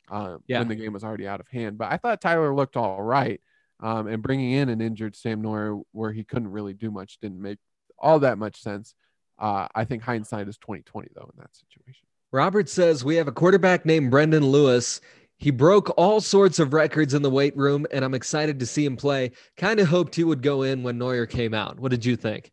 um, 0.10 0.40
yeah. 0.48 0.60
when 0.60 0.70
the 0.70 0.76
game 0.76 0.94
was 0.94 1.04
already 1.04 1.28
out 1.28 1.42
of 1.42 1.50
hand. 1.50 1.78
But 1.78 1.92
I 1.92 1.98
thought 1.98 2.22
Tyler 2.22 2.56
looked 2.56 2.78
all 2.78 3.02
right. 3.02 3.42
Um, 3.82 4.08
and 4.08 4.24
bringing 4.24 4.54
in 4.54 4.70
an 4.70 4.80
injured 4.80 5.18
Sam 5.18 5.44
Noyer 5.44 5.82
where 5.92 6.14
he 6.14 6.24
couldn't 6.24 6.52
really 6.52 6.74
do 6.74 6.92
much 6.92 7.18
didn't 7.20 7.42
make 7.42 7.58
all 8.00 8.20
that 8.20 8.38
much 8.38 8.62
sense. 8.62 8.96
Uh, 9.38 9.68
I 9.76 9.86
think 9.86 10.02
hindsight 10.04 10.48
is 10.48 10.58
2020 10.58 11.10
though 11.16 11.30
in 11.34 11.40
that 11.40 11.56
situation. 11.56 12.06
Robert 12.32 12.70
says 12.70 13.04
we 13.04 13.16
have 13.16 13.28
a 13.28 13.32
quarterback 13.32 13.86
named 13.86 14.12
Brendon 14.12 14.46
Lewis. 14.46 15.02
He 15.38 15.52
broke 15.52 15.94
all 15.98 16.22
sorts 16.22 16.60
of 16.60 16.74
records 16.74 17.14
in 17.14 17.22
the 17.22 17.30
weight 17.30 17.56
room, 17.58 17.86
and 17.92 18.06
I'm 18.06 18.14
excited 18.14 18.60
to 18.60 18.66
see 18.66 18.86
him 18.86 18.96
play. 18.96 19.32
Kind 19.58 19.80
of 19.80 19.88
hoped 19.88 20.16
he 20.16 20.24
would 20.24 20.42
go 20.42 20.64
in 20.64 20.84
when 20.84 20.98
Noyer 20.98 21.30
came 21.30 21.54
out. 21.54 21.80
What 21.80 21.92
did 21.92 22.06
you 22.06 22.16
think? 22.16 22.52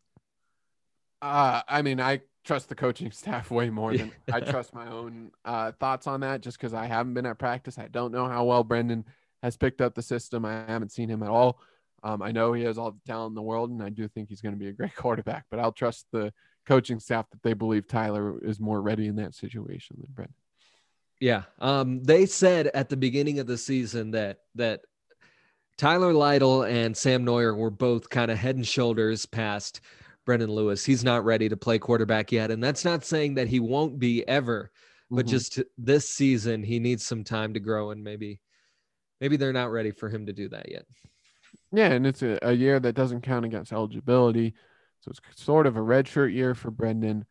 Uh, 1.21 1.61
I 1.67 1.81
mean, 1.81 2.01
I 2.01 2.21
trust 2.43 2.67
the 2.69 2.75
coaching 2.75 3.11
staff 3.13 3.49
way 3.51 3.69
more 3.69 3.95
than 3.95 4.11
I 4.33 4.41
trust 4.41 4.73
my 4.73 4.87
own 4.89 5.31
uh, 5.45 5.71
thoughts 5.79 6.07
on 6.07 6.19
that 6.21 6.41
just 6.41 6.57
because 6.57 6.73
I 6.73 6.85
haven't 6.85 7.13
been 7.13 7.25
at 7.25 7.39
practice. 7.39 7.77
I 7.77 7.87
don't 7.87 8.11
know 8.11 8.27
how 8.27 8.43
well 8.43 8.63
Brendon 8.63 9.05
has 9.41 9.57
picked 9.57 9.81
up 9.81 9.95
the 9.95 10.01
system. 10.01 10.45
I 10.45 10.65
haven't 10.67 10.91
seen 10.91 11.09
him 11.09 11.23
at 11.23 11.29
all. 11.29 11.59
Um, 12.03 12.21
I 12.21 12.31
know 12.31 12.51
he 12.51 12.63
has 12.63 12.77
all 12.77 12.91
the 12.91 12.99
talent 13.07 13.31
in 13.31 13.35
the 13.35 13.41
world, 13.41 13.69
and 13.69 13.81
I 13.81 13.89
do 13.89 14.07
think 14.09 14.27
he's 14.27 14.41
going 14.41 14.53
to 14.53 14.59
be 14.59 14.67
a 14.67 14.73
great 14.73 14.95
quarterback, 14.97 15.45
but 15.49 15.59
I'll 15.59 15.71
trust 15.71 16.05
the 16.11 16.33
coaching 16.65 16.99
staff 16.99 17.29
that 17.31 17.43
they 17.43 17.53
believe 17.53 17.87
Tyler 17.87 18.39
is 18.43 18.59
more 18.59 18.81
ready 18.81 19.07
in 19.07 19.15
that 19.17 19.35
situation 19.35 19.97
than 19.99 20.11
Brendon. 20.13 20.35
Yeah. 21.19 21.43
Um, 21.59 22.03
they 22.03 22.25
said 22.25 22.67
at 22.73 22.89
the 22.89 22.97
beginning 22.97 23.39
of 23.39 23.47
the 23.47 23.57
season 23.57 24.11
that 24.11 24.39
that 24.55 24.81
Tyler 25.77 26.13
Lytle 26.13 26.63
and 26.63 26.95
Sam 26.95 27.25
Noyer 27.25 27.55
were 27.55 27.71
both 27.71 28.09
kind 28.09 28.29
of 28.29 28.37
head 28.37 28.55
and 28.55 28.67
shoulders 28.67 29.25
past 29.25 29.81
Brendon 30.25 30.51
Lewis. 30.51 30.85
He's 30.85 31.03
not 31.03 31.25
ready 31.25 31.49
to 31.49 31.57
play 31.57 31.79
quarterback 31.79 32.31
yet. 32.31 32.51
And 32.51 32.63
that's 32.63 32.85
not 32.85 33.03
saying 33.03 33.35
that 33.35 33.47
he 33.47 33.59
won't 33.59 33.99
be 33.99 34.27
ever, 34.27 34.71
but 35.09 35.25
mm-hmm. 35.25 35.31
just 35.31 35.61
this 35.77 36.09
season, 36.09 36.63
he 36.63 36.79
needs 36.79 37.05
some 37.05 37.23
time 37.23 37.53
to 37.53 37.59
grow 37.59 37.91
and 37.91 38.03
maybe, 38.03 38.39
maybe 39.19 39.35
they're 39.35 39.53
not 39.53 39.71
ready 39.71 39.91
for 39.91 40.09
him 40.09 40.25
to 40.27 40.33
do 40.33 40.49
that 40.49 40.69
yet. 40.69 40.85
Yeah. 41.71 41.91
And 41.91 42.05
it's 42.05 42.21
a, 42.21 42.37
a 42.41 42.53
year 42.53 42.79
that 42.79 42.95
doesn't 42.95 43.21
count 43.21 43.45
against 43.45 43.73
eligibility. 43.73 44.53
So 45.03 45.11
it's 45.11 45.43
sort 45.43 45.67
of 45.67 45.75
a 45.75 45.81
redshirt 45.81 46.33
year 46.33 46.55
for 46.55 46.71
Brendon. 46.71 47.25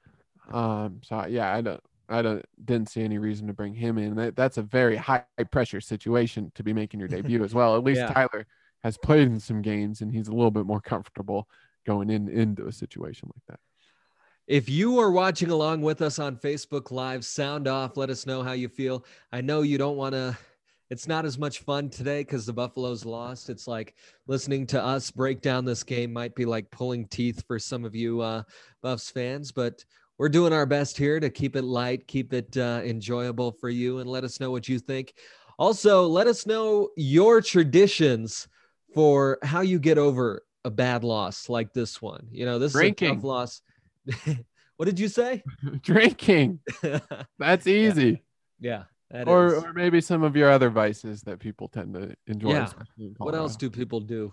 Um, 0.52 1.00
so 1.02 1.26
yeah, 1.26 1.54
I 1.54 1.60
don't, 1.60 1.80
I 2.08 2.20
don't 2.20 2.44
didn't 2.64 2.90
see 2.90 3.02
any 3.02 3.18
reason 3.18 3.46
to 3.46 3.52
bring 3.52 3.74
him 3.74 3.96
in. 3.98 4.14
That, 4.16 4.36
that's 4.36 4.58
a 4.58 4.62
very 4.62 4.96
high 4.96 5.24
pressure 5.50 5.80
situation 5.80 6.52
to 6.54 6.62
be 6.62 6.72
making 6.72 7.00
your 7.00 7.08
debut 7.08 7.42
as 7.42 7.54
well. 7.54 7.76
At 7.76 7.84
least 7.84 8.00
yeah. 8.00 8.12
Tyler 8.12 8.46
has 8.82 8.98
played 8.98 9.28
in 9.28 9.40
some 9.40 9.62
games 9.62 10.00
and 10.00 10.12
he's 10.12 10.28
a 10.28 10.32
little 10.32 10.50
bit 10.50 10.66
more 10.66 10.80
comfortable 10.80 11.48
going 11.86 12.10
in 12.10 12.28
into 12.28 12.66
a 12.66 12.72
situation 12.72 13.30
like 13.34 13.44
that. 13.48 13.60
If 14.46 14.68
you 14.68 14.98
are 14.98 15.10
watching 15.10 15.50
along 15.50 15.82
with 15.82 16.02
us 16.02 16.18
on 16.18 16.36
Facebook 16.36 16.90
Live, 16.90 17.24
sound 17.24 17.68
off. 17.68 17.96
Let 17.96 18.10
us 18.10 18.26
know 18.26 18.42
how 18.42 18.52
you 18.52 18.68
feel. 18.68 19.04
I 19.32 19.40
know 19.40 19.62
you 19.62 19.78
don't 19.78 19.96
want 19.96 20.14
to. 20.14 20.36
It's 20.92 21.08
not 21.08 21.24
as 21.24 21.38
much 21.38 21.60
fun 21.60 21.88
today 21.88 22.20
because 22.20 22.44
the 22.44 22.52
Buffaloes 22.52 23.06
lost. 23.06 23.48
It's 23.48 23.66
like 23.66 23.94
listening 24.26 24.66
to 24.66 24.84
us 24.84 25.10
break 25.10 25.40
down 25.40 25.64
this 25.64 25.82
game 25.82 26.12
might 26.12 26.34
be 26.34 26.44
like 26.44 26.70
pulling 26.70 27.06
teeth 27.06 27.42
for 27.46 27.58
some 27.58 27.86
of 27.86 27.94
you 27.94 28.20
uh, 28.20 28.42
Buffs 28.82 29.08
fans, 29.08 29.52
but 29.52 29.82
we're 30.18 30.28
doing 30.28 30.52
our 30.52 30.66
best 30.66 30.98
here 30.98 31.18
to 31.18 31.30
keep 31.30 31.56
it 31.56 31.64
light, 31.64 32.06
keep 32.06 32.34
it 32.34 32.54
uh, 32.58 32.82
enjoyable 32.84 33.52
for 33.52 33.70
you, 33.70 34.00
and 34.00 34.10
let 34.10 34.22
us 34.22 34.38
know 34.38 34.50
what 34.50 34.68
you 34.68 34.78
think. 34.78 35.14
Also, 35.58 36.06
let 36.06 36.26
us 36.26 36.44
know 36.44 36.90
your 36.98 37.40
traditions 37.40 38.46
for 38.92 39.38
how 39.42 39.62
you 39.62 39.78
get 39.78 39.96
over 39.96 40.42
a 40.66 40.70
bad 40.70 41.04
loss 41.04 41.48
like 41.48 41.72
this 41.72 42.02
one. 42.02 42.26
You 42.30 42.44
know, 42.44 42.58
this 42.58 42.72
Drinking. 42.72 43.06
is 43.06 43.12
a 43.12 43.14
tough 43.14 43.24
loss. 43.24 43.62
what 44.76 44.84
did 44.84 45.00
you 45.00 45.08
say? 45.08 45.42
Drinking. 45.80 46.60
That's 47.38 47.66
easy. 47.66 48.22
Yeah. 48.60 48.70
yeah 48.70 48.82
or, 49.12 49.56
or 49.56 49.72
maybe 49.72 50.00
some 50.00 50.22
of 50.22 50.36
your 50.36 50.50
other 50.50 50.70
vices 50.70 51.22
that 51.22 51.38
people 51.38 51.68
tend 51.68 51.94
to 51.94 52.14
enjoy. 52.26 52.50
Yeah. 52.50 52.68
What 53.18 53.34
else 53.34 53.56
do 53.56 53.70
people 53.70 54.00
do? 54.00 54.32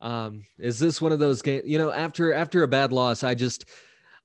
Um, 0.00 0.44
is 0.58 0.78
this 0.78 1.00
one 1.00 1.12
of 1.12 1.18
those 1.18 1.42
games? 1.42 1.64
You 1.66 1.78
know, 1.78 1.90
after 1.90 2.32
after 2.32 2.62
a 2.62 2.68
bad 2.68 2.92
loss, 2.92 3.22
I 3.22 3.34
just 3.34 3.66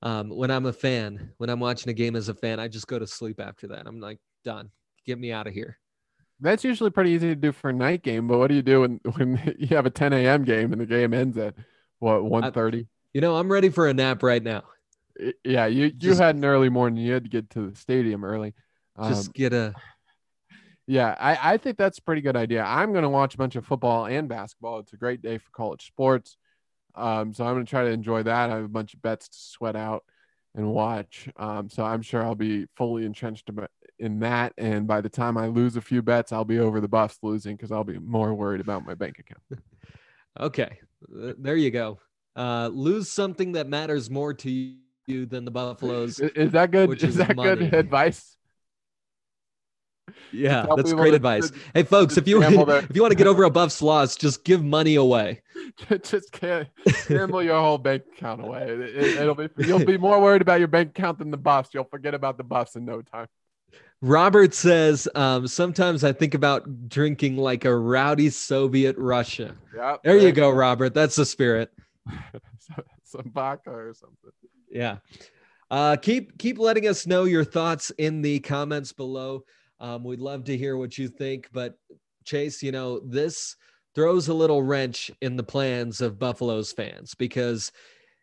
um, 0.02 0.30
when 0.30 0.50
I'm 0.50 0.66
a 0.66 0.72
fan, 0.72 1.32
when 1.38 1.50
I'm 1.50 1.60
watching 1.60 1.90
a 1.90 1.94
game 1.94 2.16
as 2.16 2.28
a 2.28 2.34
fan, 2.34 2.60
I 2.60 2.68
just 2.68 2.86
go 2.86 2.98
to 2.98 3.06
sleep 3.06 3.40
after 3.40 3.68
that. 3.68 3.86
I'm 3.86 4.00
like, 4.00 4.18
done. 4.44 4.70
Get 5.06 5.18
me 5.18 5.32
out 5.32 5.46
of 5.46 5.54
here 5.54 5.78
that's 6.40 6.64
usually 6.64 6.90
pretty 6.90 7.10
easy 7.10 7.28
to 7.28 7.34
do 7.34 7.52
for 7.52 7.70
a 7.70 7.72
night 7.72 8.02
game. 8.02 8.26
But 8.26 8.38
what 8.38 8.48
do 8.48 8.54
you 8.54 8.62
do 8.62 8.80
when, 8.80 9.00
when 9.16 9.56
you 9.58 9.76
have 9.76 9.86
a 9.86 9.90
10 9.90 10.12
a.m. 10.12 10.44
game 10.44 10.72
and 10.72 10.80
the 10.80 10.86
game 10.86 11.14
ends 11.14 11.36
at 11.38 11.54
what 11.98 12.22
1:30? 12.22 12.86
You 13.12 13.20
know, 13.20 13.36
I'm 13.36 13.50
ready 13.50 13.68
for 13.68 13.88
a 13.88 13.94
nap 13.94 14.22
right 14.22 14.42
now. 14.42 14.62
Yeah, 15.44 15.66
you 15.66 15.84
you 15.84 15.90
just, 15.90 16.20
had 16.20 16.36
an 16.36 16.44
early 16.44 16.70
morning. 16.70 17.04
You 17.04 17.12
had 17.12 17.24
to 17.24 17.30
get 17.30 17.50
to 17.50 17.70
the 17.70 17.76
stadium 17.76 18.24
early. 18.24 18.54
Just 19.08 19.28
um, 19.28 19.32
get 19.34 19.52
a. 19.52 19.74
Yeah, 20.86 21.14
I, 21.20 21.54
I 21.54 21.56
think 21.56 21.78
that's 21.78 21.98
a 21.98 22.02
pretty 22.02 22.20
good 22.20 22.36
idea. 22.36 22.64
I'm 22.64 22.90
going 22.90 23.04
to 23.04 23.08
watch 23.08 23.34
a 23.34 23.38
bunch 23.38 23.54
of 23.54 23.64
football 23.64 24.06
and 24.06 24.28
basketball. 24.28 24.80
It's 24.80 24.92
a 24.92 24.96
great 24.96 25.22
day 25.22 25.38
for 25.38 25.48
college 25.52 25.86
sports. 25.86 26.36
Um, 26.96 27.32
so 27.32 27.44
I'm 27.44 27.54
going 27.54 27.64
to 27.64 27.70
try 27.70 27.84
to 27.84 27.90
enjoy 27.90 28.24
that. 28.24 28.50
I 28.50 28.56
have 28.56 28.64
a 28.64 28.68
bunch 28.68 28.94
of 28.94 29.02
bets 29.02 29.28
to 29.28 29.38
sweat 29.38 29.76
out 29.76 30.04
and 30.54 30.66
watch. 30.66 31.28
Um, 31.36 31.68
so 31.70 31.84
I'm 31.84 32.02
sure 32.02 32.24
I'll 32.24 32.34
be 32.34 32.66
fully 32.76 33.04
entrenched 33.04 33.48
in 33.98 34.20
that. 34.20 34.52
And 34.58 34.86
by 34.86 35.00
the 35.00 35.08
time 35.08 35.36
I 35.38 35.46
lose 35.46 35.76
a 35.76 35.80
few 35.80 36.02
bets, 36.02 36.32
I'll 36.32 36.44
be 36.44 36.58
over 36.58 36.80
the 36.80 36.88
Buffs 36.88 37.18
losing 37.22 37.56
because 37.56 37.70
I'll 37.70 37.84
be 37.84 37.98
more 37.98 38.34
worried 38.34 38.60
about 38.60 38.84
my 38.84 38.94
bank 38.94 39.20
account. 39.20 39.62
okay, 40.40 40.80
there 41.08 41.56
you 41.56 41.70
go. 41.70 42.00
Uh, 42.34 42.68
lose 42.72 43.08
something 43.08 43.52
that 43.52 43.68
matters 43.68 44.10
more 44.10 44.34
to 44.34 44.50
you 45.06 45.26
than 45.26 45.44
the 45.44 45.50
Buffaloes. 45.50 46.18
Is 46.20 46.52
that 46.52 46.70
good? 46.70 46.90
Is, 46.96 47.10
is 47.10 47.16
that 47.16 47.36
money. 47.36 47.68
good 47.68 47.74
advice? 47.74 48.36
Yeah, 50.32 50.66
that's 50.76 50.92
great 50.92 51.14
advice. 51.14 51.50
To, 51.50 51.58
hey, 51.74 51.82
folks, 51.82 52.16
if 52.16 52.28
you 52.28 52.42
if 52.42 52.94
you 52.94 53.02
want 53.02 53.12
to 53.12 53.16
get 53.16 53.26
over 53.26 53.44
above 53.44 53.70
Buffs 53.70 53.82
loss, 53.82 54.16
just 54.16 54.44
give 54.44 54.64
money 54.64 54.96
away. 54.96 55.42
just 56.02 56.32
can't 56.32 56.68
gamble 57.08 57.42
your 57.42 57.60
whole 57.60 57.78
bank 57.78 58.02
account 58.16 58.42
away. 58.42 58.62
It, 58.68 59.26
will 59.26 59.34
be 59.34 59.48
you'll 59.58 59.84
be 59.84 59.98
more 59.98 60.20
worried 60.20 60.42
about 60.42 60.58
your 60.58 60.68
bank 60.68 60.90
account 60.90 61.18
than 61.18 61.30
the 61.30 61.36
Buffs. 61.36 61.70
You'll 61.72 61.84
forget 61.84 62.14
about 62.14 62.36
the 62.36 62.44
Buffs 62.44 62.76
in 62.76 62.84
no 62.84 63.02
time. 63.02 63.28
Robert 64.02 64.54
says, 64.54 65.06
um, 65.14 65.46
sometimes 65.46 66.04
I 66.04 66.12
think 66.12 66.32
about 66.32 66.88
drinking 66.88 67.36
like 67.36 67.66
a 67.66 67.76
rowdy 67.76 68.30
Soviet 68.30 68.96
Russia. 68.96 69.54
Yeah. 69.76 69.96
There 70.02 70.16
you 70.16 70.32
go, 70.32 70.48
Robert. 70.48 70.94
That's 70.94 71.16
the 71.16 71.26
spirit. 71.26 71.70
Some 73.04 73.30
vodka 73.32 73.70
or 73.70 73.92
something. 73.92 74.30
Yeah. 74.70 74.98
Uh, 75.70 75.96
keep 75.96 76.38
keep 76.38 76.58
letting 76.58 76.88
us 76.88 77.06
know 77.06 77.24
your 77.24 77.44
thoughts 77.44 77.90
in 77.90 78.22
the 78.22 78.40
comments 78.40 78.92
below. 78.92 79.44
Um, 79.80 80.04
we'd 80.04 80.20
love 80.20 80.44
to 80.44 80.56
hear 80.56 80.76
what 80.76 80.98
you 80.98 81.08
think. 81.08 81.48
But 81.52 81.78
Chase, 82.24 82.62
you 82.62 82.72
know, 82.72 83.00
this 83.00 83.56
throws 83.94 84.28
a 84.28 84.34
little 84.34 84.62
wrench 84.62 85.10
in 85.20 85.36
the 85.36 85.42
plans 85.42 86.00
of 86.00 86.18
Buffaloes 86.18 86.72
fans 86.72 87.14
because 87.14 87.72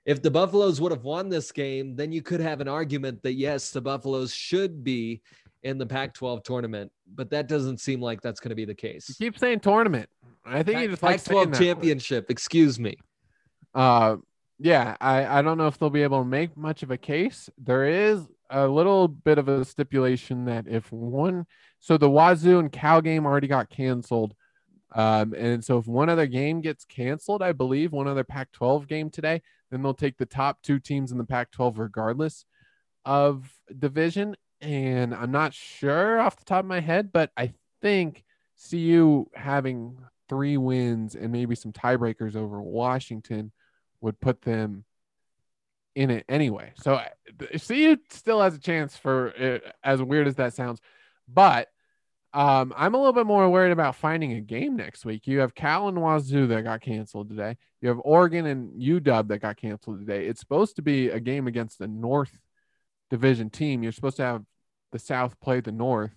if 0.05 0.21
the 0.21 0.31
Buffaloes 0.31 0.79
would 0.79 0.91
have 0.91 1.03
won 1.03 1.27
this 1.27 1.51
game, 1.51 1.95
then 1.95 2.11
you 2.11 2.21
could 2.21 2.39
have 2.39 2.61
an 2.61 2.67
argument 2.67 3.21
that 3.23 3.33
yes, 3.33 3.71
the 3.71 3.81
Buffaloes 3.81 4.33
should 4.33 4.83
be 4.83 5.21
in 5.63 5.77
the 5.77 5.85
Pac 5.85 6.13
12 6.13 6.43
tournament, 6.43 6.91
but 7.13 7.29
that 7.31 7.47
doesn't 7.47 7.81
seem 7.81 7.99
like 7.99 8.21
that's 8.21 8.39
going 8.39 8.49
to 8.49 8.55
be 8.55 8.63
the 8.63 8.73
case. 8.73 9.09
You 9.09 9.15
keep 9.15 9.37
saying 9.37 9.59
tournament. 9.59 10.09
I 10.45 10.63
think 10.63 10.79
you 10.79 10.87
just 10.87 11.01
Pac 11.01 11.23
12 11.23 11.59
championship. 11.59 12.29
Excuse 12.29 12.79
me. 12.79 12.95
Uh, 13.75 14.17
yeah, 14.59 14.95
I, 15.01 15.39
I 15.39 15.41
don't 15.41 15.57
know 15.57 15.67
if 15.67 15.77
they'll 15.77 15.89
be 15.89 16.03
able 16.03 16.19
to 16.19 16.27
make 16.27 16.55
much 16.55 16.83
of 16.83 16.91
a 16.91 16.97
case. 16.97 17.49
There 17.57 17.85
is 17.85 18.25
a 18.49 18.67
little 18.67 19.07
bit 19.07 19.37
of 19.37 19.47
a 19.47 19.65
stipulation 19.65 20.45
that 20.45 20.67
if 20.67 20.91
one, 20.91 21.45
so 21.79 21.97
the 21.97 22.09
Wazoo 22.09 22.59
and 22.59 22.71
Cal 22.71 23.01
game 23.01 23.25
already 23.25 23.47
got 23.47 23.69
canceled. 23.69 24.35
Um, 24.93 25.33
and 25.33 25.63
so 25.63 25.77
if 25.77 25.87
one 25.87 26.09
other 26.09 26.27
game 26.27 26.61
gets 26.61 26.85
canceled, 26.85 27.41
I 27.41 27.51
believe 27.51 27.91
one 27.91 28.07
other 28.07 28.23
Pac 28.23 28.51
12 28.53 28.87
game 28.87 29.09
today, 29.09 29.41
then 29.69 29.81
they'll 29.81 29.93
take 29.93 30.17
the 30.17 30.25
top 30.25 30.61
two 30.61 30.79
teams 30.79 31.11
in 31.11 31.17
the 31.17 31.25
Pac 31.25 31.51
12 31.51 31.77
regardless 31.79 32.45
of 33.05 33.51
division. 33.77 34.35
And 34.61 35.13
I'm 35.13 35.31
not 35.31 35.53
sure 35.53 36.19
off 36.19 36.37
the 36.37 36.45
top 36.45 36.61
of 36.61 36.65
my 36.65 36.79
head, 36.79 37.11
but 37.11 37.31
I 37.37 37.53
think 37.81 38.23
CU 38.69 39.25
having 39.35 39.97
three 40.29 40.57
wins 40.57 41.15
and 41.15 41.31
maybe 41.31 41.55
some 41.55 41.71
tiebreakers 41.71 42.35
over 42.35 42.61
Washington 42.61 43.51
would 44.01 44.19
put 44.19 44.41
them 44.41 44.85
in 45.97 46.11
it 46.11 46.25
anyway. 46.29 46.71
So 46.75 47.01
CU 47.67 47.97
still 48.11 48.39
has 48.39 48.53
a 48.53 48.59
chance 48.59 48.95
for 48.95 49.29
it, 49.29 49.63
as 49.83 50.01
weird 50.01 50.27
as 50.27 50.35
that 50.35 50.53
sounds, 50.53 50.79
but 51.27 51.69
um, 52.33 52.71
I'm 52.77 52.93
a 52.93 52.97
little 52.97 53.13
bit 53.13 53.25
more 53.25 53.49
worried 53.49 53.71
about 53.71 53.95
finding 53.95 54.33
a 54.33 54.41
game 54.41 54.75
next 54.75 55.05
week. 55.05 55.25
You 55.25 55.39
have 55.39 55.55
Cal 55.55 55.87
and 55.87 55.97
Wazoo 55.97 56.45
that 56.47 56.63
got 56.63 56.81
canceled 56.81 57.29
today. 57.29 57.57
You 57.81 57.89
have 57.89 57.99
Oregon 58.03 58.45
and 58.45 58.79
UW 58.79 59.27
that 59.27 59.39
got 59.39 59.57
canceled 59.57 59.99
today. 59.99 60.27
It's 60.27 60.39
supposed 60.39 60.75
to 60.75 60.83
be 60.83 61.09
a 61.09 61.19
game 61.19 61.47
against 61.47 61.79
the 61.79 61.87
North 61.87 62.39
Division 63.09 63.49
team. 63.49 63.81
You're 63.81 63.91
supposed 63.91 64.17
to 64.17 64.23
have 64.23 64.43
the 64.91 64.99
South 64.99 65.39
play 65.39 65.61
the 65.61 65.71
North 65.71 66.15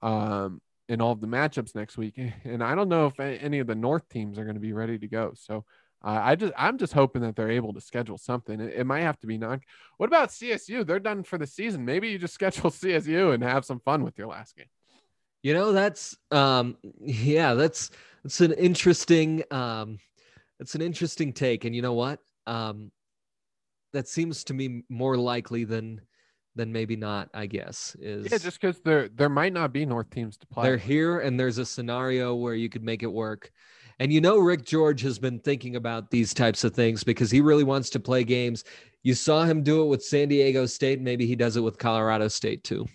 um, 0.00 0.62
in 0.88 1.02
all 1.02 1.12
of 1.12 1.20
the 1.20 1.26
matchups 1.26 1.74
next 1.74 1.98
week, 1.98 2.18
and 2.44 2.64
I 2.64 2.74
don't 2.74 2.88
know 2.88 3.06
if 3.06 3.20
any 3.20 3.58
of 3.58 3.66
the 3.66 3.74
North 3.74 4.08
teams 4.08 4.38
are 4.38 4.44
going 4.44 4.54
to 4.54 4.60
be 4.60 4.72
ready 4.72 4.98
to 4.98 5.06
go. 5.06 5.32
So 5.34 5.66
uh, 6.06 6.20
I 6.22 6.36
just 6.36 6.52
I'm 6.56 6.78
just 6.78 6.92
hoping 6.92 7.22
that 7.22 7.34
they're 7.34 7.50
able 7.50 7.72
to 7.72 7.80
schedule 7.80 8.16
something. 8.16 8.60
It, 8.60 8.74
it, 8.74 8.84
might 8.84 9.00
have 9.00 9.18
to 9.20 9.26
be 9.26 9.38
non. 9.38 9.60
What 9.96 10.06
about 10.06 10.28
CSU? 10.28 10.86
They're 10.86 11.00
done 11.00 11.24
for 11.24 11.36
the 11.36 11.48
season. 11.48 11.84
Maybe 11.84 12.08
you 12.08 12.18
just 12.18 12.34
schedule 12.40 12.70
CSU 12.70 13.34
and 13.34 13.42
have 13.42 13.64
some 13.64 13.80
fun 13.80 14.04
with 14.04 14.16
your 14.16 14.28
last 14.28 14.56
game. 14.56 14.68
You 15.42 15.52
know, 15.52 15.72
that's 15.72 16.16
um 16.30 16.76
yeah, 17.00 17.54
that's 17.54 17.90
that's 18.22 18.40
an 18.40 18.52
interesting 18.52 19.42
um 19.50 19.98
that's 20.60 20.76
an 20.76 20.82
interesting 20.82 21.32
take. 21.32 21.64
And 21.64 21.74
you 21.74 21.82
know 21.82 21.94
what? 21.94 22.20
Um 22.46 22.92
that 23.92 24.06
seems 24.06 24.44
to 24.44 24.54
me 24.54 24.84
more 24.88 25.16
likely 25.16 25.64
than 25.64 26.02
then 26.54 26.72
maybe 26.72 26.94
not. 26.94 27.30
I 27.34 27.46
guess 27.46 27.96
is 27.98 28.30
Yeah, 28.30 28.38
just 28.38 28.60
because 28.60 28.80
there 28.80 29.08
there 29.08 29.28
might 29.28 29.52
not 29.52 29.72
be 29.72 29.84
North 29.84 30.10
teams 30.10 30.36
to 30.38 30.46
play. 30.46 30.68
they're 30.68 30.76
here 30.76 31.18
and 31.18 31.38
there's 31.38 31.58
a 31.58 31.66
scenario 31.66 32.36
where 32.36 32.54
you 32.54 32.68
could 32.68 32.84
make 32.84 33.02
it 33.02 33.12
work. 33.12 33.50
And 33.98 34.12
you 34.12 34.20
know, 34.20 34.38
Rick 34.38 34.64
George 34.64 35.00
has 35.02 35.18
been 35.18 35.38
thinking 35.38 35.76
about 35.76 36.10
these 36.10 36.34
types 36.34 36.64
of 36.64 36.74
things 36.74 37.02
because 37.02 37.30
he 37.30 37.40
really 37.40 37.64
wants 37.64 37.88
to 37.90 38.00
play 38.00 38.24
games. 38.24 38.64
You 39.02 39.14
saw 39.14 39.44
him 39.44 39.62
do 39.62 39.82
it 39.82 39.86
with 39.86 40.04
San 40.04 40.28
Diego 40.28 40.66
State. 40.66 41.00
Maybe 41.00 41.26
he 41.26 41.36
does 41.36 41.56
it 41.56 41.62
with 41.62 41.78
Colorado 41.78 42.28
State 42.28 42.62
too. 42.64 42.86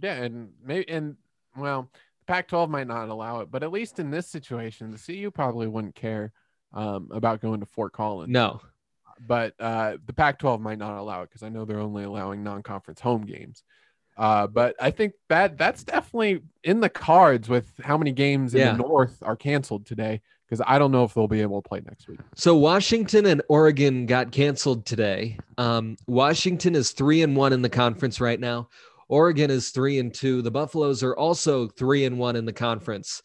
Yeah, 0.00 0.14
and 0.22 0.50
maybe 0.62 0.88
and 0.88 1.16
well, 1.56 1.90
the 2.20 2.32
Pac-12 2.32 2.68
might 2.68 2.86
not 2.86 3.08
allow 3.08 3.40
it, 3.40 3.50
but 3.50 3.62
at 3.62 3.72
least 3.72 3.98
in 3.98 4.10
this 4.10 4.28
situation, 4.28 4.90
the 4.90 4.98
CU 4.98 5.30
probably 5.30 5.66
wouldn't 5.66 5.94
care 5.94 6.32
um, 6.74 7.08
about 7.10 7.40
going 7.40 7.60
to 7.60 7.66
Fort 7.66 7.92
Collins. 7.92 8.30
No, 8.30 8.60
but 9.26 9.54
uh, 9.58 9.96
the 10.04 10.12
Pac-12 10.12 10.60
might 10.60 10.78
not 10.78 10.98
allow 10.98 11.22
it 11.22 11.30
because 11.30 11.42
I 11.42 11.48
know 11.48 11.64
they're 11.64 11.80
only 11.80 12.04
allowing 12.04 12.44
non-conference 12.44 13.00
home 13.00 13.22
games. 13.24 13.64
Uh, 14.18 14.46
but 14.46 14.74
I 14.80 14.90
think 14.90 15.12
that 15.28 15.58
that's 15.58 15.84
definitely 15.84 16.42
in 16.64 16.80
the 16.80 16.88
cards 16.88 17.48
with 17.48 17.70
how 17.82 17.98
many 17.98 18.12
games 18.12 18.54
in 18.54 18.60
Yeah. 18.60 18.72
the 18.72 18.78
North 18.78 19.18
are 19.22 19.36
canceled 19.36 19.84
today 19.86 20.20
because 20.46 20.64
I 20.66 20.78
don't 20.78 20.92
know 20.92 21.04
if 21.04 21.14
they'll 21.14 21.26
be 21.26 21.42
able 21.42 21.60
to 21.60 21.68
play 21.68 21.82
next 21.84 22.08
week. 22.08 22.20
So 22.34 22.56
Washington 22.56 23.26
and 23.26 23.42
Oregon 23.48 24.06
got 24.06 24.30
canceled 24.30 24.86
today. 24.86 25.38
Um, 25.58 25.96
Washington 26.06 26.74
is 26.74 26.92
three 26.92 27.22
and 27.22 27.36
one 27.36 27.52
in 27.52 27.62
the 27.62 27.68
conference 27.68 28.20
right 28.20 28.38
now. 28.38 28.68
Oregon 29.08 29.50
is 29.50 29.70
three 29.70 29.98
and 29.98 30.12
two. 30.12 30.42
The 30.42 30.50
Buffaloes 30.50 31.02
are 31.02 31.16
also 31.16 31.68
three 31.68 32.04
and 32.04 32.18
one 32.18 32.36
in 32.36 32.44
the 32.44 32.52
conference, 32.52 33.22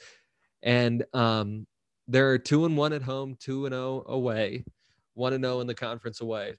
and 0.62 1.04
um, 1.14 1.66
they're 2.08 2.38
two 2.38 2.66
and 2.66 2.78
one 2.78 2.94
at 2.94 3.02
home, 3.02 3.36
two 3.40 3.66
and 3.66 3.74
zero 3.74 4.04
away, 4.08 4.64
one 5.14 5.34
and 5.34 5.44
zero 5.44 5.60
in 5.60 5.68
the 5.68 5.74
conference 5.74 6.22
away. 6.22 6.56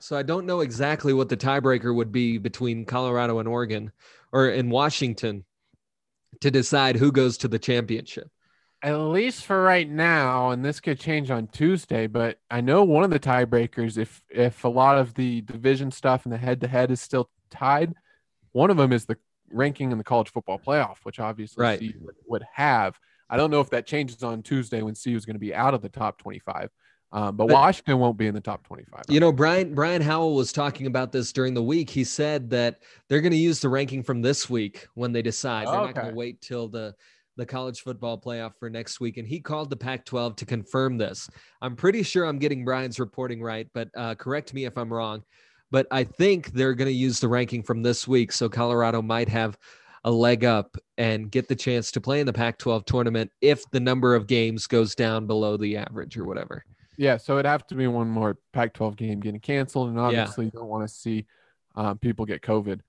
So 0.00 0.16
I 0.16 0.22
don't 0.22 0.44
know 0.44 0.60
exactly 0.60 1.14
what 1.14 1.30
the 1.30 1.36
tiebreaker 1.36 1.94
would 1.94 2.12
be 2.12 2.36
between 2.36 2.84
Colorado 2.84 3.38
and 3.38 3.48
Oregon, 3.48 3.90
or 4.32 4.50
in 4.50 4.68
Washington, 4.68 5.44
to 6.40 6.50
decide 6.50 6.96
who 6.96 7.10
goes 7.10 7.38
to 7.38 7.48
the 7.48 7.58
championship. 7.58 8.30
At 8.86 8.94
least 8.98 9.44
for 9.44 9.64
right 9.64 9.90
now, 9.90 10.50
and 10.50 10.64
this 10.64 10.78
could 10.78 11.00
change 11.00 11.28
on 11.28 11.48
Tuesday, 11.48 12.06
but 12.06 12.38
I 12.48 12.60
know 12.60 12.84
one 12.84 13.02
of 13.02 13.10
the 13.10 13.18
tiebreakers, 13.18 13.98
if 13.98 14.22
if 14.30 14.62
a 14.62 14.68
lot 14.68 14.96
of 14.96 15.12
the 15.14 15.40
division 15.40 15.90
stuff 15.90 16.24
and 16.24 16.32
the 16.32 16.36
head 16.38 16.60
to 16.60 16.68
head 16.68 16.92
is 16.92 17.00
still 17.00 17.28
tied, 17.50 17.94
one 18.52 18.70
of 18.70 18.76
them 18.76 18.92
is 18.92 19.04
the 19.04 19.16
ranking 19.50 19.90
in 19.90 19.98
the 19.98 20.04
college 20.04 20.30
football 20.30 20.60
playoff, 20.64 20.98
which 21.02 21.18
obviously 21.18 21.62
Right. 21.62 21.94
Would, 22.28 22.44
have. 22.54 22.96
I 23.28 23.36
don't 23.36 23.50
know 23.50 23.60
if 23.60 23.70
that 23.70 23.88
changes 23.88 24.22
on 24.22 24.44
Tuesday 24.44 24.82
when 24.82 24.94
CU 24.94 25.16
is 25.16 25.26
going 25.26 25.34
to 25.34 25.40
be 25.40 25.52
out 25.52 25.74
of 25.74 25.82
the 25.82 25.88
top 25.88 26.18
25, 26.18 26.70
um, 27.10 27.36
but, 27.36 27.48
But- 27.48 27.54
Washington 27.54 27.98
won't 27.98 28.16
be 28.16 28.28
in 28.28 28.34
the 28.34 28.40
top 28.40 28.64
25. 28.68 29.06
You 29.08 29.18
know, 29.18 29.32
Brian 29.32 29.74
Brian 29.74 30.00
Howell 30.00 30.36
was 30.36 30.52
talking 30.52 30.86
about 30.86 31.10
this 31.10 31.32
during 31.32 31.54
the 31.54 31.62
week. 31.62 31.90
He 31.90 32.04
said 32.04 32.50
that 32.50 32.84
they're 33.08 33.20
going 33.20 33.32
to 33.32 33.36
use 33.36 33.58
the 33.58 33.68
ranking 33.68 34.04
from 34.04 34.22
this 34.22 34.48
week 34.48 34.86
when 34.94 35.10
they 35.10 35.22
decide. 35.22 35.66
They're 35.66 35.74
not 35.74 35.94
going 35.96 36.10
to 36.10 36.14
wait 36.14 36.40
till 36.40 36.68
the 36.68 36.94
the 37.36 37.46
college 37.46 37.80
football 37.80 38.18
playoff 38.20 38.52
for 38.58 38.70
next 38.70 39.00
week. 39.00 39.16
And 39.16 39.28
he 39.28 39.40
called 39.40 39.70
the 39.70 39.76
Pac-12 39.76 40.36
to 40.36 40.46
confirm 40.46 40.96
this. 40.96 41.28
I'm 41.60 41.76
pretty 41.76 42.02
sure 42.02 42.24
I'm 42.24 42.38
getting 42.38 42.64
Brian's 42.64 42.98
reporting 42.98 43.42
right, 43.42 43.68
but 43.74 43.88
uh, 43.96 44.14
correct 44.14 44.54
me 44.54 44.64
if 44.64 44.76
I'm 44.78 44.92
wrong. 44.92 45.22
But 45.70 45.86
I 45.90 46.04
think 46.04 46.52
they're 46.52 46.74
going 46.74 46.88
to 46.88 46.92
use 46.94 47.20
the 47.20 47.28
ranking 47.28 47.62
from 47.62 47.82
this 47.82 48.06
week, 48.06 48.32
so 48.32 48.48
Colorado 48.48 49.02
might 49.02 49.28
have 49.28 49.58
a 50.04 50.10
leg 50.10 50.44
up 50.44 50.76
and 50.98 51.30
get 51.30 51.48
the 51.48 51.56
chance 51.56 51.90
to 51.90 52.00
play 52.00 52.20
in 52.20 52.26
the 52.26 52.32
Pac-12 52.32 52.86
tournament 52.86 53.30
if 53.40 53.68
the 53.72 53.80
number 53.80 54.14
of 54.14 54.28
games 54.28 54.66
goes 54.68 54.94
down 54.94 55.26
below 55.26 55.56
the 55.56 55.76
average 55.76 56.16
or 56.16 56.24
whatever. 56.24 56.64
Yeah, 56.96 57.16
so 57.16 57.34
it'd 57.34 57.44
have 57.46 57.66
to 57.66 57.74
be 57.74 57.88
one 57.88 58.08
more 58.08 58.38
Pac-12 58.52 58.96
game 58.96 59.20
getting 59.20 59.40
canceled, 59.40 59.88
and 59.88 59.96
Yeah. 59.98 60.04
obviously 60.04 60.46
you 60.46 60.52
don't 60.52 60.68
want 60.68 60.88
to 60.88 60.94
see 60.94 61.26
um, 61.74 61.98
people 61.98 62.24
get 62.24 62.40
COVID. 62.40 62.80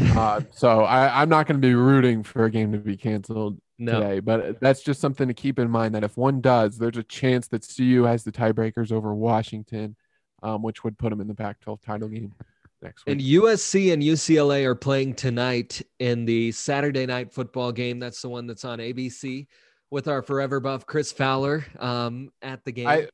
Uh, 0.00 0.40
so 0.52 0.80
I, 0.84 1.20
I'm 1.20 1.28
not 1.28 1.46
going 1.46 1.60
to 1.60 1.66
be 1.66 1.74
rooting 1.74 2.22
for 2.22 2.44
a 2.44 2.50
game 2.50 2.72
to 2.72 2.78
be 2.78 2.96
canceled 2.96 3.58
No. 3.78 4.00
today, 4.00 4.20
but 4.20 4.58
that's 4.60 4.82
just 4.82 5.00
something 5.00 5.28
to 5.28 5.34
keep 5.34 5.58
in 5.58 5.70
mind 5.70 5.94
that 5.94 6.04
if 6.04 6.16
one 6.16 6.40
does, 6.40 6.78
there's 6.78 6.96
a 6.96 7.02
chance 7.02 7.48
that 7.48 7.66
CU 7.76 8.04
has 8.04 8.24
the 8.24 8.32
tiebreakers 8.32 8.90
over 8.92 9.14
Washington, 9.14 9.96
um, 10.42 10.62
which 10.62 10.82
would 10.84 10.96
put 10.98 11.10
them 11.10 11.20
in 11.20 11.28
the 11.28 11.34
Pac-12 11.34 11.82
title 11.82 12.08
game 12.08 12.32
next 12.80 13.04
week. 13.06 13.12
And 13.12 13.20
USC 13.20 13.92
and 13.92 14.02
UCLA 14.02 14.64
are 14.64 14.74
playing 14.74 15.14
tonight 15.14 15.82
in 15.98 16.24
the 16.24 16.52
Saturday 16.52 17.04
night 17.06 17.32
football 17.32 17.70
game. 17.72 17.98
That's 17.98 18.22
the 18.22 18.28
one 18.28 18.46
that's 18.46 18.64
on 18.64 18.78
ABC 18.78 19.46
with 19.90 20.08
our 20.08 20.22
forever 20.22 20.58
buff 20.58 20.86
Chris 20.86 21.12
Fowler 21.12 21.66
um, 21.78 22.30
at 22.40 22.64
the 22.64 22.72
game. 22.72 22.88
I- 22.88 23.08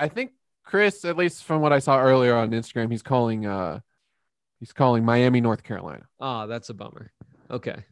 I 0.00 0.08
think 0.08 0.32
Chris, 0.64 1.04
at 1.04 1.16
least 1.16 1.44
from 1.44 1.60
what 1.60 1.72
I 1.72 1.78
saw 1.78 2.00
earlier 2.00 2.34
on 2.34 2.50
Instagram, 2.50 2.90
he's 2.90 3.02
calling 3.02 3.44
uh, 3.46 3.80
he's 4.64 4.72
calling 4.72 5.04
Miami, 5.04 5.42
North 5.42 5.62
Carolina. 5.62 6.06
oh, 6.20 6.46
that's 6.46 6.70
a 6.70 6.74
bummer. 6.74 7.12
Okay. 7.50 7.84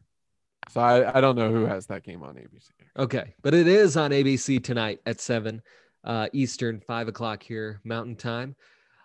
So 0.70 0.80
I, 0.80 1.18
I 1.18 1.20
don't 1.20 1.36
know 1.36 1.50
who 1.50 1.66
has 1.66 1.84
that 1.88 2.02
game 2.02 2.22
on 2.22 2.36
ABC. 2.36 2.70
Okay. 2.98 3.34
But 3.42 3.52
it 3.52 3.66
is 3.66 3.98
on 3.98 4.10
ABC 4.10 4.64
tonight 4.64 5.00
at 5.04 5.20
7 5.20 5.60
uh, 6.02 6.28
Eastern, 6.32 6.80
5 6.80 7.08
o'clock 7.08 7.42
here, 7.42 7.82
Mountain 7.84 8.16
Time. 8.16 8.56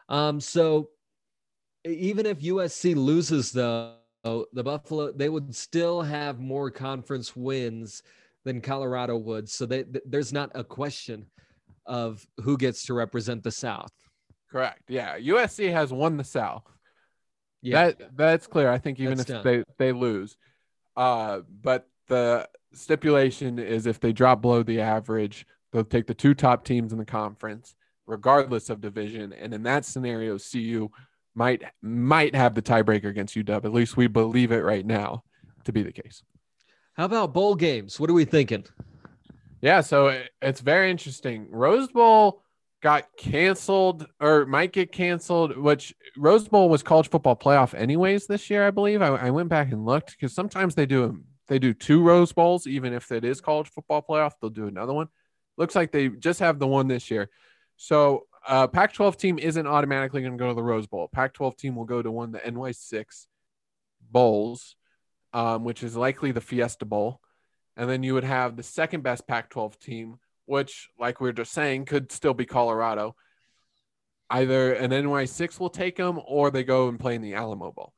Um, 0.07 0.39
so 0.39 0.91
even 1.84 2.26
if 2.26 2.39
USC 2.39 2.95
loses, 2.95 3.51
though, 3.51 3.95
the 4.24 4.63
Buffalo, 4.63 5.11
they 5.11 5.28
would 5.28 5.53
still 5.53 6.01
have 6.01 6.39
more 6.39 6.72
conference 6.72 7.36
wins 7.36 8.01
than 8.45 8.61
Colorado 8.61 9.18
would. 9.18 9.49
So 9.49 9.65
they, 9.65 9.84
th- 9.84 10.05
there's 10.05 10.32
not 10.32 10.51
a 10.55 10.63
question 10.63 11.26
of 11.86 12.26
who 12.41 12.57
gets 12.57 12.86
to 12.86 12.93
represent 12.93 13.43
the 13.43 13.51
South. 13.51 13.91
Correct. 14.49 14.84
Yeah, 14.88 15.20
USC 15.20 15.70
has 15.74 15.91
won 15.91 16.15
the 16.15 16.24
South. 16.24 16.63
Yeah. 17.72 17.86
That 17.91 18.18
that's 18.18 18.47
clear. 18.47 18.70
I 18.70 18.78
think 18.78 18.99
even 18.99 19.18
That's 19.18 19.30
if 19.30 19.43
done. 19.43 19.63
they 19.78 19.86
they 19.86 19.91
lose, 19.91 20.38
uh, 20.95 21.41
but 21.61 21.88
the 22.07 22.47
stipulation 22.74 23.59
is 23.59 23.86
if 23.86 23.99
they 23.99 24.13
drop 24.13 24.41
below 24.41 24.63
the 24.63 24.82
average, 24.82 25.45
they'll 25.72 25.84
take 25.84 26.07
the 26.07 26.13
two 26.13 26.34
top 26.34 26.63
teams 26.63 26.91
in 26.91 26.97
the 26.97 27.05
conference, 27.05 27.76
regardless 28.05 28.70
of 28.70 28.82
division. 28.82 29.34
And 29.34 29.53
in 29.53 29.63
that 29.63 29.84
scenario, 29.86 30.38
CU 30.38 30.89
might 31.36 31.63
might 31.82 32.34
have 32.36 32.55
the 32.55 32.61
tiebreaker 32.61 33.05
against 33.09 33.36
UW. 33.36 33.63
At 33.65 33.74
least 33.74 33.97
we 33.97 34.07
believe 34.07 34.51
it 34.51 34.63
right 34.63 34.86
now 34.86 35.24
to 35.65 35.72
be 35.74 35.84
the 35.84 35.91
case. 35.91 36.24
How 36.93 37.05
about 37.05 37.34
bowl 37.34 37.55
games? 37.55 37.99
What 37.99 38.09
are 38.09 38.13
we 38.13 38.26
thinking? 38.26 38.65
Yeah, 39.61 39.82
so 39.82 40.07
it- 40.07 40.30
it's 40.41 40.61
very 40.61 40.89
interesting. 40.91 41.47
Rose 41.51 41.88
Bowl 41.89 42.41
got 42.82 43.05
canceled 43.17 44.07
or 44.19 44.45
might 44.45 44.71
get 44.71 44.91
canceled, 44.91 45.57
which 45.57 45.95
Rose 46.15 46.47
Bowl 46.47 46.69
was 46.69 46.84
college 46.84 47.09
football 47.09 47.36
playoff 47.36 47.73
anyways 47.73 48.28
this 48.28 48.49
year, 48.49 48.67
I 48.67 48.71
believe. 48.71 49.01
I, 49.01 49.07
I 49.07 49.30
went 49.32 49.49
back 49.49 49.71
and 49.71 49.86
looked 49.86 50.11
because 50.11 50.34
sometimes 50.34 50.75
they 50.75 50.86
do 50.86 51.23
they 51.47 51.59
do 51.59 51.73
two 51.73 52.03
Rose 52.03 52.34
Bowls, 52.34 52.67
even 52.67 52.93
if 52.93 53.11
it 53.11 53.23
is 53.23 53.39
college 53.39 53.69
football 53.69 54.01
playoff, 54.07 54.34
they'll 54.39 54.49
do 54.49 54.67
another 54.67 54.93
one. 54.93 55.07
Looks 55.57 55.75
like 55.75 55.91
they 55.91 56.09
just 56.09 56.39
have 56.39 56.59
the 56.59 56.67
one 56.67 56.88
this 56.88 57.09
year. 57.09 57.30
So 57.78 58.28
uh 58.47 58.67
Pac-12 58.67 59.17
team 59.17 59.39
isn't 59.39 59.67
automatically 59.67 60.21
going 60.21 60.34
to 60.34 60.38
go 60.38 60.49
to 60.49 60.53
the 60.53 60.63
Rose 60.63 60.88
Bowl. 60.88 61.09
Pac-12 61.11 61.57
team 61.57 61.75
will 61.75 61.86
go 61.86 62.01
to 62.01 62.11
one 62.11 62.36
of 62.36 62.41
the 62.43 62.51
NY6 62.51 63.25
bowls, 64.11 64.75
um, 65.34 65.63
which 65.63 65.84
is 65.84 65.95
likely 65.95 66.32
the 66.32 66.41
Fiesta 66.41 66.86
Bowl. 66.86 67.21
And 67.75 67.89
then 67.89 68.03
you 68.03 68.15
would 68.15 68.23
have 68.23 68.55
the 68.55 68.63
second 68.63 69.03
best 69.03 69.28
Pac 69.28 69.51
12 69.51 69.80
team, 69.80 70.17
which, 70.48 70.89
like 71.00 71.22
we 71.22 71.30
were 71.30 71.34
just 71.34 71.52
saying, 71.52 71.86
could 71.86 72.12
still 72.12 72.34
be 72.34 72.45
Colorado. 72.45 73.16
Either 74.30 74.74
an 74.74 74.91
NY6 74.91 75.60
will 75.60 75.70
take 75.70 75.95
them 75.95 76.20
or 76.26 76.50
they 76.50 76.64
go 76.64 76.88
and 76.88 77.00
play 77.00 77.16
in 77.16 77.22
the 77.22 77.36
Alamo 77.36 77.72
Bowl. 77.72 77.93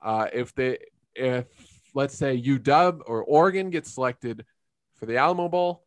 Uh, 0.00 0.26
if 0.32 0.54
they, 0.54 0.78
if 1.14 1.46
let's 1.94 2.16
say 2.16 2.40
UW 2.40 3.02
or 3.06 3.22
Oregon 3.22 3.70
gets 3.70 3.92
selected 3.92 4.46
for 4.94 5.06
the 5.06 5.18
Alamo 5.18 5.48
Bowl, 5.48 5.84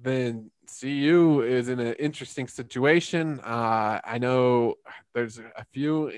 then 0.00 0.50
CU 0.80 1.42
is 1.42 1.68
in 1.68 1.80
an 1.80 1.94
interesting 1.94 2.46
situation. 2.46 3.40
Uh, 3.40 4.00
I 4.04 4.18
know 4.18 4.74
there's 5.14 5.38
a 5.38 5.64
few 5.72 6.12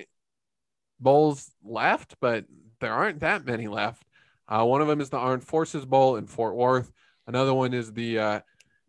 bowls 0.98 1.50
left, 1.62 2.16
but 2.20 2.44
there 2.80 2.92
aren't 2.92 3.20
that 3.20 3.44
many 3.44 3.68
left. 3.68 4.02
Uh, 4.48 4.64
one 4.64 4.80
of 4.80 4.88
them 4.88 5.00
is 5.00 5.10
the 5.10 5.18
Armed 5.18 5.44
Forces 5.44 5.84
Bowl 5.84 6.16
in 6.16 6.26
Fort 6.26 6.56
Worth. 6.56 6.90
Another 7.26 7.54
one 7.54 7.72
is 7.72 7.92
the 7.92 8.18
uh, 8.18 8.40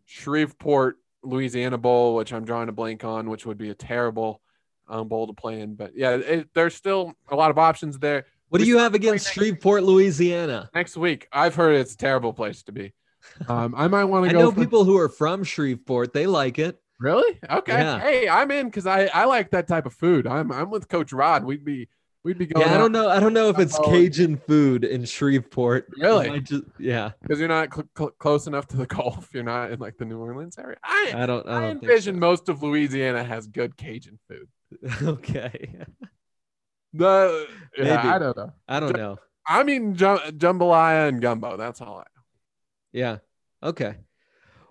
Shreveport, 0.06 0.96
Louisiana 1.22 1.78
Bowl, 1.78 2.14
which 2.16 2.32
I'm 2.32 2.44
drawing 2.44 2.68
a 2.68 2.72
blank 2.72 3.04
on, 3.04 3.30
which 3.30 3.46
would 3.46 3.58
be 3.58 3.70
a 3.70 3.74
terrible 3.74 4.40
um, 4.88 5.08
bowl 5.08 5.26
to 5.26 5.32
play 5.32 5.60
in. 5.60 5.74
But 5.74 5.92
yeah, 5.96 6.16
it, 6.16 6.48
there's 6.54 6.74
still 6.74 7.14
a 7.28 7.36
lot 7.36 7.50
of 7.50 7.58
options 7.58 7.98
there. 7.98 8.26
What 8.48 8.60
do 8.60 8.66
you 8.66 8.78
have 8.78 8.94
against 8.94 9.32
Shreveport, 9.32 9.82
Louisiana? 9.82 10.68
Next 10.74 10.96
week, 10.96 11.26
I've 11.32 11.54
heard 11.54 11.76
it's 11.76 11.94
a 11.94 11.96
terrible 11.96 12.34
place 12.34 12.62
to 12.64 12.72
be. 12.72 12.92
Um, 13.48 13.74
I 13.76 13.88
might 13.88 14.04
want 14.04 14.26
to 14.26 14.32
go. 14.32 14.38
I 14.38 14.42
know 14.42 14.50
for- 14.50 14.60
people 14.60 14.84
who 14.84 14.98
are 14.98 15.08
from 15.08 15.42
Shreveport. 15.44 16.12
They 16.12 16.26
like 16.26 16.58
it. 16.58 16.78
Really? 17.00 17.38
Okay. 17.50 17.72
Yeah. 17.72 17.98
Hey, 17.98 18.28
I'm 18.28 18.50
in 18.50 18.66
because 18.66 18.86
I 18.86 19.06
I 19.06 19.24
like 19.24 19.50
that 19.50 19.66
type 19.66 19.86
of 19.86 19.94
food. 19.94 20.26
I'm 20.26 20.52
I'm 20.52 20.70
with 20.70 20.88
Coach 20.88 21.12
Rod. 21.12 21.44
We'd 21.44 21.64
be 21.64 21.88
we'd 22.24 22.38
be 22.38 22.46
going. 22.46 22.66
Yeah, 22.66 22.74
I 22.74 22.78
don't 22.78 22.92
know. 22.92 23.08
I 23.08 23.20
don't 23.20 23.32
know 23.32 23.48
if 23.48 23.58
it's. 23.58 23.78
Cajun 23.78 24.36
food 24.36 24.84
in 24.84 25.04
Shreveport. 25.04 25.88
Really? 25.98 26.28
I 26.28 26.38
just, 26.38 26.64
yeah. 26.78 27.12
because 27.20 27.38
you're 27.38 27.48
not 27.48 27.72
cl- 27.72 27.88
cl- 27.96 28.10
close 28.12 28.46
enough 28.46 28.66
to 28.68 28.76
the 28.76 28.86
Gulf. 28.94 29.30
You're 29.32 29.42
not 29.42 29.70
in 29.70 29.80
like 29.80 29.96
the 29.98 30.04
New 30.04 30.20
Orleans 30.20 30.58
area. 30.58 30.76
I 30.84 31.12
I 31.14 31.26
don't. 31.26 31.48
I, 31.48 31.56
I, 31.56 31.60
don't 31.60 31.82
envision 31.82 32.16
so. 32.16 32.20
most 32.20 32.48
of 32.48 32.62
Louisiana 32.62 33.24
has 33.24 33.46
good 33.46 33.76
Cajun 33.76 34.18
food. 34.28 34.48
okay. 35.02 35.76
The 36.94 37.48
yeah, 37.76 37.84
Maybe. 37.84 38.08
I 38.08 38.18
don't 38.18 38.36
know. 38.36 38.52
I 38.68 38.80
don't 38.80 38.96
know. 38.96 39.18
I'm 39.46 39.68
eating 39.68 39.94
jum- 39.94 40.18
jambalaya 40.18 41.08
and 41.08 41.20
gumbo. 41.20 41.56
That's 41.56 41.80
all 41.80 41.98
I 41.98 42.04
Yeah. 42.92 43.18
Okay. 43.62 43.96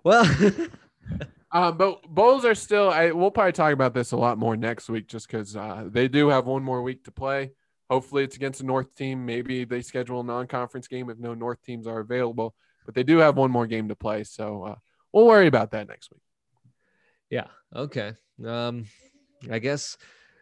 Well, 0.04 0.24
Um, 1.54 1.78
but 1.78 2.04
bowls 2.04 2.46
are 2.46 2.56
still. 2.56 2.90
I 2.90 3.12
we'll 3.12 3.32
probably 3.32 3.52
talk 3.52 3.74
about 3.74 3.94
this 3.94 4.14
a 4.14 4.18
lot 4.18 4.38
more 4.38 4.56
next 4.56 4.90
week, 4.90 5.08
just 5.08 5.28
because 5.28 5.56
uh, 5.56 5.86
they 5.88 6.08
do 6.08 6.30
have 6.30 6.46
one 6.46 6.64
more 6.64 6.82
week 6.82 7.04
to 7.06 7.12
play. 7.12 7.52
Hopefully, 7.90 8.24
it's 8.24 8.38
against 8.38 8.62
a 8.62 8.66
North 8.66 8.96
team. 8.96 9.26
Maybe 9.26 9.66
they 9.66 9.82
schedule 9.82 10.22
a 10.22 10.24
non-conference 10.24 10.88
game 10.88 11.10
if 11.10 11.18
no 11.18 11.34
North 11.34 11.62
teams 11.64 11.88
are 11.88 12.00
available. 12.00 12.56
But 12.86 12.96
they 12.96 13.04
do 13.04 13.18
have 13.18 13.36
one 13.36 13.52
more 13.52 13.68
game 13.68 13.90
to 13.90 13.96
play, 13.96 14.24
so 14.24 14.64
uh, 14.64 14.76
we'll 15.12 15.28
worry 15.28 15.48
about 15.48 15.72
that 15.72 15.88
next 15.88 16.10
week. 16.12 16.22
yeah. 17.30 17.48
Okay. 17.76 18.14
Um, 18.46 18.86
I 19.50 19.60
guess 19.60 19.98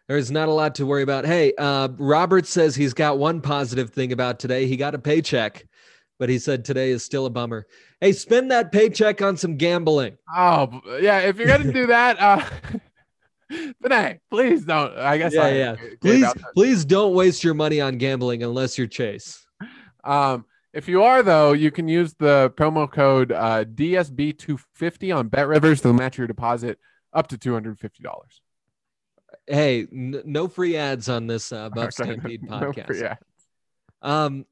there's 0.08 0.30
not 0.30 0.48
a 0.48 0.52
lot 0.52 0.76
to 0.76 0.86
worry 0.86 1.02
about. 1.02 1.26
Hey, 1.26 1.52
uh, 1.56 1.88
Robert 1.98 2.46
says 2.46 2.74
he's 2.74 2.94
got 2.94 3.18
one 3.18 3.40
positive 3.40 3.90
thing 3.90 4.12
about 4.12 4.40
today. 4.40 4.66
He 4.66 4.76
got 4.76 4.94
a 4.94 4.98
paycheck, 4.98 5.66
but 6.20 6.28
he 6.28 6.38
said 6.38 6.64
today 6.64 6.90
is 6.90 7.02
still 7.02 7.24
a 7.26 7.30
bummer. 7.30 7.66
Hey, 8.00 8.12
spend 8.12 8.50
that 8.52 8.70
paycheck 8.70 9.22
on 9.22 9.36
some 9.38 9.56
gambling. 9.56 10.18
Oh 10.32 10.80
yeah, 11.00 11.20
if 11.20 11.38
you're 11.38 11.48
gonna 11.48 11.72
do 11.72 11.86
that, 11.88 12.20
uh, 12.20 12.44
but 13.80 13.90
hey, 13.90 14.20
please 14.30 14.64
don't. 14.64 14.96
I 14.96 15.16
guess 15.18 15.32
Yeah, 15.34 15.44
I 15.44 15.52
yeah. 15.52 15.76
Please, 16.00 16.32
please 16.54 16.84
don't 16.84 17.14
waste 17.14 17.42
your 17.42 17.54
money 17.54 17.80
on 17.80 17.96
gambling 17.98 18.42
unless 18.44 18.78
you're 18.78 18.86
Chase. 18.86 19.44
Um, 20.04 20.44
if 20.74 20.88
you 20.88 21.02
are 21.02 21.22
though, 21.22 21.52
you 21.54 21.70
can 21.70 21.88
use 21.88 22.14
the 22.14 22.52
promo 22.56 22.88
code 22.90 23.32
uh, 23.32 23.64
DSB250 23.64 25.16
on 25.16 25.28
Bet 25.28 25.48
Rivers 25.48 25.80
to 25.80 25.92
match 25.92 26.18
your 26.18 26.26
deposit 26.26 26.78
up 27.14 27.28
to 27.28 27.38
two 27.38 27.54
hundred 27.54 27.80
fifty 27.80 28.02
dollars. 28.02 28.42
Hey, 29.46 29.86
n- 29.90 30.22
no 30.26 30.48
free 30.48 30.76
ads 30.76 31.08
on 31.08 31.26
this 31.26 31.50
uh, 31.50 31.70
Buff 31.70 31.92
Stampede 31.94 32.42
podcast. 32.42 33.00
yeah. 33.00 33.16
Um, 34.02 34.44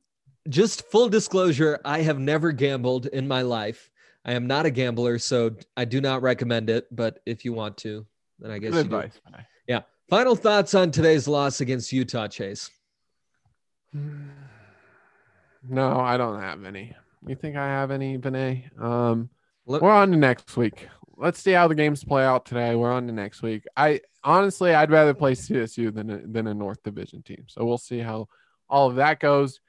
just 0.48 0.90
full 0.90 1.08
disclosure, 1.08 1.78
I 1.84 2.00
have 2.02 2.18
never 2.18 2.52
gambled 2.52 3.06
in 3.06 3.26
my 3.28 3.42
life. 3.42 3.90
I 4.24 4.32
am 4.32 4.46
not 4.46 4.66
a 4.66 4.70
gambler, 4.70 5.18
so 5.18 5.54
I 5.76 5.84
do 5.84 6.00
not 6.00 6.22
recommend 6.22 6.68
it. 6.70 6.86
But 6.94 7.20
if 7.26 7.44
you 7.44 7.52
want 7.52 7.76
to, 7.78 8.04
then 8.38 8.50
I 8.50 8.58
guess 8.58 8.72
Good 8.72 8.86
you 8.86 8.90
do. 8.90 8.96
advice. 8.98 9.20
Final 10.08 10.34
thoughts 10.34 10.74
on 10.74 10.90
today's 10.90 11.28
loss 11.28 11.60
against 11.60 11.92
Utah, 11.92 12.28
Chase. 12.28 12.70
No, 15.68 16.00
I 16.00 16.16
don't 16.16 16.40
have 16.40 16.64
any. 16.64 16.94
You 17.26 17.34
think 17.34 17.56
I 17.56 17.66
have 17.66 17.90
any, 17.90 18.16
Vinay? 18.16 18.80
Um, 18.80 19.28
Let- 19.66 19.82
we're 19.82 19.90
on 19.92 20.10
to 20.12 20.16
next 20.16 20.56
week. 20.56 20.88
Let's 21.16 21.40
see 21.40 21.50
how 21.52 21.68
the 21.68 21.74
games 21.74 22.04
play 22.04 22.24
out 22.24 22.46
today. 22.46 22.74
We're 22.74 22.92
on 22.92 23.06
to 23.08 23.12
next 23.12 23.42
week. 23.42 23.64
I 23.76 24.00
honestly, 24.24 24.72
I'd 24.72 24.90
rather 24.90 25.12
play 25.12 25.32
CSU 25.34 25.92
than 25.92 26.08
a, 26.10 26.18
than 26.26 26.46
a 26.46 26.54
North 26.54 26.82
Division 26.82 27.22
team. 27.22 27.44
So 27.48 27.64
we'll 27.66 27.76
see 27.76 27.98
how 27.98 28.28
all 28.70 28.88
of 28.88 28.96
that 28.96 29.20
goes. 29.20 29.60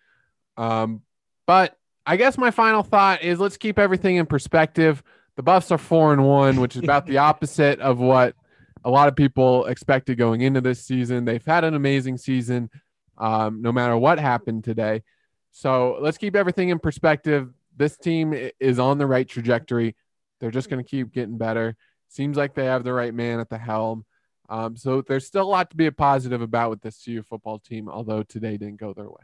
Um, 0.60 1.02
but 1.48 1.78
I 2.06 2.18
guess 2.18 2.38
my 2.38 2.52
final 2.52 2.84
thought 2.84 3.24
is 3.24 3.40
let's 3.40 3.58
keep 3.58 3.80
everything 3.80 4.18
in 4.18 4.26
perspective. 4.26 5.02
The 5.38 5.44
Buffs 5.44 5.72
are 5.72 5.78
four 5.78 6.12
and 6.12 6.26
one, 6.26 6.60
which 6.60 6.76
is 6.76 6.84
about 6.84 7.06
the 7.06 7.18
opposite 7.30 7.80
of 7.80 8.00
what 8.00 8.36
a 8.84 8.90
lot 8.90 9.08
of 9.08 9.16
people 9.16 9.66
expected 9.66 10.18
going 10.18 10.42
into 10.42 10.60
this 10.60 10.86
season. 10.86 11.24
They've 11.24 11.46
had 11.46 11.64
an 11.64 11.76
amazing 11.76 12.18
season, 12.18 12.70
um, 13.18 13.62
no 13.62 13.72
matter 13.72 13.98
what 13.98 14.20
happened 14.20 14.66
today. 14.66 15.04
So 15.52 15.98
let's 16.02 16.18
keep 16.18 16.36
everything 16.36 16.70
in 16.70 16.80
perspective. 16.80 17.50
This 17.76 17.98
team 17.98 18.34
is 18.60 18.80
on 18.80 18.98
the 18.98 19.08
right 19.08 19.28
trajectory. 19.28 19.96
They're 20.40 20.52
just 20.52 20.70
going 20.70 20.84
to 20.84 20.90
keep 20.90 21.14
getting 21.14 21.38
better. 21.38 21.78
Seems 22.10 22.36
like 22.36 22.54
they 22.54 22.66
have 22.66 22.84
the 22.84 22.94
right 22.94 23.14
man 23.14 23.40
at 23.40 23.50
the 23.50 23.58
helm. 23.58 24.06
Um, 24.50 24.76
so 24.76 25.02
there's 25.02 25.26
still 25.26 25.44
a 25.44 25.50
lot 25.50 25.70
to 25.70 25.78
be 25.78 25.90
positive 25.90 26.42
about 26.42 26.70
with 26.70 26.82
this 26.82 27.02
CU 27.04 27.24
football 27.24 27.60
team, 27.60 27.88
although 27.88 28.24
today 28.24 28.58
didn't 28.58 28.80
go 28.80 28.94
their 28.94 29.10
way. 29.10 29.24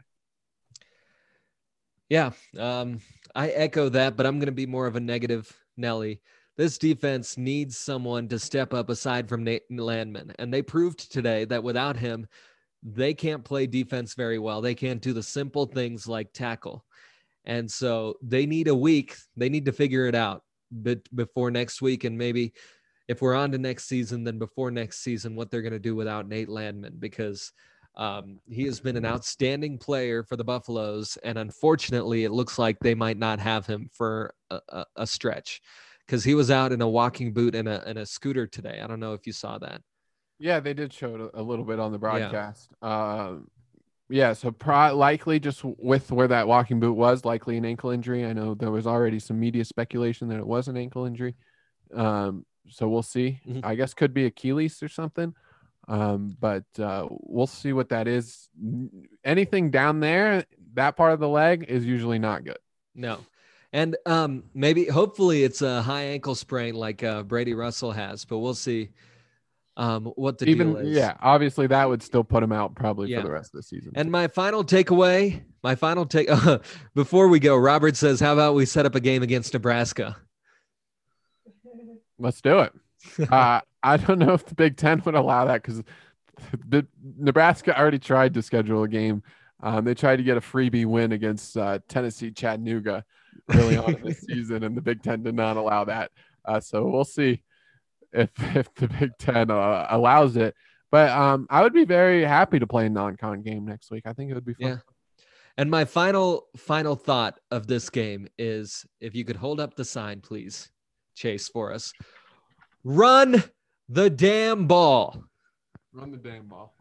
Yeah, 2.08 2.30
um, 2.58 3.00
I 3.34 3.48
echo 3.48 3.88
that, 3.88 4.16
but 4.16 4.26
I'm 4.26 4.38
going 4.38 4.46
to 4.46 4.52
be 4.52 4.66
more 4.66 4.86
of 4.86 4.96
a 4.96 5.00
negative 5.00 5.52
Nelly. 5.76 6.20
This 6.56 6.78
defense 6.78 7.36
needs 7.36 7.76
someone 7.76 8.28
to 8.28 8.38
step 8.38 8.72
up 8.72 8.88
aside 8.88 9.28
from 9.28 9.44
Nate 9.44 9.64
Landman. 9.70 10.32
And 10.38 10.52
they 10.52 10.62
proved 10.62 11.12
today 11.12 11.44
that 11.46 11.62
without 11.62 11.96
him, 11.96 12.26
they 12.82 13.12
can't 13.12 13.44
play 13.44 13.66
defense 13.66 14.14
very 14.14 14.38
well. 14.38 14.60
They 14.60 14.74
can't 14.74 15.02
do 15.02 15.12
the 15.12 15.22
simple 15.22 15.66
things 15.66 16.06
like 16.06 16.32
tackle. 16.32 16.84
And 17.44 17.70
so 17.70 18.14
they 18.22 18.46
need 18.46 18.68
a 18.68 18.74
week. 18.74 19.16
They 19.36 19.48
need 19.48 19.66
to 19.66 19.72
figure 19.72 20.06
it 20.06 20.14
out 20.14 20.42
but 20.70 21.00
before 21.14 21.50
next 21.50 21.82
week. 21.82 22.04
And 22.04 22.16
maybe 22.16 22.52
if 23.08 23.22
we're 23.22 23.34
on 23.34 23.52
to 23.52 23.58
next 23.58 23.88
season, 23.88 24.24
then 24.24 24.38
before 24.38 24.70
next 24.70 25.02
season, 25.02 25.36
what 25.36 25.50
they're 25.50 25.62
going 25.62 25.72
to 25.72 25.78
do 25.78 25.94
without 25.94 26.28
Nate 26.28 26.48
Landman, 26.48 26.96
because 26.98 27.52
um, 27.96 28.40
he 28.46 28.64
has 28.64 28.80
been 28.80 28.96
an 28.96 29.06
outstanding 29.06 29.78
player 29.78 30.22
for 30.22 30.36
the 30.36 30.44
Buffaloes, 30.44 31.16
and 31.24 31.38
unfortunately, 31.38 32.24
it 32.24 32.30
looks 32.30 32.58
like 32.58 32.78
they 32.80 32.94
might 32.94 33.18
not 33.18 33.38
have 33.40 33.66
him 33.66 33.88
for 33.92 34.34
a, 34.50 34.60
a, 34.68 34.84
a 34.96 35.06
stretch 35.06 35.62
because 36.06 36.22
he 36.22 36.34
was 36.34 36.50
out 36.50 36.72
in 36.72 36.82
a 36.82 36.88
walking 36.88 37.32
boot 37.32 37.54
and 37.54 37.68
a, 37.68 37.86
and 37.88 37.98
a 37.98 38.06
scooter 38.06 38.46
today. 38.46 38.80
I 38.82 38.86
don't 38.86 39.00
know 39.00 39.14
if 39.14 39.26
you 39.26 39.32
saw 39.32 39.58
that. 39.58 39.80
Yeah, 40.38 40.60
they 40.60 40.74
did 40.74 40.92
show 40.92 41.14
it 41.14 41.30
a, 41.34 41.42
little 41.42 41.64
bit 41.64 41.80
on 41.80 41.92
the 41.92 41.98
broadcast. 41.98 42.70
Um, 42.82 43.48
yeah, 44.08 44.34
so 44.34 44.50
pro- 44.50 44.94
likely 44.94 45.40
just 45.40 45.64
with 45.64 46.12
where 46.12 46.28
that 46.28 46.46
walking 46.46 46.78
boot 46.78 46.92
was, 46.92 47.24
likely 47.24 47.56
an 47.56 47.64
ankle 47.64 47.90
injury. 47.90 48.24
I 48.26 48.34
know 48.34 48.54
there 48.54 48.70
was 48.70 48.86
already 48.86 49.18
some 49.18 49.40
media 49.40 49.64
speculation 49.64 50.28
that 50.28 50.38
it 50.38 50.46
was 50.46 50.68
an 50.68 50.76
ankle 50.76 51.06
injury. 51.06 51.34
Um, 51.94 52.44
so 52.68 52.88
we'll 52.88 53.02
see. 53.02 53.40
Mhm. 53.48 53.64
I 53.64 53.74
guess 53.74 53.94
could 53.94 54.12
be 54.12 54.26
Achilles 54.26 54.82
or 54.82 54.88
something. 54.88 55.34
Um, 55.88 56.36
but 56.40 56.64
uh, 56.78 57.06
we'll 57.10 57.46
see 57.46 57.72
what 57.72 57.90
that 57.90 58.08
is. 58.08 58.48
Anything 59.24 59.70
down 59.70 60.00
there, 60.00 60.44
that 60.74 60.96
part 60.96 61.12
of 61.12 61.20
the 61.20 61.28
leg 61.28 61.66
is 61.68 61.84
usually 61.84 62.18
not 62.18 62.44
good. 62.44 62.58
No. 62.94 63.18
And 63.72 63.96
um, 64.06 64.44
maybe, 64.54 64.86
hopefully, 64.86 65.44
it's 65.44 65.62
a 65.62 65.82
high 65.82 66.04
ankle 66.04 66.34
sprain 66.34 66.74
like 66.74 67.02
uh, 67.02 67.22
Brady 67.22 67.54
Russell 67.54 67.92
has, 67.92 68.24
but 68.24 68.38
we'll 68.38 68.54
see 68.54 68.90
um, 69.76 70.06
what 70.16 70.38
the 70.38 70.46
Even 70.48 70.68
deal 70.72 70.76
is. 70.78 70.96
yeah, 70.96 71.16
obviously 71.20 71.66
that 71.66 71.86
would 71.88 72.02
still 72.02 72.24
put 72.24 72.42
him 72.42 72.52
out 72.52 72.74
probably 72.74 73.10
Yeah. 73.10 73.20
for 73.20 73.26
the 73.26 73.32
rest 73.32 73.54
of 73.54 73.58
the 73.58 73.62
season. 73.62 73.92
And 73.94 74.10
my 74.10 74.26
final 74.28 74.64
takeaway, 74.64 75.42
my 75.62 75.74
final 75.74 76.06
take 76.06 76.28
before 76.94 77.28
we 77.28 77.38
go, 77.38 77.56
Robert 77.56 77.94
says, 77.96 78.18
"How 78.18 78.32
about 78.32 78.54
we 78.54 78.64
set 78.64 78.86
up 78.86 78.94
a 78.94 79.00
game 79.00 79.22
against 79.22 79.52
Nebraska?" 79.52 80.16
Let's 82.18 82.40
do 82.40 82.60
it. 82.60 82.72
uh, 83.30 83.60
I 83.82 83.96
don't 83.96 84.18
know 84.18 84.32
if 84.32 84.44
the 84.46 84.54
Big 84.54 84.76
Ten 84.76 85.02
would 85.04 85.14
allow 85.14 85.46
that 85.46 85.62
because 85.62 85.82
Nebraska 87.18 87.78
already 87.78 87.98
tried 87.98 88.34
to 88.34 88.42
schedule 88.42 88.82
a 88.82 88.88
game. 88.88 89.22
Um, 89.62 89.84
they 89.84 89.94
tried 89.94 90.16
to 90.16 90.22
get 90.22 90.36
a 90.36 90.40
freebie 90.40 90.86
win 90.86 91.12
against 91.12 91.56
uh, 91.56 91.78
Tennessee 91.88 92.30
Chattanooga 92.30 93.04
early 93.54 93.76
on 93.76 93.94
in 93.94 94.02
the 94.02 94.14
season, 94.28 94.64
and 94.64 94.76
the 94.76 94.82
Big 94.82 95.02
Ten 95.02 95.22
did 95.22 95.34
not 95.34 95.56
allow 95.56 95.84
that. 95.84 96.10
Uh, 96.44 96.60
so 96.60 96.86
we'll 96.86 97.04
see 97.04 97.42
if 98.12 98.30
if 98.54 98.72
the 98.74 98.88
Big 98.88 99.12
Ten 99.18 99.50
uh, 99.50 99.86
allows 99.90 100.36
it. 100.36 100.54
But 100.90 101.10
um, 101.10 101.46
I 101.50 101.62
would 101.62 101.72
be 101.72 101.84
very 101.84 102.22
happy 102.22 102.58
to 102.58 102.66
play 102.66 102.86
a 102.86 102.90
non-con 102.90 103.42
game 103.42 103.64
next 103.64 103.90
week. 103.90 104.04
I 104.06 104.12
think 104.12 104.30
it 104.30 104.34
would 104.34 104.44
be 104.44 104.54
fun. 104.54 104.68
Yeah. 104.68 104.76
And 105.58 105.70
my 105.70 105.84
final 105.84 106.46
final 106.56 106.94
thought 106.94 107.40
of 107.50 107.66
this 107.66 107.88
game 107.88 108.28
is 108.38 108.84
if 109.00 109.14
you 109.14 109.24
could 109.24 109.36
hold 109.36 109.58
up 109.58 109.74
the 109.74 109.84
sign, 109.84 110.20
please, 110.20 110.70
Chase, 111.14 111.48
for 111.48 111.72
us. 111.72 111.92
Run 112.88 113.42
the 113.88 114.08
damn 114.08 114.68
ball. 114.68 115.24
Run 115.92 116.12
the 116.12 116.16
damn 116.16 116.46
ball. 116.46 116.72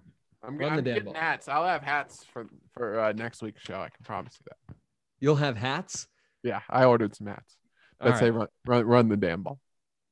I'm, 0.43 0.56
Run 0.56 0.70
I'm 0.70 0.76
the 0.76 0.82
damn 0.84 0.93
getting 0.97 1.14
ball. 1.14 1.20
hats. 1.20 1.47
I'll 1.47 1.66
have 1.66 1.82
hats 1.82 2.24
for 2.32 2.45
for 2.76 2.99
uh, 2.99 3.12
next 3.14 3.41
week's 3.41 3.64
show. 3.64 3.80
I 3.80 3.89
can 3.89 4.03
promise 4.03 4.38
you 4.39 4.45
that. 4.49 4.76
You'll 5.20 5.36
have 5.38 5.58
hats. 5.58 6.08
Yeah, 6.43 6.62
I 6.70 6.84
ordered 6.86 7.16
some 7.16 7.26
hats 7.26 7.58
Let's 7.99 8.20
say 8.20 8.30
right. 8.30 8.47
run, 8.68 8.78
run 8.78 8.86
run 8.86 9.10
the 9.10 9.18
damn 9.18 9.41
ball. 9.41 9.60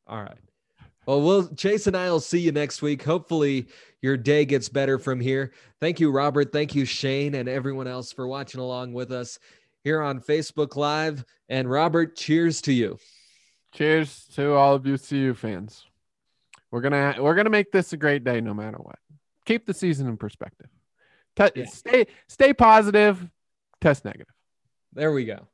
All 0.07 0.19
right. 0.19 0.37
Well, 1.05 1.21
we'll 1.21 1.47
Chase 1.49 1.85
and 1.85 1.95
I 1.95 2.09
will 2.09 2.19
see 2.19 2.39
you 2.39 2.51
next 2.51 2.81
week. 2.81 3.03
Hopefully, 3.03 3.67
your 4.01 4.17
day 4.17 4.45
gets 4.45 4.69
better 4.69 4.97
from 4.97 5.19
here. 5.19 5.51
Thank 5.79 5.99
you, 5.99 6.09
Robert. 6.09 6.51
Thank 6.51 6.73
you, 6.73 6.85
Shane, 6.85 7.35
and 7.35 7.47
everyone 7.47 7.85
else 7.85 8.11
for 8.11 8.27
watching 8.27 8.61
along 8.61 8.93
with 8.93 9.11
us 9.11 9.37
here 9.83 10.01
on 10.01 10.21
Facebook 10.21 10.75
Live. 10.75 11.23
And 11.49 11.69
Robert, 11.69 12.15
cheers 12.15 12.61
to 12.63 12.73
you. 12.73 12.97
Cheers 13.73 14.25
to 14.35 14.53
all 14.53 14.75
of 14.75 14.85
you 14.85 14.97
CU 14.97 15.33
fans. 15.33 15.85
We're 16.71 16.81
gonna 16.81 17.15
we're 17.19 17.35
gonna 17.35 17.49
make 17.49 17.71
this 17.71 17.93
a 17.93 17.97
great 17.97 18.23
day 18.23 18.41
no 18.41 18.53
matter 18.53 18.77
what. 18.77 18.97
Keep 19.45 19.65
the 19.65 19.73
season 19.73 20.07
in 20.07 20.17
perspective. 20.17 20.67
Te- 21.35 21.49
Yeah. 21.55 21.65
Stay 21.65 22.07
stay 22.27 22.53
positive. 22.53 23.29
Test 23.81 24.05
negative. 24.05 24.33
There 24.93 25.11
we 25.11 25.25
go. 25.25 25.47